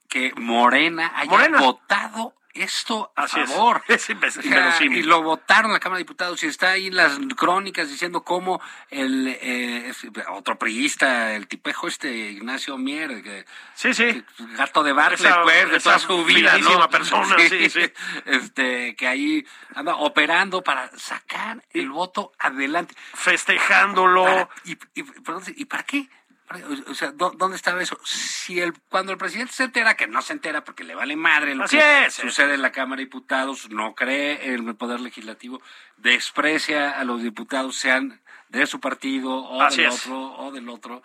que 0.08 0.32
Morena 0.36 1.12
haya 1.16 1.30
Morena. 1.30 1.58
votado 1.60 2.34
esto 2.54 3.12
a 3.16 3.24
Así 3.24 3.40
es. 3.40 3.50
favor. 3.50 3.82
Es 3.88 4.08
inverosímil. 4.10 4.98
y 4.98 5.02
lo 5.02 5.22
votaron 5.22 5.72
la 5.72 5.80
Cámara 5.80 5.98
de 5.98 6.04
Diputados 6.04 6.42
y 6.42 6.46
está 6.46 6.70
ahí 6.70 6.86
en 6.86 6.96
las 6.96 7.18
crónicas 7.36 7.88
diciendo 7.88 8.22
cómo 8.22 8.60
el 8.90 9.28
eh, 9.28 9.88
es- 9.88 10.06
otro 10.30 10.58
priista, 10.58 11.34
el 11.34 11.46
tipejo 11.48 11.88
este 11.88 12.12
Ignacio 12.14 12.78
Mier, 12.78 13.22
que, 13.22 13.44
Sí, 13.74 13.92
sí. 13.94 14.04
que- 14.04 14.24
gato 14.56 14.82
de 14.82 14.92
Bartlett, 14.92 15.34
pues, 15.42 15.70
de 15.70 15.80
toda 15.80 15.98
su 15.98 16.24
vida, 16.24 16.56
¿no? 16.58 16.88
persona, 16.88 17.36
sí, 17.48 17.68
sí. 17.70 17.80
Este, 18.26 18.94
que 18.96 19.06
ahí 19.08 19.46
anda 19.74 19.96
operando 19.96 20.62
para 20.62 20.90
sacar 20.98 21.64
el 21.70 21.90
voto 21.90 22.32
adelante. 22.38 22.94
Festejándolo. 23.14 24.24
Para- 24.24 24.48
y, 24.64 24.72
y- 24.94 25.02
perdón, 25.02 25.42
¿y 25.56 25.64
para 25.64 25.82
qué? 25.82 26.08
O 26.88 26.94
sea, 26.94 27.12
¿dó- 27.12 27.32
¿dónde 27.36 27.56
estaba 27.56 27.82
eso? 27.82 27.98
Si 28.04 28.60
el, 28.60 28.72
cuando 28.88 29.12
el 29.12 29.18
presidente 29.18 29.52
se 29.52 29.64
entera, 29.64 29.96
que 29.96 30.06
no 30.06 30.22
se 30.22 30.32
entera 30.32 30.64
porque 30.64 30.84
le 30.84 30.94
vale 30.94 31.16
madre 31.16 31.54
lo 31.54 31.64
Así 31.64 31.76
que 31.78 32.06
es. 32.06 32.14
sucede 32.14 32.54
en 32.54 32.62
la 32.62 32.72
Cámara 32.72 32.98
de 33.00 33.04
Diputados, 33.06 33.68
no 33.70 33.94
cree 33.94 34.52
en 34.54 34.68
el 34.68 34.76
Poder 34.76 35.00
Legislativo, 35.00 35.60
desprecia 35.96 36.90
a 36.98 37.04
los 37.04 37.22
diputados, 37.22 37.76
sean 37.76 38.20
de 38.48 38.66
su 38.66 38.78
partido 38.80 39.30
o 39.34 39.62
Así 39.62 39.82
del 39.82 39.90
es. 39.90 40.00
otro 40.06 40.20
o 40.36 40.52
del 40.52 40.68
otro. 40.68 41.02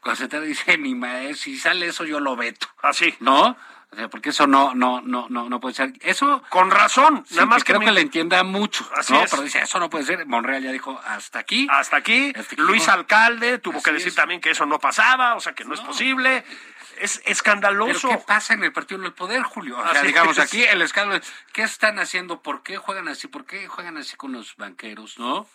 Cuando 0.00 0.16
se 0.18 0.24
entera 0.24 0.42
dice, 0.44 0.78
ni 0.78 0.94
madre, 0.94 1.34
si 1.34 1.56
sale 1.58 1.86
eso 1.86 2.04
yo 2.04 2.20
lo 2.20 2.36
veto. 2.36 2.68
Así. 2.82 3.14
¿No? 3.20 3.56
O 3.92 3.94
sea, 3.96 4.08
porque 4.08 4.30
eso 4.30 4.46
no, 4.46 4.74
no, 4.74 5.02
no, 5.02 5.26
no, 5.28 5.50
no 5.50 5.60
puede 5.60 5.74
ser. 5.74 5.92
Eso 6.00 6.42
Con 6.48 6.70
razón. 6.70 7.24
sí, 7.28 7.34
nada 7.34 7.46
más 7.46 7.62
que, 7.62 7.72
creo 7.72 7.80
mi- 7.80 7.84
que 7.86 7.92
le 7.92 8.00
entienda 8.00 8.42
mucho. 8.42 8.88
Así 8.96 9.12
¿no? 9.12 9.22
es. 9.22 9.30
Pero 9.30 9.42
dice, 9.42 9.60
eso 9.60 9.78
no 9.78 9.90
puede 9.90 10.04
ser. 10.06 10.24
Monreal 10.26 10.62
ya 10.62 10.72
dijo, 10.72 10.98
hasta 11.06 11.40
aquí. 11.40 11.66
hasta 11.70 11.98
aquí. 11.98 12.32
Hasta 12.34 12.54
aquí, 12.54 12.56
Luis 12.56 12.86
¿no? 12.86 12.94
Alcalde 12.94 13.58
tuvo 13.58 13.76
Así 13.76 13.84
que 13.84 13.92
decir 13.92 14.08
es. 14.08 14.14
también 14.14 14.40
que 14.40 14.50
eso 14.52 14.64
no 14.64 14.78
pasaba, 14.78 15.34
o 15.34 15.40
sea, 15.40 15.52
que 15.52 15.64
no, 15.66 15.74
es 15.74 15.80
posible. 15.80 16.42
Es 17.00 17.18
Pero 17.18 17.32
escandaloso. 17.32 18.08
¿qué 18.08 18.18
pasa 18.18 18.54
en 18.54 18.64
el 18.64 18.72
partido 18.72 19.00
del 19.02 19.12
poder, 19.12 19.42
Julio? 19.42 19.78
O 19.78 19.82
sea, 19.82 19.98
Así 19.98 20.06
digamos, 20.06 20.38
es. 20.38 20.44
aquí 20.44 20.62
el 20.62 20.80
escándalo 20.80 21.20
es, 21.22 21.32
¿qué 21.52 21.62
están 21.62 21.98
haciendo? 21.98 22.40
¿Por 22.42 22.62
qué 22.62 22.78
juegan 22.78 23.08
así? 23.08 23.28
¿Por 23.28 23.44
qué 23.44 23.66
juegan 23.68 23.98
así 23.98 24.16
con 24.16 24.32
los 24.32 24.56
banqueros, 24.56 25.18
no? 25.18 25.46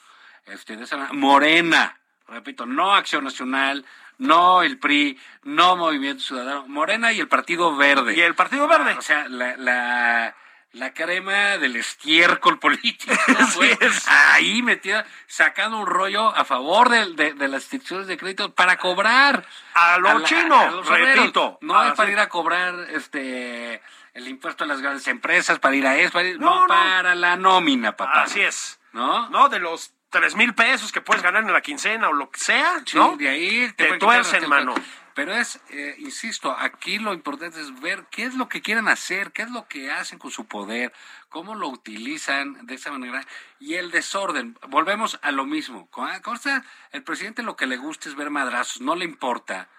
Este, 0.45 0.77
de 0.77 0.83
esa 0.83 0.97
manera. 0.97 1.13
Morena, 1.15 1.97
repito, 2.27 2.65
no 2.67 2.93
Acción 2.93 3.23
Nacional, 3.23 3.85
no 4.17 4.61
el 4.63 4.79
PRI, 4.79 5.19
no 5.43 5.75
Movimiento 5.75 6.23
Ciudadano, 6.23 6.67
Morena 6.67 7.11
y 7.11 7.19
el 7.19 7.27
Partido 7.27 7.75
Verde. 7.75 8.15
Y 8.15 8.21
el 8.21 8.35
Partido 8.35 8.67
Verde. 8.67 8.91
Ah, 8.95 8.99
o 8.99 9.01
sea, 9.01 9.27
la, 9.29 9.55
la, 9.57 10.35
la 10.73 10.93
crema 10.93 11.57
del 11.57 11.75
estiércol 11.75 12.59
político. 12.59 13.13
¿no, 13.27 13.39
Así 13.39 13.57
güey? 13.57 13.77
es. 13.79 14.07
Ahí 14.07 14.61
metida, 14.63 15.05
sacando 15.27 15.77
un 15.77 15.85
rollo 15.87 16.35
a 16.35 16.45
favor 16.45 16.89
de, 16.89 17.13
de- 17.13 17.33
de 17.33 17.47
las 17.47 17.63
instituciones 17.63 18.07
de 18.07 18.17
crédito 18.17 18.53
para 18.53 18.77
cobrar. 18.77 19.45
A 19.73 19.97
lo 19.97 20.19
la- 20.19 20.25
chino, 20.25 20.69
los 20.71 20.87
repito. 20.87 21.57
No 21.61 21.83
es 21.83 21.93
para 21.93 22.11
ir 22.11 22.19
a 22.19 22.29
cobrar 22.29 22.75
este 22.91 23.81
el 24.13 24.27
impuesto 24.27 24.63
a 24.63 24.67
las 24.67 24.81
grandes 24.81 25.07
empresas, 25.07 25.59
para 25.59 25.75
ir 25.75 25.85
a 25.85 25.95
eso, 25.95 26.11
para 26.13 26.27
ir- 26.27 26.39
no. 26.39 26.65
para 26.67 27.13
la 27.13 27.35
nómina, 27.35 27.95
papá. 27.95 28.23
Así 28.23 28.41
es. 28.41 28.79
¿No? 28.93 29.29
¿No? 29.29 29.47
De 29.47 29.59
los 29.59 29.93
tres 30.09 30.35
mil 30.35 30.53
pesos 30.53 30.91
que 30.91 31.01
puedes 31.01 31.21
ganar 31.23 31.43
en 31.43 31.51
la 31.53 31.61
quincena 31.61 32.09
o 32.09 32.13
lo 32.13 32.29
que 32.29 32.39
sea, 32.39 32.81
Sí, 32.85 32.97
¿no? 32.97 33.17
de 33.17 33.27
ahí 33.29 33.71
Te 33.73 33.85
pueden 33.85 33.99
tuercen, 33.99 34.47
mano. 34.49 34.73
Pero 35.13 35.33
es, 35.33 35.59
eh, 35.71 35.95
insisto, 35.97 36.55
aquí 36.55 36.99
lo 36.99 37.11
importante 37.11 37.59
es 37.59 37.79
ver 37.81 38.05
qué 38.11 38.23
es 38.25 38.35
lo 38.35 38.47
que 38.47 38.61
quieren 38.61 38.87
hacer, 38.87 39.31
qué 39.31 39.41
es 39.41 39.49
lo 39.49 39.67
que 39.67 39.89
hacen 39.91 40.19
con 40.19 40.29
su 40.29 40.45
poder, 40.45 40.93
cómo 41.29 41.55
lo 41.55 41.69
utilizan 41.69 42.67
de 42.67 42.75
esa 42.75 42.91
manera 42.91 43.25
y 43.59 43.73
el 43.75 43.89
desorden. 43.89 44.55
Volvemos 44.69 45.17
a 45.23 45.31
lo 45.31 45.45
mismo. 45.45 45.87
Con- 45.89 46.07
esta- 46.09 46.63
el 46.91 47.01
presidente 47.03 47.41
lo 47.41 47.55
que 47.55 47.65
le 47.65 47.77
gusta 47.77 48.09
es 48.09 48.15
ver 48.15 48.29
madrazos, 48.29 48.79
no 48.81 48.95
le 48.95 49.05
importa 49.05 49.69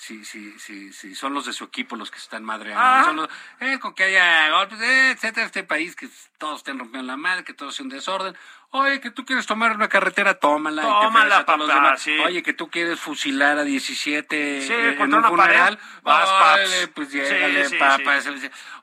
si, 0.00 0.24
si, 0.24 0.56
si, 0.60 0.92
si 0.92 1.14
son 1.16 1.34
los 1.34 1.44
de 1.46 1.52
su 1.52 1.64
equipo 1.64 1.96
los 1.96 2.10
que 2.10 2.18
se 2.18 2.24
están 2.24 2.44
madreando. 2.44 2.80
Ah. 2.82 3.02
Son 3.04 3.16
los- 3.16 3.28
eh, 3.60 3.78
con 3.80 3.94
que 3.94 4.04
haya 4.04 4.48
golpes, 4.50 4.80
eh, 4.80 5.10
etcétera, 5.10 5.46
este 5.46 5.64
país, 5.64 5.96
que 5.96 6.08
todos 6.38 6.58
estén 6.58 6.78
rompiendo 6.78 7.06
la 7.10 7.16
madre, 7.16 7.42
que 7.42 7.52
todo 7.52 7.72
sea 7.72 7.82
un 7.82 7.90
desorden. 7.90 8.36
Oye, 8.70 9.00
que 9.00 9.10
tú 9.10 9.24
quieres 9.24 9.46
tomar 9.46 9.72
una 9.74 9.88
carretera, 9.88 10.34
tómala. 10.38 10.82
y 10.82 10.86
Tómala, 10.86 11.44
los 11.56 11.66
demás. 11.68 12.00
sí. 12.02 12.16
Oye, 12.18 12.42
que 12.42 12.52
tú 12.52 12.70
quieres 12.70 13.00
fusilar 13.00 13.58
a 13.58 13.64
17 13.64 14.60
Sí, 14.62 14.72
eh, 14.72 14.96
en 15.00 15.14
un 15.14 15.24
funeral. 15.24 15.78
vas, 16.02 16.28
Órale, 16.28 16.88
pues 16.88 17.10
llégale, 17.10 17.68
sí, 17.68 17.76
papá. 17.76 18.20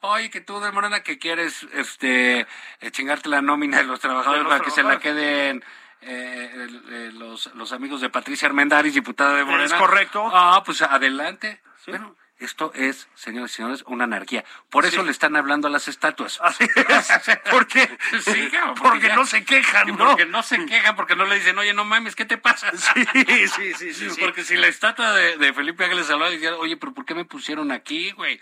Oye, 0.02 0.30
que 0.30 0.42
tú 0.42 0.60
de 0.60 0.72
Morena 0.72 1.02
que 1.02 1.18
quieres 1.18 1.66
este 1.74 2.42
eh, 2.82 2.92
chingarte 2.92 3.30
la 3.30 3.42
nómina 3.42 3.78
de 3.78 3.84
los 3.84 4.00
trabajadores 4.00 4.40
De 4.40 4.44
los 4.44 4.52
para 4.54 4.64
que 4.66 4.72
se 4.72 4.84
la 4.84 5.00
queden 5.00 5.64
eh, 6.06 6.68
eh, 6.90 7.12
los, 7.14 7.54
los 7.56 7.72
amigos 7.72 8.02
de 8.02 8.10
Patricia 8.10 8.48
Armendáriz, 8.48 8.94
diputada 8.94 9.38
de 9.38 9.44
Morena. 9.44 9.66
Es 9.66 9.74
correcto. 9.74 10.30
Ah, 10.32 10.62
pues 10.66 10.82
adelante. 10.82 11.62
Bueno, 11.88 12.16
esto 12.40 12.72
es, 12.76 13.08
señores 13.16 13.52
y 13.52 13.56
señores, 13.56 13.84
una 13.88 14.04
anarquía. 14.04 14.44
Por 14.70 14.86
eso 14.86 15.00
Sí. 15.02 15.06
le 15.06 15.12
están 15.12 15.36
hablando 15.36 15.68
a 15.68 15.72
las 15.72 15.88
estatuas. 15.88 16.40
Así 16.42 16.66
es. 16.76 17.40
¿Por 17.50 17.66
qué? 17.68 17.90
Sí, 18.24 18.50
porque 18.82 19.08
ya- 19.08 19.16
no 19.16 19.26
se 19.26 19.46
quejan, 19.46 19.88
¿no? 19.96 20.10
Porque 20.10 20.26
no 20.26 20.44
se 20.44 20.66
quejan, 20.66 20.96
porque 20.96 21.16
no 21.16 21.26
le 21.26 21.36
dicen, 21.36 21.58
oye, 21.58 21.74
no 21.74 21.86
mames, 21.86 22.16
¿qué 22.16 22.26
te 22.26 22.38
pasa? 22.38 22.72
Sí, 22.76 23.48
sí, 23.48 23.74
sí, 23.74 23.94
sí, 23.94 24.10
sí. 24.12 24.22
Porque 24.22 24.44
si 24.44 24.56
la 24.56 24.68
estatua 24.68 25.14
de, 25.14 25.38
de 25.38 25.54
Felipe 25.54 25.84
Ángeles 25.86 26.10
hablaba, 26.10 26.30
decía, 26.32 26.56
oye, 26.58 26.78
pero 26.78 26.94
¿por 26.94 27.06
qué 27.06 27.16
me 27.16 27.26
pusieron 27.26 27.72
aquí, 27.72 28.12
güey? 28.12 28.40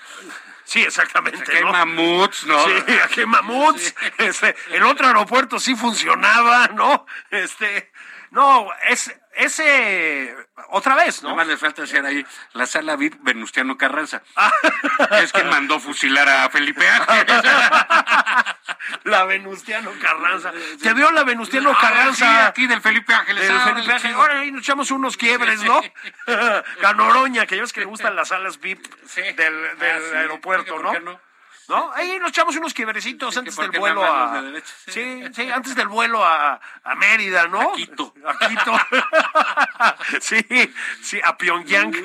Sí, 0.66 0.82
exactamente. 0.82 1.42
Aquí 1.42 1.52
hay 1.58 1.64
¿no? 1.64 1.72
mamuts, 1.72 2.46
¿no? 2.46 2.66
Sí, 2.66 2.74
aquí 3.04 3.20
hay 3.22 3.26
mamuts. 3.26 3.94
Este, 4.18 4.56
el 4.72 4.84
otro 4.84 5.08
aeropuerto 5.08 5.60
sí 5.60 5.76
funcionaba, 5.76 6.68
¿no? 6.70 7.06
Este, 7.30 7.92
no, 8.34 8.68
es, 8.90 9.14
ese, 9.36 10.36
otra 10.70 10.96
vez, 10.96 11.22
Nada 11.24 11.32
¿no? 11.34 11.38
más 11.38 11.48
le 11.48 11.56
falta 11.58 11.84
hacer 11.84 12.06
ahí 12.06 12.26
la 12.54 12.66
sala 12.66 12.96
VIP 12.96 13.16
Venustiano 13.22 13.78
Carranza. 13.78 14.22
Ah. 14.36 14.52
Es 15.22 15.32
quien 15.32 15.48
mandó 15.50 15.80
fusilar 15.80 16.28
a 16.28 16.50
Felipe 16.50 16.88
Ángeles. 16.88 17.44
La 19.06 19.24
Venustiano 19.26 19.92
Carranza. 20.02 20.52
¿Te 20.82 20.94
vio 20.94 21.10
la 21.12 21.24
Venustiano 21.24 21.72
Ah, 21.72 21.76
sí, 21.80 21.82
Carranza? 21.88 22.48
aquí 22.48 22.68
del 22.68 22.82
Felipe 22.82 23.14
Ángeles. 23.14 23.50
Ah, 23.50 23.74
Felipe. 23.74 24.14
Ahora 24.14 24.40
ahí 24.40 24.52
nos 24.52 24.62
echamos 24.62 24.92
unos 24.92 25.16
quiebres, 25.18 25.62
¿no? 25.64 25.82
Canoroña, 26.82 27.46
que 27.48 27.56
ya 27.56 27.62
ves 27.62 27.74
que 27.74 27.82
le 27.82 27.86
gustan 27.86 28.16
las 28.16 28.30
salas 28.30 28.60
VIP 28.60 28.86
Sí. 29.08 29.22
del, 29.22 29.66
Ah, 29.72 29.76
del 29.76 30.16
aeropuerto, 30.18 30.76
¿Por 30.76 31.02
¿no? 31.04 31.20
No? 31.68 31.92
Ahí 31.94 32.20
nos 32.20 32.30
echamos 32.30 32.56
unos 32.56 32.74
quiebrecitos 32.74 33.34
Sí, 33.34 33.40
antes 33.40 33.56
del 33.56 33.72
vuelo 33.72 34.04
a... 34.04 34.42
de 34.42 34.62
sí. 34.88 35.24
Sí, 35.34 35.52
antes 35.52 35.76
del 35.76 35.88
vuelo 35.88 36.24
a, 36.24 36.60
a 36.84 36.96
Mérida, 36.96 37.48
¿no? 37.48 37.62
A 37.62 37.76
Quito. 37.76 38.14
A 38.26 38.38
Quito. 38.48 38.72
sí, 40.22 40.46
sí, 41.02 41.20
a 41.24 41.38
Pyongyang. 41.38 41.94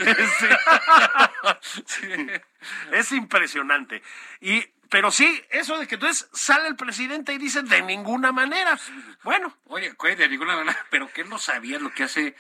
Es 2.93 3.13
impresionante. 3.13 4.03
Y, 4.41 4.65
pero 4.89 5.11
sí, 5.11 5.43
eso 5.51 5.79
de 5.79 5.87
que 5.87 5.95
entonces 5.97 6.29
sale 6.33 6.69
el 6.69 6.77
presidente 6.77 7.33
y 7.33 7.39
dice 7.39 7.63
de 7.63 7.83
ninguna 7.83 8.33
manera. 8.33 8.79
Bueno, 9.23 9.57
Oye, 9.67 9.95
de 10.17 10.29
ninguna 10.29 10.57
manera, 10.57 10.87
pero 10.91 11.11
que 11.13 11.25
no 11.25 11.39
sabías 11.39 11.81
lo 11.81 11.93
que 11.93 12.05
hace, 12.05 12.35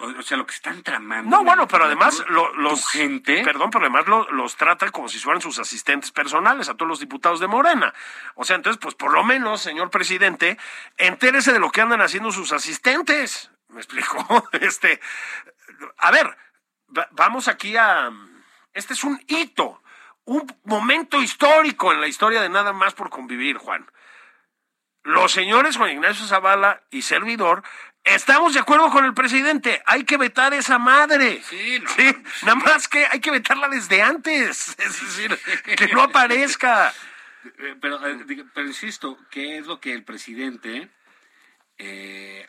o, 0.00 0.22
sea, 0.22 0.36
lo 0.36 0.46
que 0.46 0.54
están 0.54 0.82
tramando. 0.82 1.30
No, 1.30 1.40
en 1.40 1.46
bueno, 1.46 1.68
pero 1.68 1.84
además 1.84 2.24
lo- 2.28 2.54
los 2.54 2.88
gente. 2.88 3.42
perdón, 3.44 3.70
pero 3.70 3.84
además 3.84 4.06
lo- 4.06 4.30
los 4.32 4.56
tratan 4.56 4.90
como 4.90 5.08
si 5.08 5.18
fueran 5.18 5.42
sus 5.42 5.58
asistentes 5.58 6.10
personales 6.12 6.68
a 6.68 6.74
todos 6.74 6.88
los 6.88 7.00
diputados 7.00 7.40
de 7.40 7.46
Morena. 7.48 7.92
O 8.34 8.44
sea, 8.44 8.56
entonces, 8.56 8.78
pues 8.80 8.94
por 8.94 9.12
lo 9.12 9.24
menos, 9.24 9.60
señor 9.60 9.90
presidente, 9.90 10.58
entérese 10.96 11.52
de 11.52 11.58
lo 11.58 11.70
que 11.70 11.80
andan 11.80 12.00
haciendo 12.00 12.30
sus 12.32 12.52
asistentes. 12.52 13.50
¿Me 13.68 13.78
explico? 13.80 14.48
Este, 14.52 15.00
a 15.98 16.10
ver, 16.10 16.36
va- 16.96 17.08
vamos 17.12 17.48
aquí 17.48 17.76
a 17.76 18.10
este 18.72 18.94
es 18.94 19.04
un 19.04 19.20
hito, 19.26 19.82
un 20.24 20.46
momento 20.64 21.20
histórico 21.20 21.92
en 21.92 22.00
la 22.00 22.06
historia 22.06 22.40
de 22.40 22.48
nada 22.48 22.72
más 22.72 22.94
por 22.94 23.10
convivir, 23.10 23.58
Juan 23.58 23.86
los 25.04 25.32
señores 25.32 25.76
Juan 25.78 25.90
Ignacio 25.92 26.26
Zavala 26.26 26.82
y 26.90 27.00
servidor 27.02 27.62
estamos 28.14 28.54
de 28.54 28.60
acuerdo 28.60 28.90
con 28.90 29.04
el 29.04 29.14
presidente. 29.14 29.82
Hay 29.86 30.04
que 30.04 30.16
vetar 30.16 30.54
esa 30.54 30.78
madre. 30.78 31.42
Sí, 31.48 31.80
no. 31.80 31.90
nada 32.42 32.54
más 32.56 32.88
que 32.88 33.06
hay 33.06 33.20
que 33.20 33.30
vetarla 33.30 33.68
desde 33.68 34.02
antes. 34.02 34.68
Es 34.78 35.00
decir, 35.00 35.38
que 35.76 35.88
no 35.88 36.02
aparezca. 36.02 36.92
Eh, 37.60 37.76
Pero, 37.80 38.04
eh, 38.06 38.44
pero 38.52 38.66
insisto, 38.66 39.16
¿qué 39.30 39.58
es 39.58 39.66
lo 39.66 39.80
que 39.80 39.92
el 39.94 40.02
presidente 40.02 40.90
eh, 41.78 42.44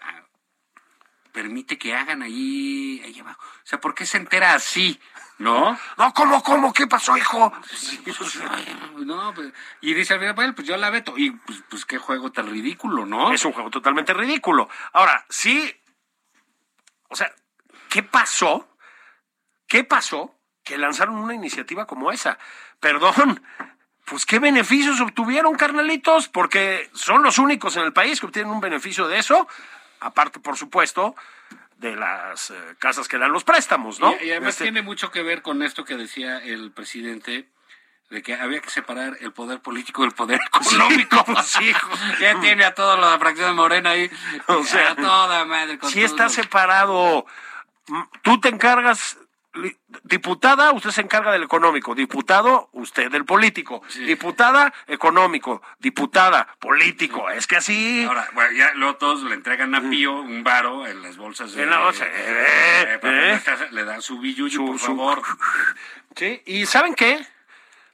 permite 1.31 1.77
que 1.77 1.95
hagan 1.95 2.21
ahí, 2.21 3.01
ahí 3.05 3.19
abajo? 3.19 3.41
O 3.41 3.67
sea, 3.67 3.79
¿por 3.79 3.95
qué 3.95 4.05
se 4.05 4.17
entera 4.17 4.53
así? 4.53 4.99
¿No? 5.39 5.79
No, 5.97 6.13
¿cómo, 6.13 6.43
cómo? 6.43 6.73
¿Qué 6.73 6.85
pasó, 6.85 7.15
hijo? 7.15 7.51
No, 8.97 9.33
pues, 9.33 9.53
y 9.79 9.93
dice 9.93 10.13
al 10.13 10.19
final, 10.19 10.35
bueno, 10.35 10.53
pues 10.53 10.67
yo 10.67 10.75
la 10.75 10.89
veto. 10.89 11.13
Y 11.17 11.31
pues, 11.31 11.63
pues 11.69 11.85
qué 11.85 11.97
juego 11.97 12.31
tan 12.31 12.49
ridículo, 12.49 13.05
¿no? 13.05 13.31
Es 13.31 13.45
un 13.45 13.53
juego 13.53 13.69
totalmente 13.69 14.13
ridículo. 14.13 14.67
Ahora, 14.91 15.25
sí. 15.29 15.73
O 17.07 17.15
sea, 17.15 17.31
¿qué 17.89 18.03
pasó? 18.03 18.67
¿Qué 19.65 19.85
pasó 19.85 20.35
que 20.63 20.77
lanzaron 20.77 21.15
una 21.15 21.33
iniciativa 21.33 21.87
como 21.87 22.11
esa? 22.11 22.37
Perdón. 22.81 23.41
Pues 24.09 24.25
qué 24.25 24.39
beneficios 24.39 24.99
obtuvieron, 25.01 25.55
carnalitos, 25.55 26.29
porque 26.29 26.89
son 26.93 27.21
los 27.21 27.37
únicos 27.37 27.77
en 27.77 27.83
el 27.83 27.93
país 27.93 28.19
que 28.19 28.25
obtienen 28.25 28.51
un 28.51 28.59
beneficio 28.59 29.07
de 29.07 29.19
eso, 29.19 29.47
aparte, 29.99 30.39
por 30.39 30.57
supuesto, 30.57 31.15
de 31.77 31.95
las 31.95 32.51
eh, 32.51 32.55
casas 32.77 33.07
que 33.07 33.17
dan 33.17 33.31
los 33.31 33.43
préstamos, 33.43 33.99
¿no? 33.99 34.13
Y, 34.21 34.25
y 34.27 34.31
además 34.31 34.49
Este, 34.49 34.65
tiene 34.65 34.81
mucho 34.81 35.11
que 35.11 35.23
ver 35.23 35.41
con 35.41 35.63
esto 35.63 35.85
que 35.85 35.95
decía 35.95 36.43
el 36.43 36.71
presidente, 36.71 37.47
de 38.09 38.23
que 38.23 38.33
había 38.33 38.59
que 38.59 38.69
separar 38.69 39.17
el 39.21 39.31
poder 39.31 39.61
político 39.61 40.01
del 40.01 40.11
poder 40.11 40.39
económico. 40.47 41.23
sí, 41.43 41.71
ya 42.19 42.39
tiene 42.39 42.65
a 42.65 42.73
toda 42.73 42.97
la 42.97 43.17
fracción 43.19 43.49
de 43.49 43.53
Morena 43.53 43.91
ahí. 43.91 44.09
O 44.47 44.63
sea, 44.63 44.91
a 44.91 44.95
toda 44.95 45.45
madre. 45.45 45.77
con 45.77 45.89
Si 45.89 46.01
está 46.01 46.29
separado, 46.29 47.25
tú 48.23 48.39
te 48.39 48.49
encargas, 48.49 49.17
diputada, 50.03 50.71
usted 50.71 50.91
se 50.91 51.01
encarga 51.01 51.31
del 51.31 51.43
económico, 51.43 51.95
diputado, 51.95 52.69
usted 52.73 53.11
del 53.11 53.25
político, 53.25 53.81
Sí. 53.87 54.03
diputada, 54.05 54.73
económico, 54.87 55.61
diputada, 55.79 56.47
político, 56.59 57.29
es 57.29 57.47
que 57.47 57.57
así... 57.57 58.03
Ahora, 58.05 58.27
bueno, 58.33 58.51
ya 58.51 58.73
luego 58.75 58.95
todos 58.97 59.23
le 59.23 59.33
entregan 59.33 59.73
a 59.75 59.81
Pío 59.89 60.13
un 60.21 60.43
varo 60.43 60.85
en 60.87 61.01
las 61.01 61.17
bolsas 61.17 61.53
de... 61.53 61.63
En 61.63 61.69
la 61.69 61.79
bolsa, 61.79 62.05
eh, 62.07 62.99
papel 63.01 63.33
eh. 63.35 63.41
casa, 63.43 63.67
le 63.71 63.83
dan 63.83 64.01
su 64.01 64.19
billuyo, 64.19 64.65
por 64.65 64.79
su- 64.79 64.85
favor. 64.87 65.21
Sí, 66.15 66.41
y 66.47 66.65
¿saben 66.65 66.95
qué? 66.95 67.25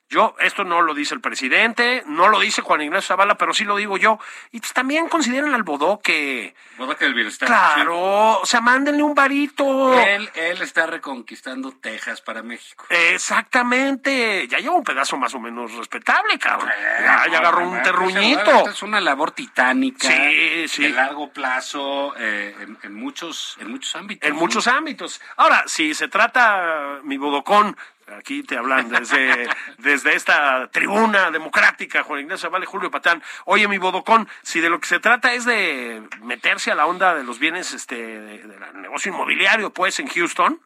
Yo, 0.08 0.36
esto 0.39 0.64
no 0.64 0.84
lo 0.84 0.93
dice 0.93 1.16
el 1.16 1.22
presidente, 1.22 2.03
no 2.06 2.30
lo 2.30 2.39
dice 2.39 2.62
Juan 2.62 2.82
Ignacio 2.82 3.08
Zavala, 3.08 3.36
pero 3.36 3.53
sí 3.53 3.64
lo 3.64 3.76
digo 3.76 3.97
yo. 3.97 4.20
Y 4.51 4.60
pues 4.60 4.72
también 4.72 5.10
consideren 5.10 5.56
al 5.56 5.64
Bodoque. 5.64 6.53
Boda 6.78 6.95
que 6.95 7.06
el 7.06 7.16
bienestar. 7.16 7.47
Claro, 7.47 8.39
o 8.39 8.45
sea, 8.45 8.62
mándenle 8.62 9.01
un 9.01 9.16
varito. 9.16 9.99
Él, 9.99 10.30
él 10.36 10.62
está 10.62 10.86
reconquistando 10.86 11.72
Texas 11.72 12.22
para 12.22 12.43
México. 12.43 12.86
Exactamente. 12.89 14.47
Ya 14.47 14.60
lleva 14.60 14.76
un 14.76 14.84
pedazo 14.84 15.18
más 15.18 15.34
o 15.34 15.39
menos 15.39 15.74
respetable, 15.74 16.38
cabrón. 16.38 16.70
Ya, 17.01 17.24
agarró 17.24 17.68
un 17.68 17.82
terruñito. 17.82 18.70
Es 18.70 18.84
una 18.84 19.01
labor 19.01 19.32
titánica. 19.32 20.08
Sí, 20.08 20.68
sí. 20.68 20.84
De 20.84 20.89
largo 20.89 21.32
plazo, 21.32 22.14
eh, 22.18 22.56
en, 22.60 22.78
en 22.84 22.93
muchos, 22.93 23.58
en 23.60 23.72
muchos 23.72 23.95
ámbitos. 23.95 24.28
En 24.28 24.36
¿no? 24.36 24.39
muchos 24.39 24.68
ámbitos. 24.68 25.20
Ahora, 25.38 25.64
si 25.66 25.95
se 25.95 26.08
trata, 26.08 26.99
mi 27.03 27.18
bodocón, 27.18 27.76
aquí 28.18 28.43
te 28.43 28.58
hablan 28.58 28.89
desde, 28.89 29.49
desde 29.78 30.16
esta 30.16 30.68
tribuna 30.72 31.32
democrática, 31.32 32.03
Juan 32.03 32.22
Ignacio 32.22 32.49
Vale, 32.49 32.66
Julio 32.66 32.91
Patán. 32.91 33.24
Oye, 33.45 33.68
mi 33.68 33.78
bodocón, 33.78 34.28
si 34.43 34.60
de 34.62 34.70
lo 34.70 34.80
que 34.80 34.88
se 34.88 34.99
trata 34.99 35.34
es 35.34 35.45
de 35.45 36.03
meterse 36.22 36.72
a 36.72 36.76
la 36.76 36.86
onda 36.86 37.16
de 37.16 37.24
los 37.24 37.39
bienes 37.39 37.74
este, 37.74 37.95
de- 37.95 38.38
del 38.43 38.82
negocio 38.82 39.12
inmobiliario, 39.12 39.72
pues, 39.72 39.99
en 39.99 40.08
Houston. 40.08 40.62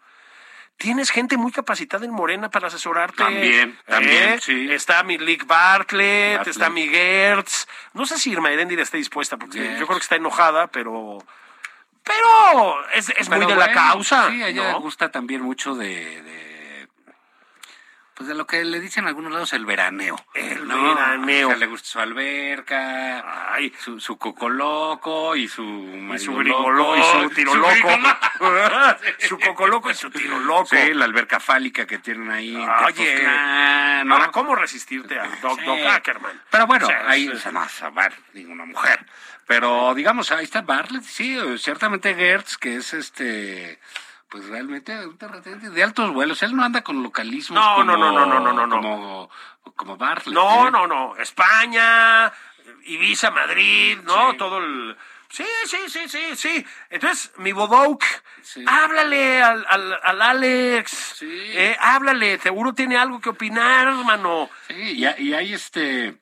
Tienes 0.78 1.10
gente 1.10 1.36
muy 1.36 1.52
capacitada 1.52 2.06
en 2.06 2.12
Morena 2.12 2.50
para 2.50 2.68
asesorarte. 2.68 3.18
También, 3.18 3.78
también, 3.86 4.30
¿Eh? 4.36 4.40
sí. 4.42 4.72
Está 4.72 5.04
mi 5.04 5.18
Lick 5.18 5.46
Bartlett, 5.46 6.38
Bartlett. 6.38 6.48
está 6.56 6.70
mi 6.70 6.88
Gertz. 6.88 7.68
No 7.94 8.06
sé 8.06 8.18
si 8.18 8.32
Irma 8.32 8.50
Erendira 8.50 8.82
está 8.84 8.96
dispuesta, 8.96 9.36
porque 9.36 9.60
Gertz. 9.60 9.80
yo 9.80 9.88
creo 9.88 9.98
que 10.00 10.04
está 10.04 10.16
enojada, 10.16 10.68
pero... 10.68 11.18
Pero 12.04 12.90
es, 12.94 13.10
es 13.10 13.30
muy 13.30 13.46
de 13.46 13.56
la 13.56 13.72
causa. 13.74 14.30
Sí, 14.32 14.42
a 14.42 14.48
ella 14.48 14.72
¿no? 14.72 14.80
gusta 14.80 15.12
también 15.12 15.42
mucho 15.42 15.76
de, 15.76 16.22
de- 16.22 16.49
Pues 18.20 18.28
de 18.28 18.36
lo 18.36 18.46
que 18.46 18.66
le 18.66 18.82
dicen 18.82 19.06
en 19.06 19.08
algunos 19.08 19.32
lados 19.32 19.54
el 19.54 19.66
veraneo. 19.66 20.22
El 20.34 20.68
¿no? 20.68 20.94
veraneo. 20.94 21.48
O 21.48 21.52
sea, 21.52 21.58
le 21.58 21.68
gusta 21.68 21.88
su 21.88 22.00
alberca, 22.02 23.54
Ay. 23.54 23.74
su, 23.80 23.98
su 24.02 24.18
coco 24.18 24.50
loco 24.50 25.38
y 25.38 25.48
su 25.48 25.64
Y 25.64 26.20
su 26.20 26.34
marido 26.34 26.38
gringo 26.40 26.70
loco, 26.70 26.98
loco, 26.98 26.98
y 26.98 27.22
su 27.24 27.30
tiro 27.34 27.54
su 27.54 27.60
su 29.30 29.40
coco 29.40 29.68
loco 29.68 29.90
y 29.90 29.94
su 29.94 30.12
tiro 30.12 30.38
loco. 30.38 30.66
Sí, 30.66 30.94
la 30.94 31.06
alberca 31.06 31.40
fálica 31.40 31.88
que 31.88 32.00
tienen 32.00 32.30
ahí. 32.30 32.54
Oye, 32.58 32.94
Tepoztlán, 32.94 34.08
¿no? 34.10 34.16
ahora, 34.16 34.32
¿cómo 34.32 34.54
resistirte 34.54 35.18
a 35.18 35.24
Doc, 35.42 35.58
Sí. 35.58 35.66
Doc 35.66 35.80
Ackerman? 35.80 36.42
Pero 36.50 36.68
bueno, 36.68 36.90
ahí 37.08 37.32
sea, 37.38 37.54
no 37.54 37.62
vas 37.62 37.82
a 37.82 37.90
ver 37.90 38.14
ninguna 38.34 38.66
mujer. 38.66 39.06
Pero 39.48 39.96
digamos, 39.96 40.30
ahí 40.34 40.44
está 40.44 40.62
Bartlett, 40.62 41.04
sí, 41.04 41.40
ciertamente 41.58 42.14
Gertz, 42.14 42.58
que 42.58 42.76
es 42.76 42.94
este, 42.94 43.80
pues 44.30 44.46
realmente 44.48 44.96
de 44.96 45.84
altos 45.84 46.14
vuelos. 46.14 46.42
Él 46.44 46.56
no 46.56 46.64
anda 46.64 46.82
con 46.82 47.02
localismos 47.04 47.60
No, 47.60 47.76
como, 47.76 47.84
no, 47.86 47.98
no, 48.12 48.26
no, 48.26 48.40
no, 48.54 48.68
no. 48.68 48.70
Como, 48.82 49.30
como 49.76 49.98
Bartlett. 49.98 50.34
No, 50.36 50.68
¿eh? 50.68 50.72
no, 50.72 50.88
no. 50.88 51.16
España, 51.18 52.32
Ibiza, 52.86 53.32
Madrid, 53.32 53.98
¿no? 54.04 54.32
Sí. 54.32 54.38
Todo 54.38 54.60
el. 54.60 54.96
Sí, 55.32 55.46
sí, 55.66 55.78
sí, 55.88 56.08
sí, 56.10 56.36
sí. 56.36 56.66
Entonces, 56.90 57.32
mi 57.38 57.52
Bodoc, 57.52 58.04
Sí. 58.42 58.64
háblale 58.68 59.42
al, 59.44 59.64
al, 59.70 60.00
al 60.02 60.22
Alex. 60.22 60.92
Sí. 61.18 61.28
Eh, 61.30 61.78
háblale, 61.80 62.40
seguro 62.40 62.74
tiene 62.74 62.98
algo 62.98 63.20
que 63.20 63.30
opinar, 63.30 63.88
hermano. 63.90 64.50
Sí, 64.68 64.74
y, 64.74 65.06
hay- 65.06 65.28
y 65.28 65.34
hay 65.34 65.54
este, 65.54 66.18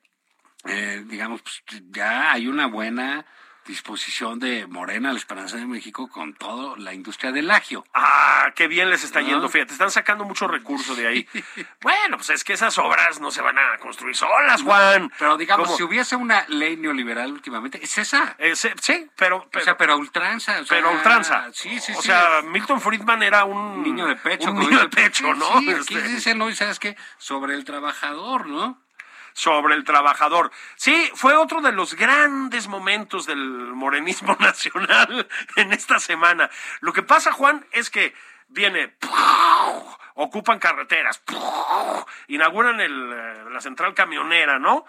eh, 0.66 1.02
digamos, 1.06 1.40
pues, 1.42 1.62
ya 1.90 2.32
hay 2.32 2.48
una 2.48 2.66
buena 2.66 3.24
disposición 3.68 4.40
de 4.40 4.66
Morena, 4.66 5.12
la 5.12 5.18
Esperanza 5.18 5.56
de 5.56 5.66
México, 5.66 6.08
con 6.08 6.34
toda 6.34 6.76
la 6.78 6.92
industria 6.94 7.30
del 7.30 7.50
agio. 7.50 7.84
Ah, 7.94 8.50
qué 8.56 8.66
bien 8.66 8.90
les 8.90 9.04
está 9.04 9.20
¿No? 9.20 9.28
yendo, 9.28 9.48
fíjate, 9.48 9.72
están 9.72 9.90
sacando 9.90 10.24
muchos 10.24 10.50
recursos 10.50 10.96
de 10.96 11.06
ahí. 11.06 11.28
bueno, 11.80 12.16
pues 12.16 12.30
es 12.30 12.42
que 12.42 12.54
esas 12.54 12.76
obras 12.78 13.20
no 13.20 13.30
se 13.30 13.42
van 13.42 13.58
a 13.58 13.76
construir 13.78 14.16
solas, 14.16 14.62
Juan. 14.62 15.12
Pero 15.18 15.36
digamos, 15.36 15.66
¿Cómo? 15.66 15.76
si 15.76 15.82
hubiese 15.84 16.16
una 16.16 16.44
ley 16.48 16.76
neoliberal 16.76 17.30
últimamente, 17.30 17.78
es 17.82 17.96
esa. 17.98 18.34
Eh, 18.38 18.56
sí, 18.56 18.70
sí, 18.80 19.06
pero, 19.16 19.36
o 19.36 19.48
pero, 19.50 19.64
sea, 19.64 19.76
pero 19.76 19.96
ultranza. 19.98 20.60
o 20.60 20.64
sea, 20.64 20.76
pero 20.76 20.90
ultranza. 20.90 21.48
Sí, 21.52 21.78
sí, 21.78 21.92
O 21.92 22.00
sí. 22.00 22.08
sea, 22.08 22.42
Milton 22.44 22.80
Friedman 22.80 23.22
era 23.22 23.44
un 23.44 23.82
niño 23.82 24.06
de 24.06 24.16
pecho. 24.16 24.50
Un 24.50 24.58
niño 24.60 24.78
de 24.80 24.88
pecho, 24.88 25.34
¿no? 25.34 25.58
Sí, 25.60 25.70
aquí 25.70 25.94
Este, 25.96 26.08
dicen, 26.08 26.38
¿no? 26.38 26.48
Y 26.48 26.54
sabes 26.56 26.78
qué, 26.78 26.96
sobre 27.18 27.54
el 27.54 27.64
trabajador, 27.64 28.46
¿no? 28.46 28.80
Sobre 29.38 29.76
el 29.76 29.84
trabajador. 29.84 30.50
Sí, 30.74 31.12
fue 31.14 31.36
otro 31.36 31.60
de 31.60 31.70
los 31.70 31.94
grandes 31.94 32.66
momentos 32.66 33.24
del 33.24 33.38
morenismo 33.38 34.36
nacional 34.40 35.28
en 35.54 35.72
esta 35.72 36.00
semana. 36.00 36.50
Lo 36.80 36.92
que 36.92 37.04
pasa, 37.04 37.30
Juan, 37.30 37.64
es 37.70 37.88
que 37.88 38.12
viene, 38.48 38.96
ocupan 40.14 40.58
carreteras, 40.58 41.22
inauguran 42.26 42.80
el, 42.80 43.12
eh, 43.12 43.44
la 43.52 43.60
central 43.60 43.94
camionera, 43.94 44.58
¿no? 44.58 44.84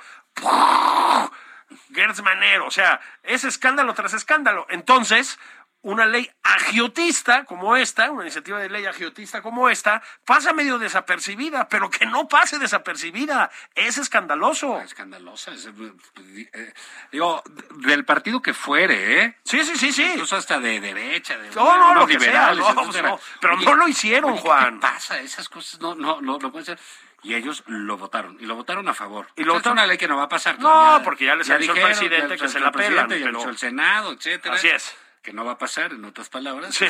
Gertz 1.93 2.23
Manero, 2.23 2.65
o 2.65 2.71
sea, 2.71 2.99
es 3.21 3.43
escándalo 3.43 3.93
tras 3.93 4.15
escándalo. 4.15 4.65
Entonces, 4.71 5.37
una 5.81 6.05
ley 6.05 6.29
agiotista 6.43 7.45
como 7.45 7.75
esta, 7.77 8.11
una 8.11 8.23
iniciativa 8.23 8.59
de 8.59 8.69
ley 8.69 8.85
agiotista 8.85 9.41
como 9.41 9.69
esta, 9.69 10.01
pasa 10.25 10.51
medio 10.53 10.77
desapercibida, 10.77 11.69
pero 11.69 11.89
que 11.89 12.05
no 12.05 12.27
pase 12.27 12.59
desapercibida, 12.59 13.49
es 13.75 13.97
escandaloso. 13.97 14.79
Escandalosa. 14.81 15.51
es, 15.53 15.67
eh, 15.67 16.73
digo, 17.11 17.41
del 17.77 18.03
partido 18.05 18.41
que 18.41 18.53
fuere, 18.53 19.23
¿eh? 19.23 19.37
Sí, 19.45 19.63
sí, 19.63 19.77
sí, 19.77 19.93
sí. 19.93 20.03
Incluso 20.03 20.35
hasta 20.35 20.59
de 20.59 20.79
derecha, 20.81 21.37
de 21.37 21.49
No, 21.51 21.77
no, 21.77 21.93
lo 21.95 22.07
que 22.07 22.19
sea, 22.19 22.53
no, 22.53 22.73
no, 22.73 23.19
pero 23.39 23.55
no 23.57 23.75
lo 23.75 23.87
hicieron, 23.87 24.33
oye, 24.33 24.41
Juan. 24.41 24.75
¿Qué 24.75 24.81
pasa? 24.81 25.19
Esas 25.19 25.47
cosas 25.47 25.79
no, 25.79 25.95
no, 25.95 26.19
no, 26.21 26.37
no 26.39 26.51
pueden 26.51 26.65
ser. 26.65 26.79
Y 27.21 27.35
ellos 27.35 27.63
lo 27.67 27.97
votaron, 27.97 28.37
y 28.39 28.45
lo 28.45 28.55
votaron 28.55 28.87
a 28.87 28.93
favor. 28.93 29.27
Y 29.35 29.43
lo 29.43 29.53
O 29.53 29.55
sea, 29.55 29.59
votaron- 29.59 29.77
Es 29.77 29.83
una 29.83 29.87
ley 29.87 29.97
que 29.97 30.07
no 30.07 30.15
va 30.17 30.23
a 30.23 30.29
pasar. 30.29 30.57
No, 30.59 31.01
porque 31.03 31.25
ya 31.25 31.35
les 31.35 31.49
avisó 31.49 31.71
el 31.71 31.75
dijeron, 31.75 31.97
presidente 31.97 32.37
ya 32.37 32.43
que 32.43 32.49
se 32.49 32.57
avisó 32.57 32.59
la 32.59 32.65
el 32.67 32.71
presidente, 32.71 33.01
pelan, 33.07 33.19
ya 33.19 33.25
pero- 33.25 33.37
avisó 33.39 33.49
el 33.49 33.57
Senado, 33.57 34.11
etcétera. 34.13 34.55
Así 34.55 34.67
es. 34.69 34.95
Que 35.21 35.33
no 35.33 35.43
va 35.45 35.53
a 35.53 35.57
pasar, 35.57 35.91
en 35.93 36.05
otras 36.05 36.29
palabras. 36.29 36.77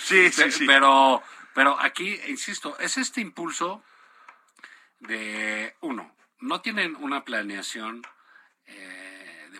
Sí, 0.00 0.30
sí, 0.30 0.32
sí, 0.32 0.42
Pe- 0.42 0.50
sí. 0.52 0.66
Pero, 0.66 1.22
pero 1.54 1.78
aquí, 1.78 2.18
insisto, 2.28 2.78
es 2.78 2.96
este 2.96 3.20
impulso 3.20 3.84
de, 5.00 5.74
uno, 5.80 6.14
no 6.40 6.60
tienen 6.60 6.96
una 6.96 7.24
planeación 7.24 8.02
eh, 8.66 9.01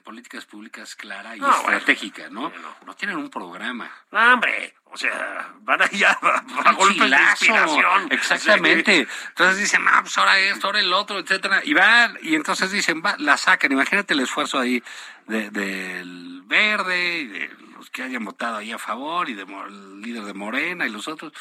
políticas 0.03 0.45
públicas 0.45 0.95
clara 0.97 1.37
y 1.37 1.41
No, 1.41 1.47
bueno. 1.47 1.63
estratégica, 1.79 2.29
¿no? 2.31 2.53
No 2.85 2.95
tienen 2.95 3.17
un 3.17 3.31
programa. 3.31 3.91
No, 4.11 4.35
hombre, 4.35 4.75
o 4.85 4.97
sea, 4.97 5.53
van 5.61 5.83
allá 5.83 6.11
a, 6.65 6.73
golpes 6.73 7.11
de 7.11 7.17
inspiración. 7.17 8.09
Exactamente. 8.13 9.09
Entonces 9.29 9.59
dicen, 9.59 9.85
no, 9.85 9.91
pues 10.03 10.17
ahora 10.19 10.39
esto, 10.39 10.67
ahora 10.67 10.81
el 10.81 10.93
otro, 10.93 11.19
etcétera. 11.19 11.63
Y 11.65 11.73
van, 11.75 12.19
y 12.23 12.35
entonces 12.35 12.71
dicen, 12.71 13.03
va, 13.05 13.17
la 13.19 13.37
sacan. 13.37 13.73
Imagínate 13.73 14.15
el 14.15 14.21
esfuerzo 14.21 14.59
ahí 14.59 14.83
de- 15.27 15.51
del 15.51 16.43
verde, 16.45 17.19
y 17.21 17.27
de 17.29 17.49
los 17.77 17.89
que 17.91 18.03
hayan 18.03 18.25
votado 18.25 18.57
ahí 18.59 18.73
a 18.73 18.79
favor, 18.79 19.29
y 19.29 19.35
de 19.35 19.45
Mo- 19.47 19.65
el 19.67 20.01
líder 20.03 20.25
de 20.25 20.35
Morena 20.35 20.87
y 20.87 20.91
los 20.91 21.09
otros. 21.09 21.33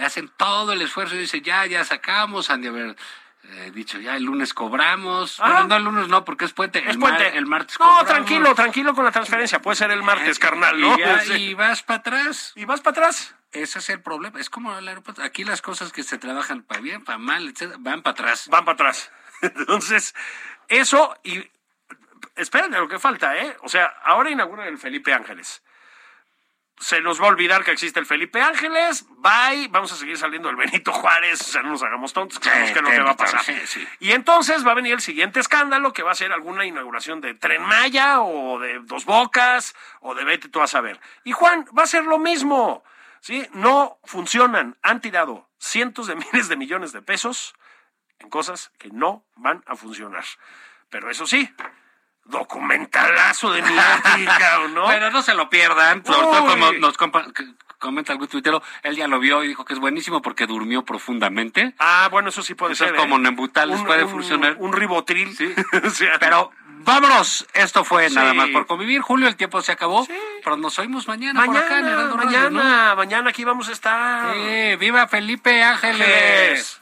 Hacen 0.00 0.28
todo 0.38 0.72
el 0.72 0.80
esfuerzo 0.82 1.14
y 1.14 1.18
dicen, 1.18 1.42
ya, 1.44 1.66
ya 1.66 1.84
sacamos, 1.84 2.48
han 2.50 2.62
de 2.62 2.68
haber 2.68 2.96
eh, 3.44 3.70
dicho, 3.74 3.98
ya 3.98 4.16
el 4.16 4.24
lunes 4.24 4.54
cobramos. 4.54 5.38
Ah. 5.40 5.50
Bueno, 5.50 5.66
no, 5.68 5.76
el 5.76 5.84
lunes 5.84 6.08
no, 6.08 6.24
porque 6.24 6.44
es 6.44 6.52
puente. 6.52 6.78
Es 6.80 6.86
el, 6.90 6.98
mar- 6.98 7.16
puente. 7.16 7.36
el 7.36 7.46
martes 7.46 7.78
No, 7.78 7.86
cobramos. 7.86 8.06
tranquilo, 8.06 8.54
tranquilo 8.54 8.94
con 8.94 9.04
la 9.04 9.10
transferencia. 9.12 9.60
Puede 9.60 9.76
ser 9.76 9.90
el 9.90 10.02
martes, 10.02 10.38
carnal, 10.38 10.80
¿no? 10.80 10.96
Y, 10.96 11.00
ya- 11.00 11.20
Sí. 11.20 11.32
y 11.34 11.54
vas 11.54 11.82
para 11.82 11.98
atrás. 12.00 12.52
Y 12.54 12.64
vas 12.64 12.80
para 12.80 12.92
atrás. 13.02 13.34
Ese 13.50 13.80
es 13.80 13.88
el 13.90 14.00
problema. 14.00 14.40
Es 14.40 14.48
como 14.48 14.76
el 14.78 14.86
aeropuerto. 14.88 15.22
Aquí 15.22 15.44
las 15.44 15.60
cosas 15.60 15.92
que 15.92 16.02
se 16.02 16.18
trabajan 16.18 16.62
para 16.62 16.80
bien, 16.80 17.04
para 17.04 17.18
mal, 17.18 17.48
etcétera, 17.48 17.76
van 17.80 18.02
para 18.02 18.12
atrás. 18.12 18.48
Van 18.48 18.64
para 18.64 18.74
atrás. 18.74 19.10
Entonces, 19.42 20.14
eso 20.68 21.14
y 21.22 21.50
espérenme 22.36 22.78
lo 22.78 22.88
que 22.88 22.98
falta, 22.98 23.36
¿eh? 23.36 23.56
O 23.62 23.68
sea, 23.68 23.86
ahora 24.04 24.30
inauguran 24.30 24.68
el 24.68 24.78
Felipe 24.78 25.12
Ángeles. 25.12 25.62
Se 26.82 27.00
nos 27.00 27.22
va 27.22 27.26
a 27.26 27.28
olvidar 27.28 27.62
que 27.62 27.70
existe 27.70 28.00
el 28.00 28.06
Felipe 28.06 28.42
Ángeles. 28.42 29.06
Bye. 29.18 29.68
Vamos 29.68 29.92
a 29.92 29.96
seguir 29.96 30.18
saliendo 30.18 30.48
del 30.48 30.56
Benito 30.56 30.92
Juárez. 30.92 31.40
O 31.40 31.44
sea, 31.44 31.62
no 31.62 31.70
nos 31.70 31.82
hagamos 31.84 32.12
tontos. 32.12 32.40
que 32.40 32.50
que 32.74 32.82
no 32.82 32.90
te 32.90 32.98
va 32.98 33.12
a 33.12 33.16
pasar. 33.16 33.40
Sí, 33.44 33.54
sí. 33.66 33.86
Y 34.00 34.10
entonces 34.10 34.66
va 34.66 34.72
a 34.72 34.74
venir 34.74 34.94
el 34.94 35.00
siguiente 35.00 35.38
escándalo 35.38 35.92
que 35.92 36.02
va 36.02 36.10
a 36.10 36.16
ser 36.16 36.32
alguna 36.32 36.66
inauguración 36.66 37.20
de 37.20 37.34
Tren 37.34 37.62
Maya 37.62 38.20
o 38.20 38.58
de 38.58 38.80
Dos 38.80 39.04
Bocas 39.04 39.76
o 40.00 40.16
de 40.16 40.24
Vete 40.24 40.48
tú 40.48 40.60
a 40.60 40.66
saber. 40.66 41.00
Y 41.22 41.30
Juan, 41.30 41.64
va 41.78 41.84
a 41.84 41.86
ser 41.86 42.04
lo 42.04 42.18
mismo. 42.18 42.82
¿Sí? 43.20 43.46
No 43.52 44.00
funcionan. 44.02 44.76
Han 44.82 45.00
tirado 45.00 45.48
cientos 45.58 46.08
de 46.08 46.16
miles 46.32 46.48
de 46.48 46.56
millones 46.56 46.92
de 46.92 47.00
pesos 47.00 47.54
en 48.18 48.28
cosas 48.28 48.72
que 48.78 48.88
no 48.90 49.24
van 49.36 49.62
a 49.68 49.76
funcionar. 49.76 50.24
Pero 50.90 51.10
eso 51.10 51.28
sí, 51.28 51.48
documentalazo 52.24 53.50
de 53.52 53.62
mi 53.62 53.68
ética, 53.76 54.60
¿o 54.64 54.68
no? 54.68 54.86
Pero 54.86 55.10
no 55.10 55.22
se 55.22 55.34
lo 55.34 55.48
pierdan. 55.50 56.04
Sobre 56.04 56.20
todo 56.20 56.46
como 56.46 56.72
nos 56.72 56.96
compa- 56.98 57.32
comenta 57.78 58.12
algún 58.12 58.28
tuitero, 58.28 58.62
él 58.82 58.96
ya 58.96 59.08
lo 59.08 59.18
vio 59.18 59.42
y 59.42 59.48
dijo 59.48 59.64
que 59.64 59.72
es 59.74 59.80
buenísimo 59.80 60.22
porque 60.22 60.46
durmió 60.46 60.84
profundamente. 60.84 61.74
Ah, 61.78 62.08
bueno, 62.10 62.28
eso 62.28 62.42
sí 62.42 62.54
puede 62.54 62.74
Eso 62.74 62.84
ser. 62.84 62.94
es 62.94 63.00
como 63.00 63.16
¿eh? 63.16 63.20
Nembutales, 63.20 63.80
Un- 63.80 63.86
puede 63.86 64.04
un- 64.04 64.10
funcionar. 64.10 64.56
Un 64.58 64.72
ribotril. 64.72 65.36
Sí. 65.36 65.52
O 65.84 65.90
sea, 65.90 66.18
Pero 66.20 66.50
vámonos. 66.84 67.46
Esto 67.54 67.84
fue 67.84 68.08
Sí. 68.08 68.14
nada 68.14 68.34
más 68.34 68.48
por 68.50 68.66
convivir. 68.66 69.00
Julio, 69.00 69.26
el 69.26 69.36
tiempo 69.36 69.60
se 69.62 69.72
acabó. 69.72 70.04
Sí. 70.04 70.12
Pero 70.44 70.56
nos 70.56 70.78
oímos 70.78 71.08
mañana, 71.08 71.44
por 71.44 71.56
acá 71.56 71.78
en 71.78 71.84
mañana, 71.84 72.02
Radio, 72.02 72.16
mañana, 72.16 72.50
¿no? 72.90 72.96
mañana 72.96 73.30
aquí 73.30 73.44
vamos 73.44 73.68
a 73.68 73.72
estar. 73.72 74.34
Sí, 74.34 74.76
viva 74.76 75.08
Felipe. 75.08 75.62
Ángeles. 75.62 76.81